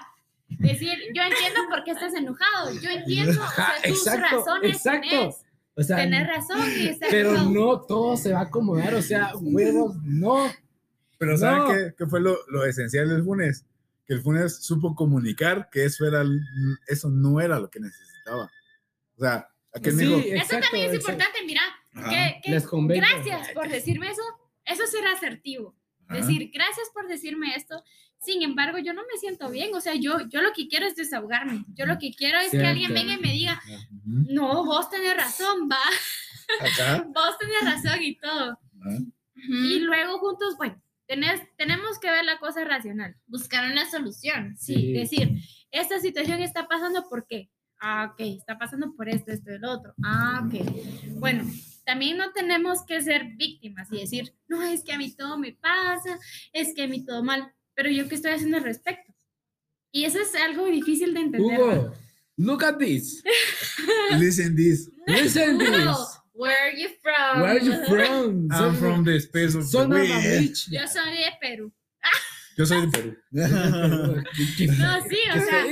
[0.60, 2.74] decir, yo entiendo por qué estás enojado.
[2.82, 5.10] Yo entiendo, o sea, Ajá, tus exacto, razones exacto.
[5.10, 5.36] tenés.
[5.76, 6.60] o sea Tenés razón
[7.10, 8.94] pero no todo se va a acomodar.
[8.94, 10.52] O sea, huevos, no.
[11.18, 11.38] Pero No.
[11.38, 13.66] ¿saben qué, qué fue lo, lo esencial del Funes?
[14.06, 16.24] Que el Funes supo comunicar que eso, era,
[16.88, 18.50] eso no era lo que necesitaba.
[19.16, 21.62] O sea, aquel me Sí, dijo, Eso exacto, también es importante, mira,
[22.10, 24.22] que, que- Les gracias por decirme eso.
[24.66, 25.76] Eso es ser asertivo.
[26.06, 26.18] Ajá.
[26.18, 27.84] Decir, gracias por decirme esto.
[28.22, 29.74] Sin embargo, yo no me siento bien.
[29.74, 31.64] O sea, yo, yo lo que quiero es desahogarme.
[31.74, 32.70] Yo lo que quiero es que Cierto.
[32.70, 33.62] alguien venga y me diga,
[34.06, 35.78] no, vos tenés razón, va.
[36.60, 37.06] Acá.
[37.14, 38.60] Vos tenés razón y todo.
[38.82, 38.98] Ajá.
[39.36, 43.16] Y luego juntos, bueno, tenés, tenemos que ver la cosa racional.
[43.28, 44.56] buscar una solución.
[44.58, 44.92] Sí, Sí.
[44.94, 45.30] decir,
[45.72, 47.50] esta situación está pasando por qué.
[47.80, 49.94] Ah, ok, está pasando por esto, esto y lo otro.
[50.04, 50.56] Ah, ok.
[51.20, 51.46] Bueno,
[51.86, 55.54] también no tenemos que ser víctimas y decir, no, es que a mí todo me
[55.54, 56.18] pasa,
[56.52, 59.14] es que a mí todo mal, pero yo qué estoy haciendo al respecto.
[59.94, 61.58] Y eso es algo difícil de entender.
[61.58, 61.66] ¿no?
[61.66, 61.94] Hugo,
[62.36, 63.24] look at this.
[64.20, 64.92] Listen this.
[65.08, 66.20] Listen No, this.
[66.34, 67.42] where are you from?
[67.42, 68.50] Where are you from?
[68.52, 70.10] I'm from the space of the Son wind.
[70.12, 70.68] bitch.
[70.70, 71.72] Yo soy de Perú.
[72.58, 73.18] Yo soy de Perú.
[73.32, 75.66] No, sí, o ¿Qué sea,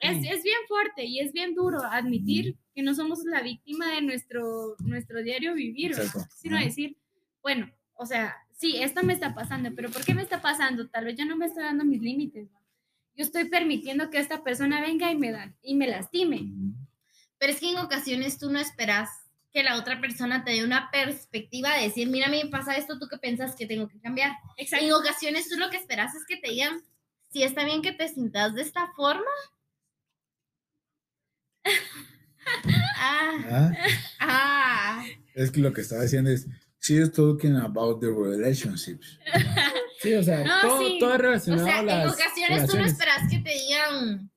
[0.00, 4.02] Es, es bien fuerte y es bien duro admitir que no somos la víctima de
[4.02, 5.94] nuestro, nuestro diario vivir,
[6.36, 6.96] sino decir,
[7.42, 10.88] bueno, o sea, sí, esto me está pasando, pero ¿por qué me está pasando?
[10.88, 12.48] Tal vez yo no me estoy dando mis límites.
[12.48, 12.62] ¿no?
[13.16, 16.48] Yo estoy permitiendo que esta persona venga y me, da, y me lastime.
[17.38, 19.10] Pero es que en ocasiones tú no esperas
[19.52, 23.08] que la otra persona te dé una perspectiva de decir, mira, me pasa esto, ¿tú
[23.08, 24.30] qué piensas que tengo que cambiar?
[24.56, 24.86] Exacto.
[24.86, 26.82] En ocasiones tú lo que esperas es que te digan,
[27.32, 29.24] si está bien que te sientas de esta forma.
[32.96, 33.72] ah, Ah,
[34.20, 35.04] ah.
[35.34, 36.46] Es que lo que estaba diciendo es,
[36.82, 39.18] she is talking about the relationships.
[40.00, 40.98] Sí, o sea, No, todo, sí.
[40.98, 44.30] todo es O relacionado sea, a en ocasiones tú no esperas que te digan,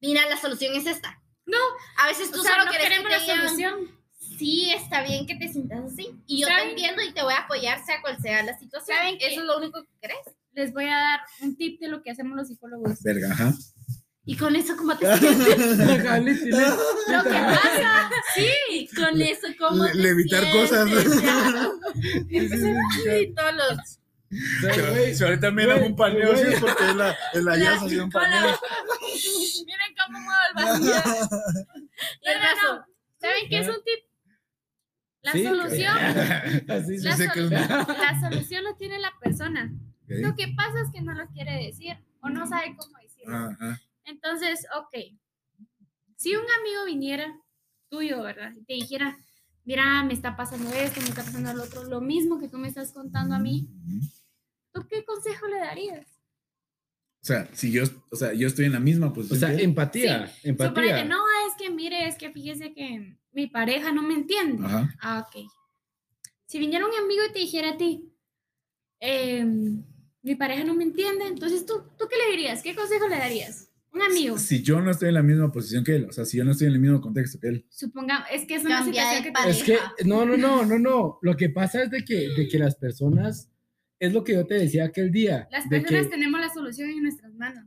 [0.00, 1.20] mira, la solución es esta.
[1.46, 1.56] No,
[1.98, 4.00] A veces tú o sea, solo no quieres que queremos te la digan, solución.
[4.38, 6.10] sí, está bien que te sientas así.
[6.26, 8.96] Y yo te entiendo y te voy a apoyar, sea cual sea la situación.
[8.98, 9.28] ¿Saben qué?
[9.28, 10.36] Eso es lo único que crees.
[10.52, 13.02] Les voy a dar un tip de lo que hacemos los psicólogos.
[13.02, 13.54] Verga, ajá.
[14.30, 15.76] Y con eso, ¿cómo te sientes?
[15.78, 20.70] Lo que pasa, sí, con eso, ¿cómo Le- te levitar sientes?
[20.70, 21.22] cosas.
[21.22, 21.70] Ya.
[22.30, 25.16] Sí, todos los...
[25.16, 28.10] Si ahorita me güey, un paneo, sí porque es la, es la ya salió un
[28.10, 28.50] paneo.
[29.66, 31.12] Miren cómo muevo el vacío.
[32.22, 32.86] Y el No, no.
[33.20, 34.04] ¿Saben qué es un tip?
[35.22, 35.98] La Sí, solución.
[36.68, 39.72] Así Sí La, sé sol- que la solución lo tiene la persona.
[40.04, 40.10] Ok.
[40.22, 43.36] Lo que pasa es que no lo quiere decir o no sabe cómo decirlo.
[43.36, 43.80] Ajá.
[44.10, 45.18] Entonces, ok.
[46.16, 47.40] Si un amigo viniera
[47.88, 48.52] tuyo, ¿verdad?
[48.56, 49.18] Y te dijera,
[49.64, 52.68] mira, me está pasando esto, me está pasando lo otro, lo mismo que tú me
[52.68, 53.68] estás contando a mí,
[54.72, 56.06] ¿tú qué consejo le darías?
[57.22, 59.38] O sea, si yo, o sea, yo estoy en la misma O posición.
[59.40, 61.04] sea, que empatía, Suponete, empatía.
[61.04, 64.64] no, es que mire, es que fíjese que mi pareja no me entiende.
[64.64, 64.94] Ajá.
[65.00, 65.46] Ah, ok.
[66.46, 68.12] Si viniera un amigo y te dijera a ti,
[69.00, 69.84] em,
[70.22, 72.62] mi pareja no me entiende, entonces ¿tú, ¿tú qué le dirías?
[72.62, 73.69] ¿Qué consejo le darías?
[73.92, 76.36] Un amigo, Si yo no estoy en la misma posición que él, o sea, si
[76.36, 77.66] yo no estoy en el mismo contexto que él.
[77.68, 79.58] supongamos, es que es una Cambia situación de que te pareja.
[79.58, 79.64] Es
[79.98, 81.18] que, no, no, no, no, no.
[81.22, 83.50] Lo que pasa es de que, de que las personas,
[83.98, 85.48] es lo que yo te decía aquel día.
[85.50, 87.64] Las de personas que, tenemos la solución en nuestras manos.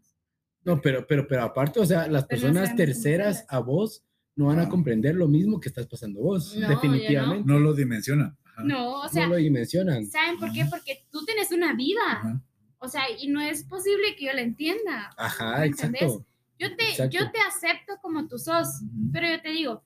[0.64, 4.04] no, pero, pero, pero aparte, o sea, las Pero no personas terceras a vos
[4.36, 6.70] no van a comprender lo mismo que estás pasando vos, No, no.
[6.70, 7.44] definitivamente.
[7.46, 8.36] No lo dimensiona.
[8.46, 8.64] Ajá.
[8.64, 10.06] No, o No sea, lo dimensionan.
[10.08, 10.66] ¿saben por qué?
[10.70, 12.00] Porque tú tienes una vida.
[12.12, 12.42] Ajá.
[12.84, 15.10] O sea, y no es posible que yo la entienda.
[15.18, 16.02] Ajá, ¿Me entendés?
[16.02, 16.28] exacto.
[16.60, 17.18] Yo te, Exacto.
[17.18, 19.12] yo te acepto como tú sos, Ujú.
[19.14, 19.86] pero yo te digo,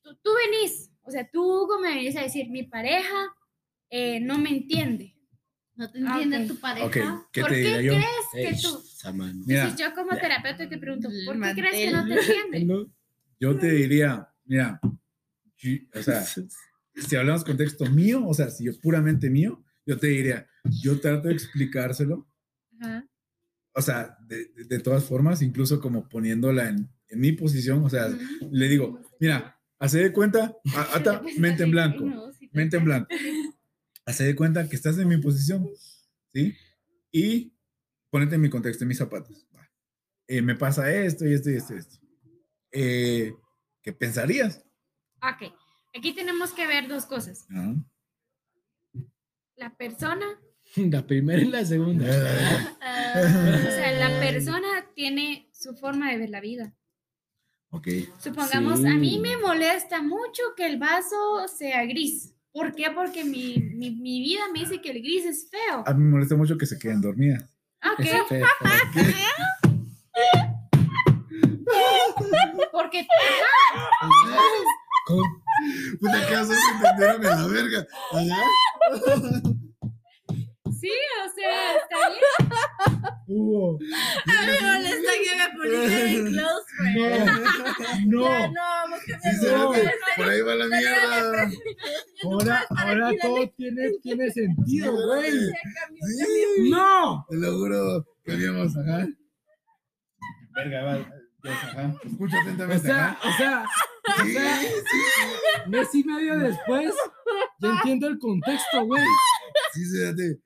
[0.00, 3.36] tú, tú venís, o sea, tú, Hugo, me venís a decir, mi pareja
[3.90, 5.14] eh, no me entiende.
[5.74, 6.48] ¿No te entiende Ok.
[6.48, 6.86] tu pareja?
[6.86, 7.92] Ok, ¿qué ¿Por te qué diría yo?
[7.92, 8.82] crees Ey, que tú?
[9.46, 12.84] Mira, yo como terapeuta te pregunto, ¿por qué crees que no te entiende?
[13.40, 16.24] Yo te diría, mira, o sea,
[16.94, 21.28] si hablamos contexto mío, o sea, si yo puramente mío, yo te diría, yo trato
[21.28, 22.26] de explicárselo,
[22.80, 23.06] Ajá.
[23.74, 27.90] o sea, de, de- de todas formas, incluso como poniéndola en, en mi posición, o
[27.90, 28.08] sea,
[28.50, 32.04] le digo, mira, hace de cuenta, a- ata, mente en blanco,
[32.52, 33.08] mente en blanco.
[34.04, 35.68] Hace de cuenta que estás en mi posición,
[36.34, 36.54] ¿sí?
[37.12, 37.52] Y
[38.10, 39.46] ponete en mi contexto, en mis zapatos.
[40.26, 41.98] Eh, me pasa esto y esto y esto y esto.
[42.72, 43.34] Eh,
[43.82, 44.64] ¿Qué pensarías?
[45.18, 45.52] Ok,
[45.94, 47.46] aquí tenemos que ver dos cosas.
[49.56, 50.26] La persona,
[50.90, 52.06] La primera y la segunda.
[52.06, 56.74] o sea, la persona tiene su forma de ver la vida.
[57.70, 57.88] Ok.
[58.18, 62.34] Supongamos, a mí me molesta mucho que el vaso sea gris.
[62.52, 62.90] ¿Por qué?
[62.94, 65.82] Porque mi, mi, mi vida me dice que el gris es feo.
[65.86, 67.44] A mí me molesta mucho que se queden dormidas.
[67.92, 68.46] Ok, Es feo.
[72.72, 73.06] porque
[75.06, 75.22] ¿Cómo?
[76.00, 76.58] Puta, ¿qué haces?
[76.74, 77.86] Entendieron a la verga.
[78.12, 79.42] Ajá.
[80.82, 80.90] Sí,
[81.24, 83.12] o sea, está bien.
[83.28, 83.78] Hugo.
[83.78, 88.06] A mí me molesta que me publiquen en close friend.
[88.06, 88.26] No.
[88.52, 91.50] No, Sí, se ve que por ahí va la mierda.
[92.24, 95.30] Ahora, ahora todo tiene, tiene sentido, güey.
[95.30, 97.24] Sí, No.
[97.28, 98.06] te lo juro.
[98.24, 99.06] Cambiamos, ajá.
[100.54, 101.50] Verga, va.
[101.50, 101.94] Ajá.
[102.04, 102.86] Escucha O atentamente.
[102.86, 103.28] sea, ajá.
[103.28, 104.68] o sea, o Sí, sea, sí,
[105.68, 106.94] mes y medio después,
[107.60, 109.02] ya entiendo el contexto, güey.
[109.72, 110.38] sí, sí, date.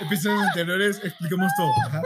[0.00, 1.72] Episodios anteriores explicamos todo.
[1.86, 2.02] Ajá.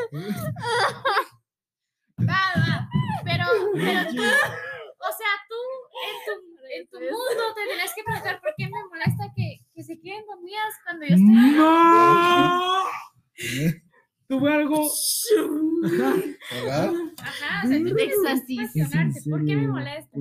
[2.20, 2.88] Va, va.
[3.24, 3.44] Pero,
[3.74, 5.60] pero tú, o sea, tú
[6.05, 6.32] en tu,
[6.76, 10.24] en tu mundo te tenés que preguntar por qué me molesta que, que se queden
[10.26, 11.56] dormidas cuando yo estoy.
[11.56, 12.84] No.
[14.26, 14.90] Tuve algo.
[15.84, 16.14] Ajá.
[17.18, 17.62] Ajá.
[17.64, 19.20] O sea, tú tienes que cuestionarte.
[19.30, 20.18] ¿Por qué me molesta?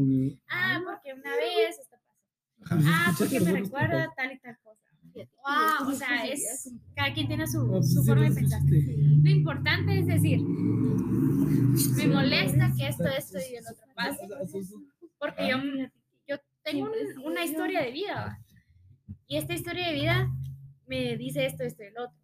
[0.50, 2.82] Ah, porque una vez esto pasó.
[2.86, 4.83] Ah, porque que me recuerda tal y tal cosa.
[5.16, 7.60] Wow, o sea, es, cada quien tiene su,
[8.06, 8.62] forma de pensar.
[8.64, 8.96] existe.
[8.98, 14.28] Lo importante es decir, me molesta que esto, esto y el otro pase,
[15.20, 15.58] porque yo,
[16.28, 18.40] yo tengo un- una historia de vida,
[19.28, 20.30] y esta historia de vida
[20.88, 22.18] me dice esto, esto y el otro.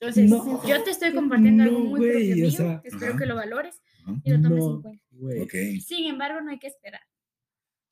[0.00, 0.66] Entonces, No.
[0.68, 3.18] yo te estoy compartiendo algo No, muy güey, propio o mío, sea, espero ajá.
[3.18, 3.82] que lo valores
[4.24, 4.74] y lo tomes No.
[4.74, 5.46] en cuenta.
[5.80, 7.00] Sin embargo, no hay que esperar,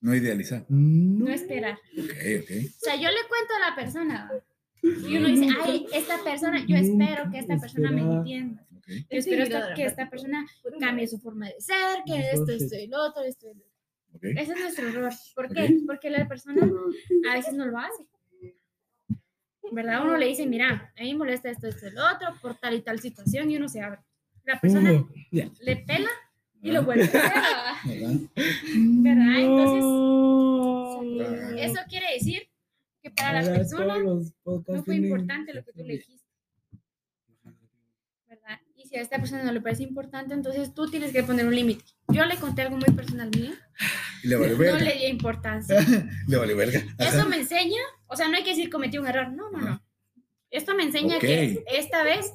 [0.05, 0.67] No idealizar.
[0.69, 1.25] No.
[1.25, 1.79] no esperar.
[1.99, 2.13] Ok,
[2.43, 2.51] ok.
[2.77, 4.31] O sea, yo le cuento a la persona
[4.83, 8.67] y uno dice, ay, esta persona, yo espero que esta persona me entienda.
[8.77, 8.87] Ok.
[8.89, 10.47] Yo espero esta- que esta persona
[10.79, 13.71] cambie su forma de ser, que esto, esto y lo otro, esto y lo otro.
[14.17, 14.25] ok.
[14.25, 15.13] Ese es nuestro error.
[15.35, 15.63] ¿Por qué?
[15.65, 15.71] Ok.
[15.87, 16.71] Porque la persona
[17.31, 18.05] a veces no lo hace.
[19.73, 20.03] ¿Verdad?
[20.05, 22.75] Uno le dice, mira, a mí me molesta esto, esto y lo otro, por tal
[22.75, 24.01] y tal situación, y uno se abre.
[24.45, 25.09] La persona Hugo.
[25.33, 25.51] Ya.
[25.63, 26.11] le pela
[26.65, 27.33] y lo vuelve a hacer.
[27.85, 29.39] ¿verdad?
[29.39, 31.03] Entonces, No.
[31.59, 32.49] Eso quiere decir
[33.03, 35.95] que para la Ahora persona todos los podcasts no fue importante lo que tú le
[35.95, 36.25] dijiste.
[38.29, 38.61] ¿Verdad?
[38.77, 41.55] Y si a esta persona no le parece importante, entonces tú tienes que poner un
[41.55, 41.85] límite.
[42.09, 43.53] Yo le conté algo muy personal mío,
[44.23, 44.79] Y le vale no verga.
[44.81, 45.77] le di importancia.
[46.29, 46.83] Le vale verga.
[46.99, 49.83] Eso me enseña, o sea, no hay que decir cometí un error, no, no, no.
[50.51, 52.33] Esto me enseña que esta vez,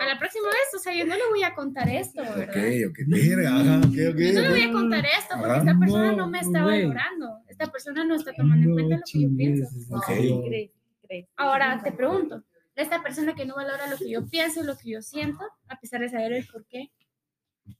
[0.00, 2.64] a la próxima vez, o sea, yo no le voy a contar esto, Ok, ¿verdad?
[2.88, 2.98] ok.
[3.06, 3.78] Verga, ajá.
[3.78, 4.48] Ok, Yo no le ok.
[4.50, 5.58] voy a contar esto porque Ajá.
[5.60, 7.38] esta persona No, no me está valorando.
[7.48, 9.64] Esta persona no está tomando en cuenta lo que yo pienso.
[9.90, 10.10] Ok.
[11.36, 12.44] Ahora te pregunto,
[12.76, 16.00] esta persona que no valora lo que yo pienso, lo que yo siento, a pesar
[16.00, 16.90] de saber el por qué,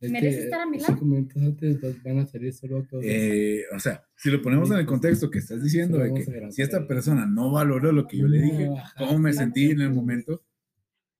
[0.01, 0.99] Es ¿Mereces que estar a mi lado?
[0.99, 3.05] comentarios antes los van a salir solo cosas.
[3.09, 6.63] Eh, o sea, si lo ponemos en el contexto que estás diciendo, de que si
[6.63, 8.69] esta persona no valoró lo que yo le dije,
[8.99, 10.43] cómo me sentí en el momento,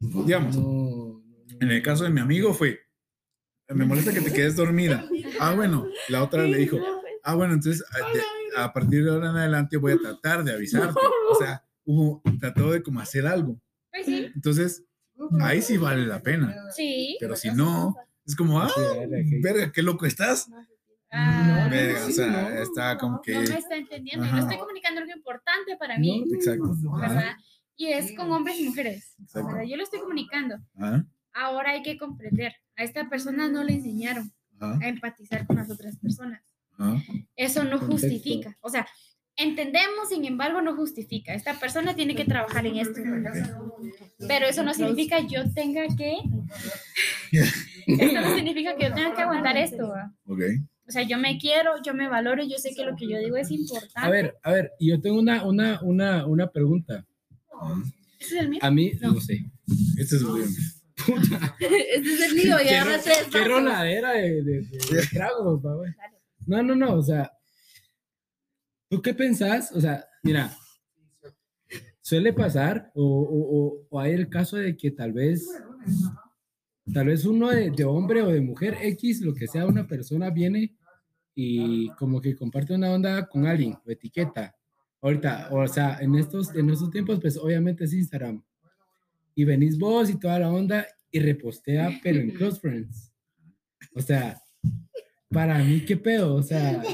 [0.01, 1.23] digamos, No, no,
[1.61, 2.81] en el caso de mi amigo fue,
[3.69, 5.05] me molesta que te quedes dormida.
[5.39, 6.79] Ah, bueno, la otra le dijo,
[7.23, 8.23] ah, bueno, entonces a, de-
[8.63, 10.99] a partir de ahora en adelante voy a tratar de avisarte.
[11.31, 13.61] O sea, hubo, trató de como hacer algo.
[13.93, 14.85] Entonces,
[15.41, 16.55] ahí sí vale la pena.
[16.75, 17.17] sí.
[17.21, 17.95] Pero si no,
[18.27, 18.71] es como, ah,
[19.43, 20.49] verga, qué loco estás.
[21.13, 23.33] Ah, No, Verga, o sea, no, está como que...
[23.35, 24.25] no me está entendiendo.
[24.25, 24.39] Ajá.
[24.41, 26.73] estoy comunicando algo importante para mí, No, Exacto.
[27.03, 27.37] Ajá, ¿verdad?
[27.81, 29.15] Y es con hombres y mujeres.
[29.23, 29.49] Exacto.
[29.49, 29.63] ¿verdad?
[29.67, 30.57] Yo lo estoy comunicando.
[30.77, 32.53] ajá, Ahora hay que comprender.
[32.77, 36.43] A esta persona no le enseñaron ajá, a empatizar con las otras personas.
[36.77, 37.03] ajá.
[37.37, 37.93] Eso no Contexto.
[38.09, 38.55] justifica.
[38.61, 38.87] O sea,
[39.35, 41.33] entendemos, sin embargo, no justifica.
[41.33, 43.01] Esta persona tiene que trabajar en esto.
[44.29, 46.19] Pero eso no significa yo tenga que.
[47.87, 49.89] Esto no significa que yo tenga que aguantar esto.
[49.89, 50.13] ¿va?
[50.27, 50.41] Ok.
[50.87, 53.37] O sea, yo me quiero, yo me valoro, yo sé que lo que yo digo
[53.39, 53.93] es importante.
[53.95, 57.07] A ver, a ver, y yo tengo una, una, una, una pregunta.
[58.19, 58.59] ¿Ese es el mío?
[58.63, 59.13] A mí, No.
[59.13, 59.45] no, sé.
[59.99, 60.51] Este es William.
[61.61, 62.79] Este es el mío, ¿Qué,
[63.31, 65.93] tres roladera de, de, de- de tragos, va, güey?
[66.47, 67.31] No, no, no, o sea,
[68.91, 69.73] ¿tú qué pensás?
[69.73, 70.55] O sea, mira,
[72.03, 75.47] suele pasar, o, o, o- o hay el caso de que tal vez,
[76.93, 80.29] tal vez uno de, de hombre o de mujer X, lo que sea, una persona
[80.31, 80.77] viene
[81.35, 84.55] y como que comparte una onda con alguien, o etiqueta,
[85.03, 88.43] ahorita, o sea, en estos, en estos tiempos, pues obviamente es Instagram.
[89.35, 93.13] Y venís vos y toda la onda y repostea, pero en Close Friends.
[93.95, 94.41] O sea,
[95.31, 96.35] para mí, ¿qué pedo?
[96.35, 96.83] O sea.
[96.83, 96.85] Ok,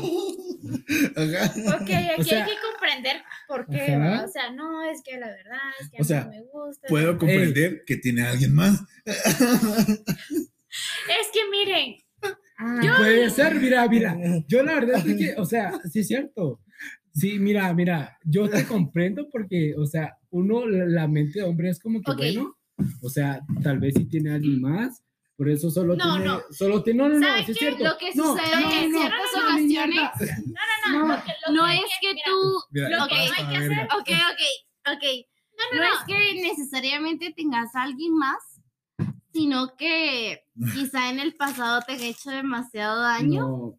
[1.90, 3.16] aquí O sea- hay que comprender
[3.48, 4.24] por qué, Ajá.
[4.24, 6.42] O sea, no, es que la verdad es que a O mí sea, no me
[6.42, 6.88] gusta.
[6.88, 8.80] Puedo comprender que tiene a alguien más.
[11.08, 11.96] Es que miren,
[12.82, 14.16] y puede ser, mira, mira.
[14.48, 16.60] Yo la verdad es que, o sea, sí es cierto.
[17.18, 21.80] Sí, mira, mira, yo te comprendo porque, o sea, uno, la mente de hombre es
[21.80, 22.18] como que, Ok.
[22.18, 22.56] bueno,
[23.02, 25.02] o sea, tal vez si tiene alguien más,
[25.36, 26.40] por eso solo No, tiene, no.
[26.50, 27.84] solo tiene, no, no, no, ¿Sabe sí es cierto.
[27.84, 30.10] Lo que No, sucede no, en no, ciertas ocasiones
[30.46, 31.14] no, no, No.
[31.16, 32.58] lo que, lo no que es que mira, tú...
[32.70, 35.04] Mira, Lo que hay que hacer- Ok, ok, ok.
[35.74, 38.36] No, es que necesariamente tengas a alguien más,
[39.32, 40.44] sino que
[40.74, 43.78] quizá en el pasado te haya hecho demasiado daño.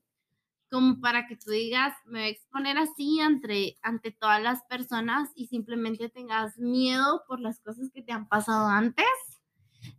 [0.70, 5.30] Como para que tú digas, me voy a exponer así ante, ante todas las personas
[5.36, 9.06] y simplemente tengas miedo por las cosas que te han pasado antes,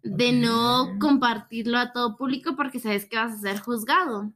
[0.02, 4.30] de no compartirlo a todo público porque sabes que vas a ser juzgado.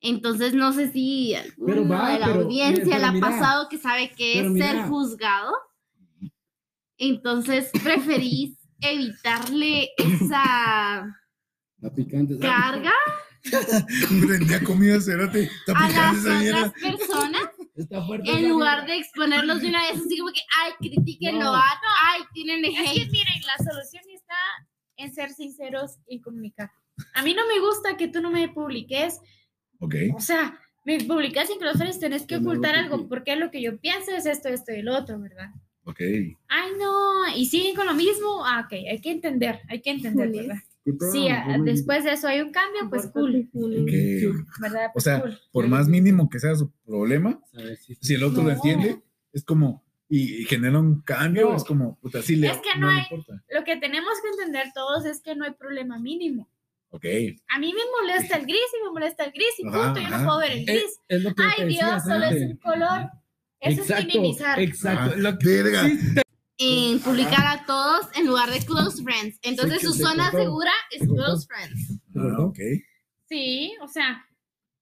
[0.00, 1.34] Entonces, no sé si
[1.66, 4.46] Pero va, de la pero- audiencia pero le ha mira, pasado que sabe que es
[4.52, 4.86] ser mira.
[4.86, 5.52] juzgado.
[6.98, 11.16] Entonces, preferís evitarle esa
[11.80, 12.38] la picante.
[12.38, 12.92] carga
[14.26, 15.44] Tenía comida cerote.
[15.44, 16.66] Está a las esa mierda.
[16.66, 17.42] otras personas
[18.24, 21.54] en lugar de exponerlos de una vez así como que, ay, critíquenlo, No.
[21.54, 21.80] ah,
[22.12, 23.10] ay, tienen Es que hate.
[23.10, 24.34] miren, la solución está
[24.96, 26.70] en ser sinceros y comunicar.
[27.14, 29.20] A mí no me gusta que tú no me publiques,
[29.78, 29.94] Ok.
[30.16, 33.78] o sea, me publicas en Close tenés que no ocultar algo, porque lo que yo
[33.78, 35.50] pienso es esto, esto y lo otro, ¿verdad?
[35.84, 36.00] Ok.
[36.48, 40.30] Ay, no, y siguen con lo mismo, ah, ok, hay que entender, hay que entender.
[40.30, 40.62] ¿verdad?
[41.12, 43.48] Si ah, después de eso hay un cambio, pues cool.
[44.94, 45.38] O sea, cool.
[45.52, 47.40] por más mínimo que sea su problema,
[47.80, 49.02] si- si el otro lo entiende,
[49.32, 51.56] es como, y, y genera un cambio, No.
[51.56, 53.42] es como, puta, sí le Es que no hay- importa.
[53.50, 56.48] Lo que tenemos que entender todos es que no hay problema mínimo.
[56.90, 57.04] Ok.
[57.48, 60.08] A mí me molesta el gris y me molesta el gris y Ajá, punto, yo
[60.08, 60.24] no ajá.
[60.24, 61.00] puedo ver el Es, gris.
[61.08, 63.10] es lo que te Ay, Dios, solo es un color.
[63.60, 64.58] Eso es minimizar.
[64.60, 65.12] Exacto.
[65.14, 66.20] Ah, Lo que- sí,
[66.58, 69.38] En publicar a todos en lugar de close friends.
[69.42, 70.38] Entonces Sí, su se zona cortó.
[70.44, 72.00] segura es close friends.
[72.16, 72.58] Ah, ok.
[73.28, 74.24] Sí, o sea,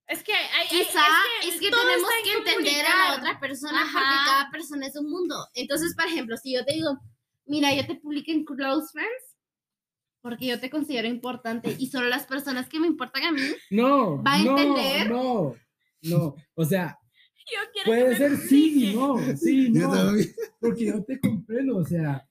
[0.07, 1.03] es que hay, Quizá
[1.43, 3.91] es que, todo tenemos está en que entender a la otra persona Ajá.
[3.91, 5.35] porque cada persona es un mundo.
[5.53, 6.97] Entonces, por ejemplo, si yo te digo,
[7.45, 9.23] mira, yo te publico en close friends
[10.21, 14.21] porque yo te considero importante y solo las personas que me importan a mí No,
[14.23, 15.09] ¿Va a no, entender?
[15.11, 15.55] no,
[16.01, 16.35] no.
[16.55, 16.97] O sea,
[17.49, 19.91] Yo quiero puede que ser sí, no, sí, no.
[20.59, 22.27] Porque yo te comprendo, o sea,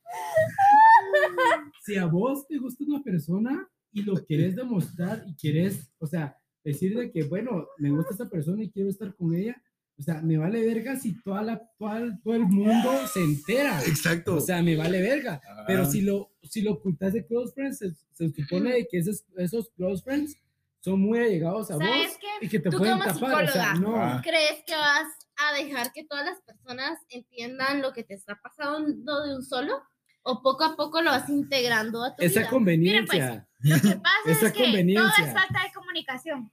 [1.85, 6.37] si a vos te gusta una persona y lo quieres demostrar y quieres, o sea,
[6.65, 9.57] decir de que, bueno, me gusta esta persona y quiero estar con ella,
[9.99, 13.83] o sea, me vale verga si toda la, toda todo el mundo se entera.
[13.87, 14.37] Exacto.
[14.37, 15.41] O sea, me vale verga.
[15.67, 15.87] Pero Ah.
[15.87, 19.71] si lo, si lo ocultas de close friends, se, se supone de que esos, esos
[19.71, 20.37] close friends
[20.87, 22.47] son muy allegados a ¿Sabes vos qué?
[22.47, 23.45] y que te Tú pueden como tapar.
[23.45, 23.97] O sea, no.
[23.97, 24.21] Ah.
[24.23, 29.23] ¿Crees que vas a dejar que todas las personas entiendan lo que te está pasando
[29.25, 29.83] de un solo?
[30.23, 32.51] ¿O poco a poco lo vas integrando a tu Esa vida?
[32.51, 33.49] conveniencia.
[33.61, 36.51] Lo que pasa Esa es que todo es falta de comunicación.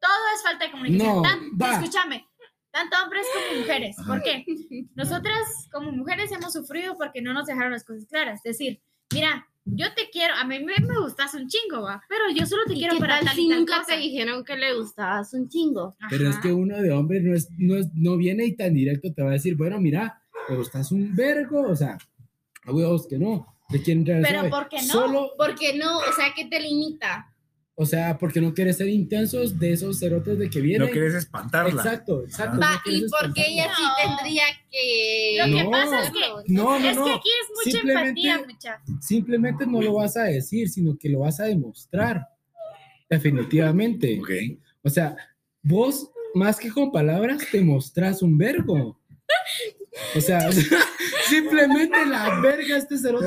[0.00, 1.16] Todo es falta de comunicación.
[1.16, 2.26] No, Tan- escúchame,
[2.72, 3.96] tanto hombres como mujeres.
[4.06, 4.44] ¿Por qué?
[4.96, 8.40] Nosotras como mujeres hemos sufrido porque no nos dejaron las cosas claras.
[8.44, 8.80] Es decir,
[9.12, 12.62] mira, yo te quiero, a mí me, me gustas un chingo, va, pero yo solo
[12.66, 13.94] te ¿Y quiero qué para tal tal si y tal nunca cosa?
[13.94, 15.96] te dijeron que le gustabas un chingo?
[16.08, 19.12] Pero es que uno de hombre no, es, no, es, no viene y tan directo
[19.12, 21.98] te va a decir, bueno, mira, me gustas un vergo, o sea,
[22.64, 23.52] a huevos que no.
[23.68, 24.48] ¿De quién Pero?
[24.48, 24.92] ¿por qué no?
[24.92, 27.34] Solo, Porque no, o sea, que te limita.
[27.78, 30.86] O sea, porque no quieres ser intensos de esos cerotes de que vienen.
[30.88, 31.70] No quieres espantarla.
[31.82, 32.58] Exacto, exacto.
[32.58, 33.44] Va, no y porque espantarla.
[33.46, 34.16] ella sí No.
[34.16, 35.36] tendría que...
[35.38, 35.70] Lo que No.
[35.70, 36.20] pasa es que,
[36.54, 37.04] No, no, es no.
[37.04, 38.80] que aquí es mucha Simplemente- empatía, mucha.
[39.00, 42.22] Simplemente no lo vas a decir, sino que lo vas a demostrar.
[43.10, 44.18] Definitivamente.
[44.20, 44.30] Ok.
[44.82, 45.16] O sea,
[45.62, 48.98] vos, más que con palabras, te mostrás un vergo.
[50.14, 50.50] O sea,
[51.28, 53.26] simplemente la verga este cerote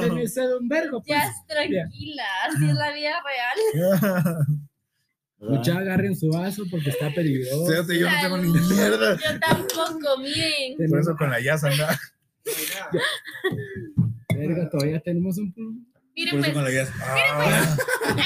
[0.00, 1.02] tiene que ser un vergo.
[1.02, 1.08] Pues.
[1.08, 4.46] Ya es tranquila, así es la vida real.
[5.40, 7.66] Mucha agarren su vaso porque está peligroso.
[7.66, 9.16] Fíjate, yo no tengo ni mierda.
[9.16, 10.90] Yo tampoco, miren.
[10.90, 11.98] Por eso con la Yasa anda.
[14.34, 15.86] Verga, todavía tenemos un
[16.18, 16.92] Miren, pues, con la Yasa.
[17.00, 17.76] Ah.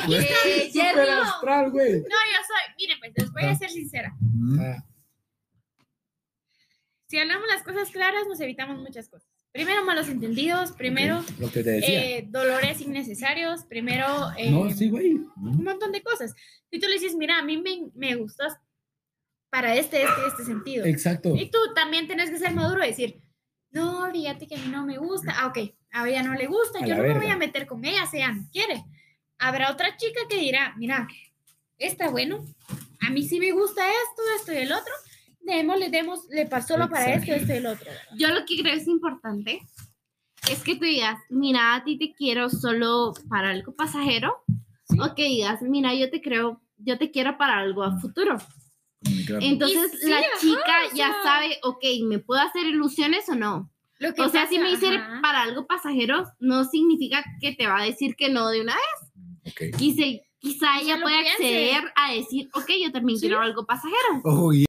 [0.02, 0.92] aquí está.
[0.92, 1.92] Eh, güey.
[1.92, 4.14] No, yo soy, miren, pues les voy a ser sincera.
[4.58, 4.82] Ah,
[7.12, 9.28] Si hablamos las cosas claras, nos evitamos muchas cosas.
[9.52, 10.72] Primero, malos entendidos.
[10.72, 12.16] Primero, lo que te decía.
[12.16, 13.66] eh, dolores innecesarios.
[13.66, 14.06] Primero,
[14.38, 15.10] eh, no, sí, güey.
[15.36, 16.34] un montón de cosas.
[16.70, 18.56] Si tú le dices, mira, a mí me, me gustas
[19.50, 20.86] para este, este, este sentido.
[20.86, 21.36] Exacto.
[21.36, 23.20] Y tú también tenés que ser maduro y decir,
[23.72, 25.34] no, fíjate que a mí no me gusta.
[25.36, 25.58] Ah, ok,
[25.90, 27.34] a ella no le gusta, A yo no me voy verga.
[27.34, 28.84] a meter con ella, si ella no quiere.
[29.36, 31.06] Habrá otra chica que dirá, mira,
[31.76, 32.42] está bueno,
[33.00, 34.94] a mí sí me gusta esto, esto y el otro.
[35.42, 37.90] Démosle, demos, le pasó solo para esto, esto y el otro.
[38.16, 39.60] Yo lo que creo es importante
[40.50, 44.44] es que tú digas, mira, a ti te quiero solo para algo pasajero,
[44.98, 48.36] o que digas, mira, yo te creo, yo te quiero para algo a futuro.
[49.40, 53.70] Entonces sí, la ajá, chica o ya sabe, ok, ¿me puedo hacer ilusiones o no?
[53.98, 55.20] Lo que O sea, si me dice ajá.
[55.22, 59.52] para algo pasajero, no significa que te va a decir que no de una vez.
[59.52, 59.76] Ok.
[59.76, 61.30] Quizá, quizá ella piense.
[61.30, 63.26] acceder a decir, ok, yo también Sí.
[63.28, 64.20] quiero algo pasajero.
[64.24, 64.64] Oh, y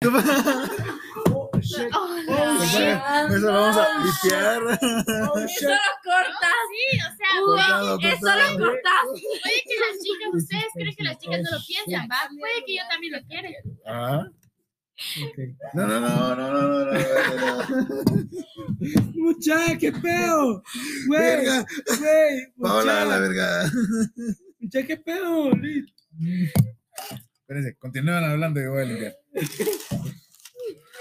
[1.35, 4.61] Oh, eso, eso lo vamos a limpiar.
[4.63, 6.59] Eso lo cortas.
[6.69, 8.59] Sí, o sea, Cortado, Eso cortado.
[8.59, 9.03] lo cortas.
[9.05, 12.17] puede que las chicas, ustedes creen que las chicas no lo piensan, ¿va?
[12.39, 13.49] Puede que yo también lo quiera.
[13.87, 14.27] Ah.
[15.23, 15.37] Ok.
[15.73, 18.27] No, no, no, no, no, no, no, no.
[19.15, 20.61] Mucha, qué pedo.
[21.07, 22.53] Güey, güey.
[22.61, 23.71] Paola, la verga.
[24.63, 25.51] Mucha, qué pedo.
[27.39, 29.15] Espérense, continúan hablando y voy a limpiar.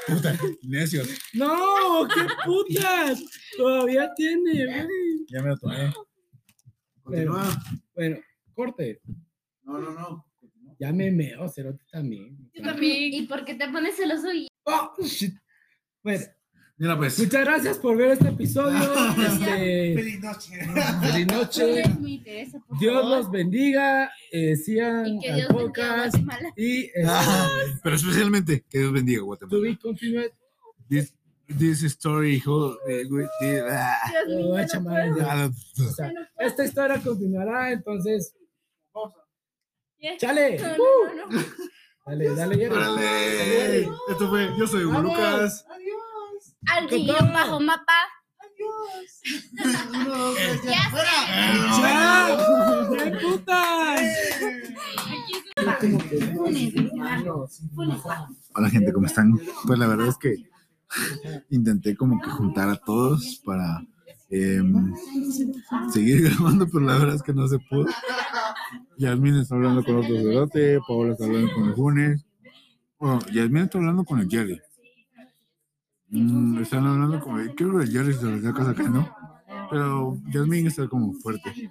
[0.07, 1.09] Puta, necios.
[1.33, 3.23] No, qué putas.
[3.57, 5.27] Todavía tiene, güey.
[5.29, 5.93] Ya me lo tomé.
[7.03, 7.49] Continúa.
[7.95, 8.19] Bueno,
[8.55, 9.01] corte.
[9.63, 10.27] No, no, no.
[10.79, 12.37] Ya me meo, cerote también.
[12.53, 13.15] Yo también.
[13.15, 14.33] ¿Y por qué te pones celoso?
[14.33, 15.35] Y Oh, shit.
[16.03, 16.25] Bueno,
[16.83, 17.17] Mira, pues.
[17.17, 18.77] muchas gracias por ver este episodio.
[19.23, 20.59] Este, Feliz noche.
[21.01, 21.83] feliz noche.
[22.81, 24.11] Dios los bendiga.
[24.33, 26.17] Eh, sigan Y que al Dios bendiga a podcast.
[26.17, 26.53] Guatemala.
[26.57, 27.49] Y este, Ah,
[27.85, 29.63] pero especialmente, que Dios bendiga to Guatemala.
[29.63, 30.33] be continued.
[30.89, 31.15] This,
[31.47, 35.51] this story, who, eh, with the- ah,
[36.39, 38.35] esta historia continuará, entonces.
[39.99, 40.17] Yeah.
[40.19, 40.59] ¡Chale!
[40.59, 40.77] No, ¡Uh!
[41.17, 41.45] no, no, no.
[42.05, 42.75] Dale, dale, Jerry.
[42.75, 43.81] ¡Órale!
[44.11, 44.99] Esto fue, yo soy Hugo.
[45.01, 45.65] Lucas.
[46.69, 47.93] Al guion bajo mapa.
[51.77, 52.93] ¡Chao!
[52.93, 54.01] ¡Qué putas!
[58.55, 59.33] Hola gente, ¿cómo están?
[59.67, 60.37] Pues la verdad es que
[61.51, 63.85] intenté como que juntar a todos para
[64.31, 64.95] em,
[65.93, 67.87] seguir grabando, pero la verdad es que no se pudo.
[68.99, 72.25] Yasmin está hablando con otro cerote, Paola está hablando con el Funes.
[72.99, 74.61] Bueno, Yasmin está hablando con el Jerry.
[76.13, 77.55] Mm, están hablando con el...
[77.55, 79.09] Creo que Jerry se lo está sacando,
[79.71, 81.71] pero Yasmin está como fuerte.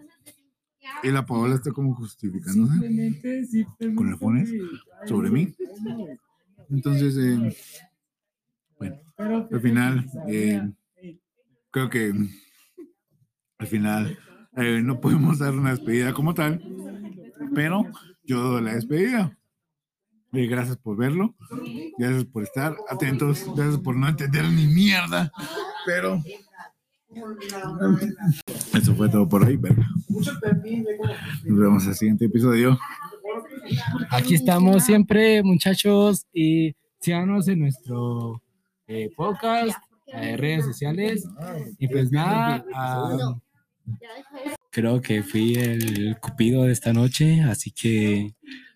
[1.03, 2.79] Y la Paola está como justificándose
[3.95, 4.51] con el Funes
[5.05, 5.53] sobre mí.
[6.71, 7.55] Entonces, eh,
[8.79, 8.97] bueno,
[9.51, 10.71] al final, eh,
[11.69, 12.11] creo que
[13.59, 14.17] al final
[14.57, 16.63] eh, no podemos dar una despedida como tal,
[17.53, 17.85] pero
[18.23, 19.37] yo doy la despedida.
[20.33, 21.35] Eh, gracias por verlo,
[21.97, 25.29] gracias por estar atentos, gracias por no entender ni mierda,
[25.85, 26.23] pero
[28.73, 29.57] eso fue todo por hoy.
[29.57, 29.85] verga.
[30.07, 32.79] Nos vemos en el siguiente episodio.
[34.09, 38.41] Aquí estamos siempre, muchachos, y síganos en nuestro
[38.87, 39.77] eh, podcast,
[40.07, 41.27] eh, redes sociales.
[41.77, 43.35] Y pues nada, ah,
[44.69, 48.33] creo que fui el cupido de esta noche, así que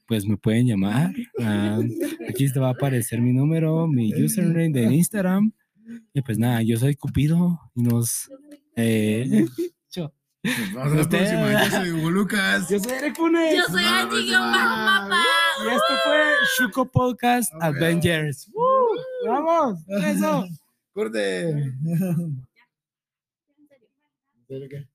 [0.08, 1.12] pues me pueden llamar.
[1.42, 1.80] Ah,
[2.30, 5.52] aquí te va a aparecer mi número, mi username de Instagram.
[6.14, 8.30] Y pues nada, yo soy Cupido y nos...
[8.76, 9.46] eh,
[9.92, 10.12] yo,
[10.44, 11.64] Nos vemos la próxima.
[11.66, 12.70] Yo soy Hugo Lucas.
[12.70, 13.56] yo soy Eric Funes.
[13.56, 15.22] Yo soy bajo mapa.
[15.64, 17.64] Y esto fue Shuko Podcast Ok.
[17.64, 18.50] Avengers.
[18.54, 19.28] ¡Uh!
[19.28, 19.80] ¡Vamos!
[19.88, 20.46] ¡Eso!
[20.94, 21.50] Corte.
[21.50, 22.46] ¿En
[24.48, 24.88] serio qué?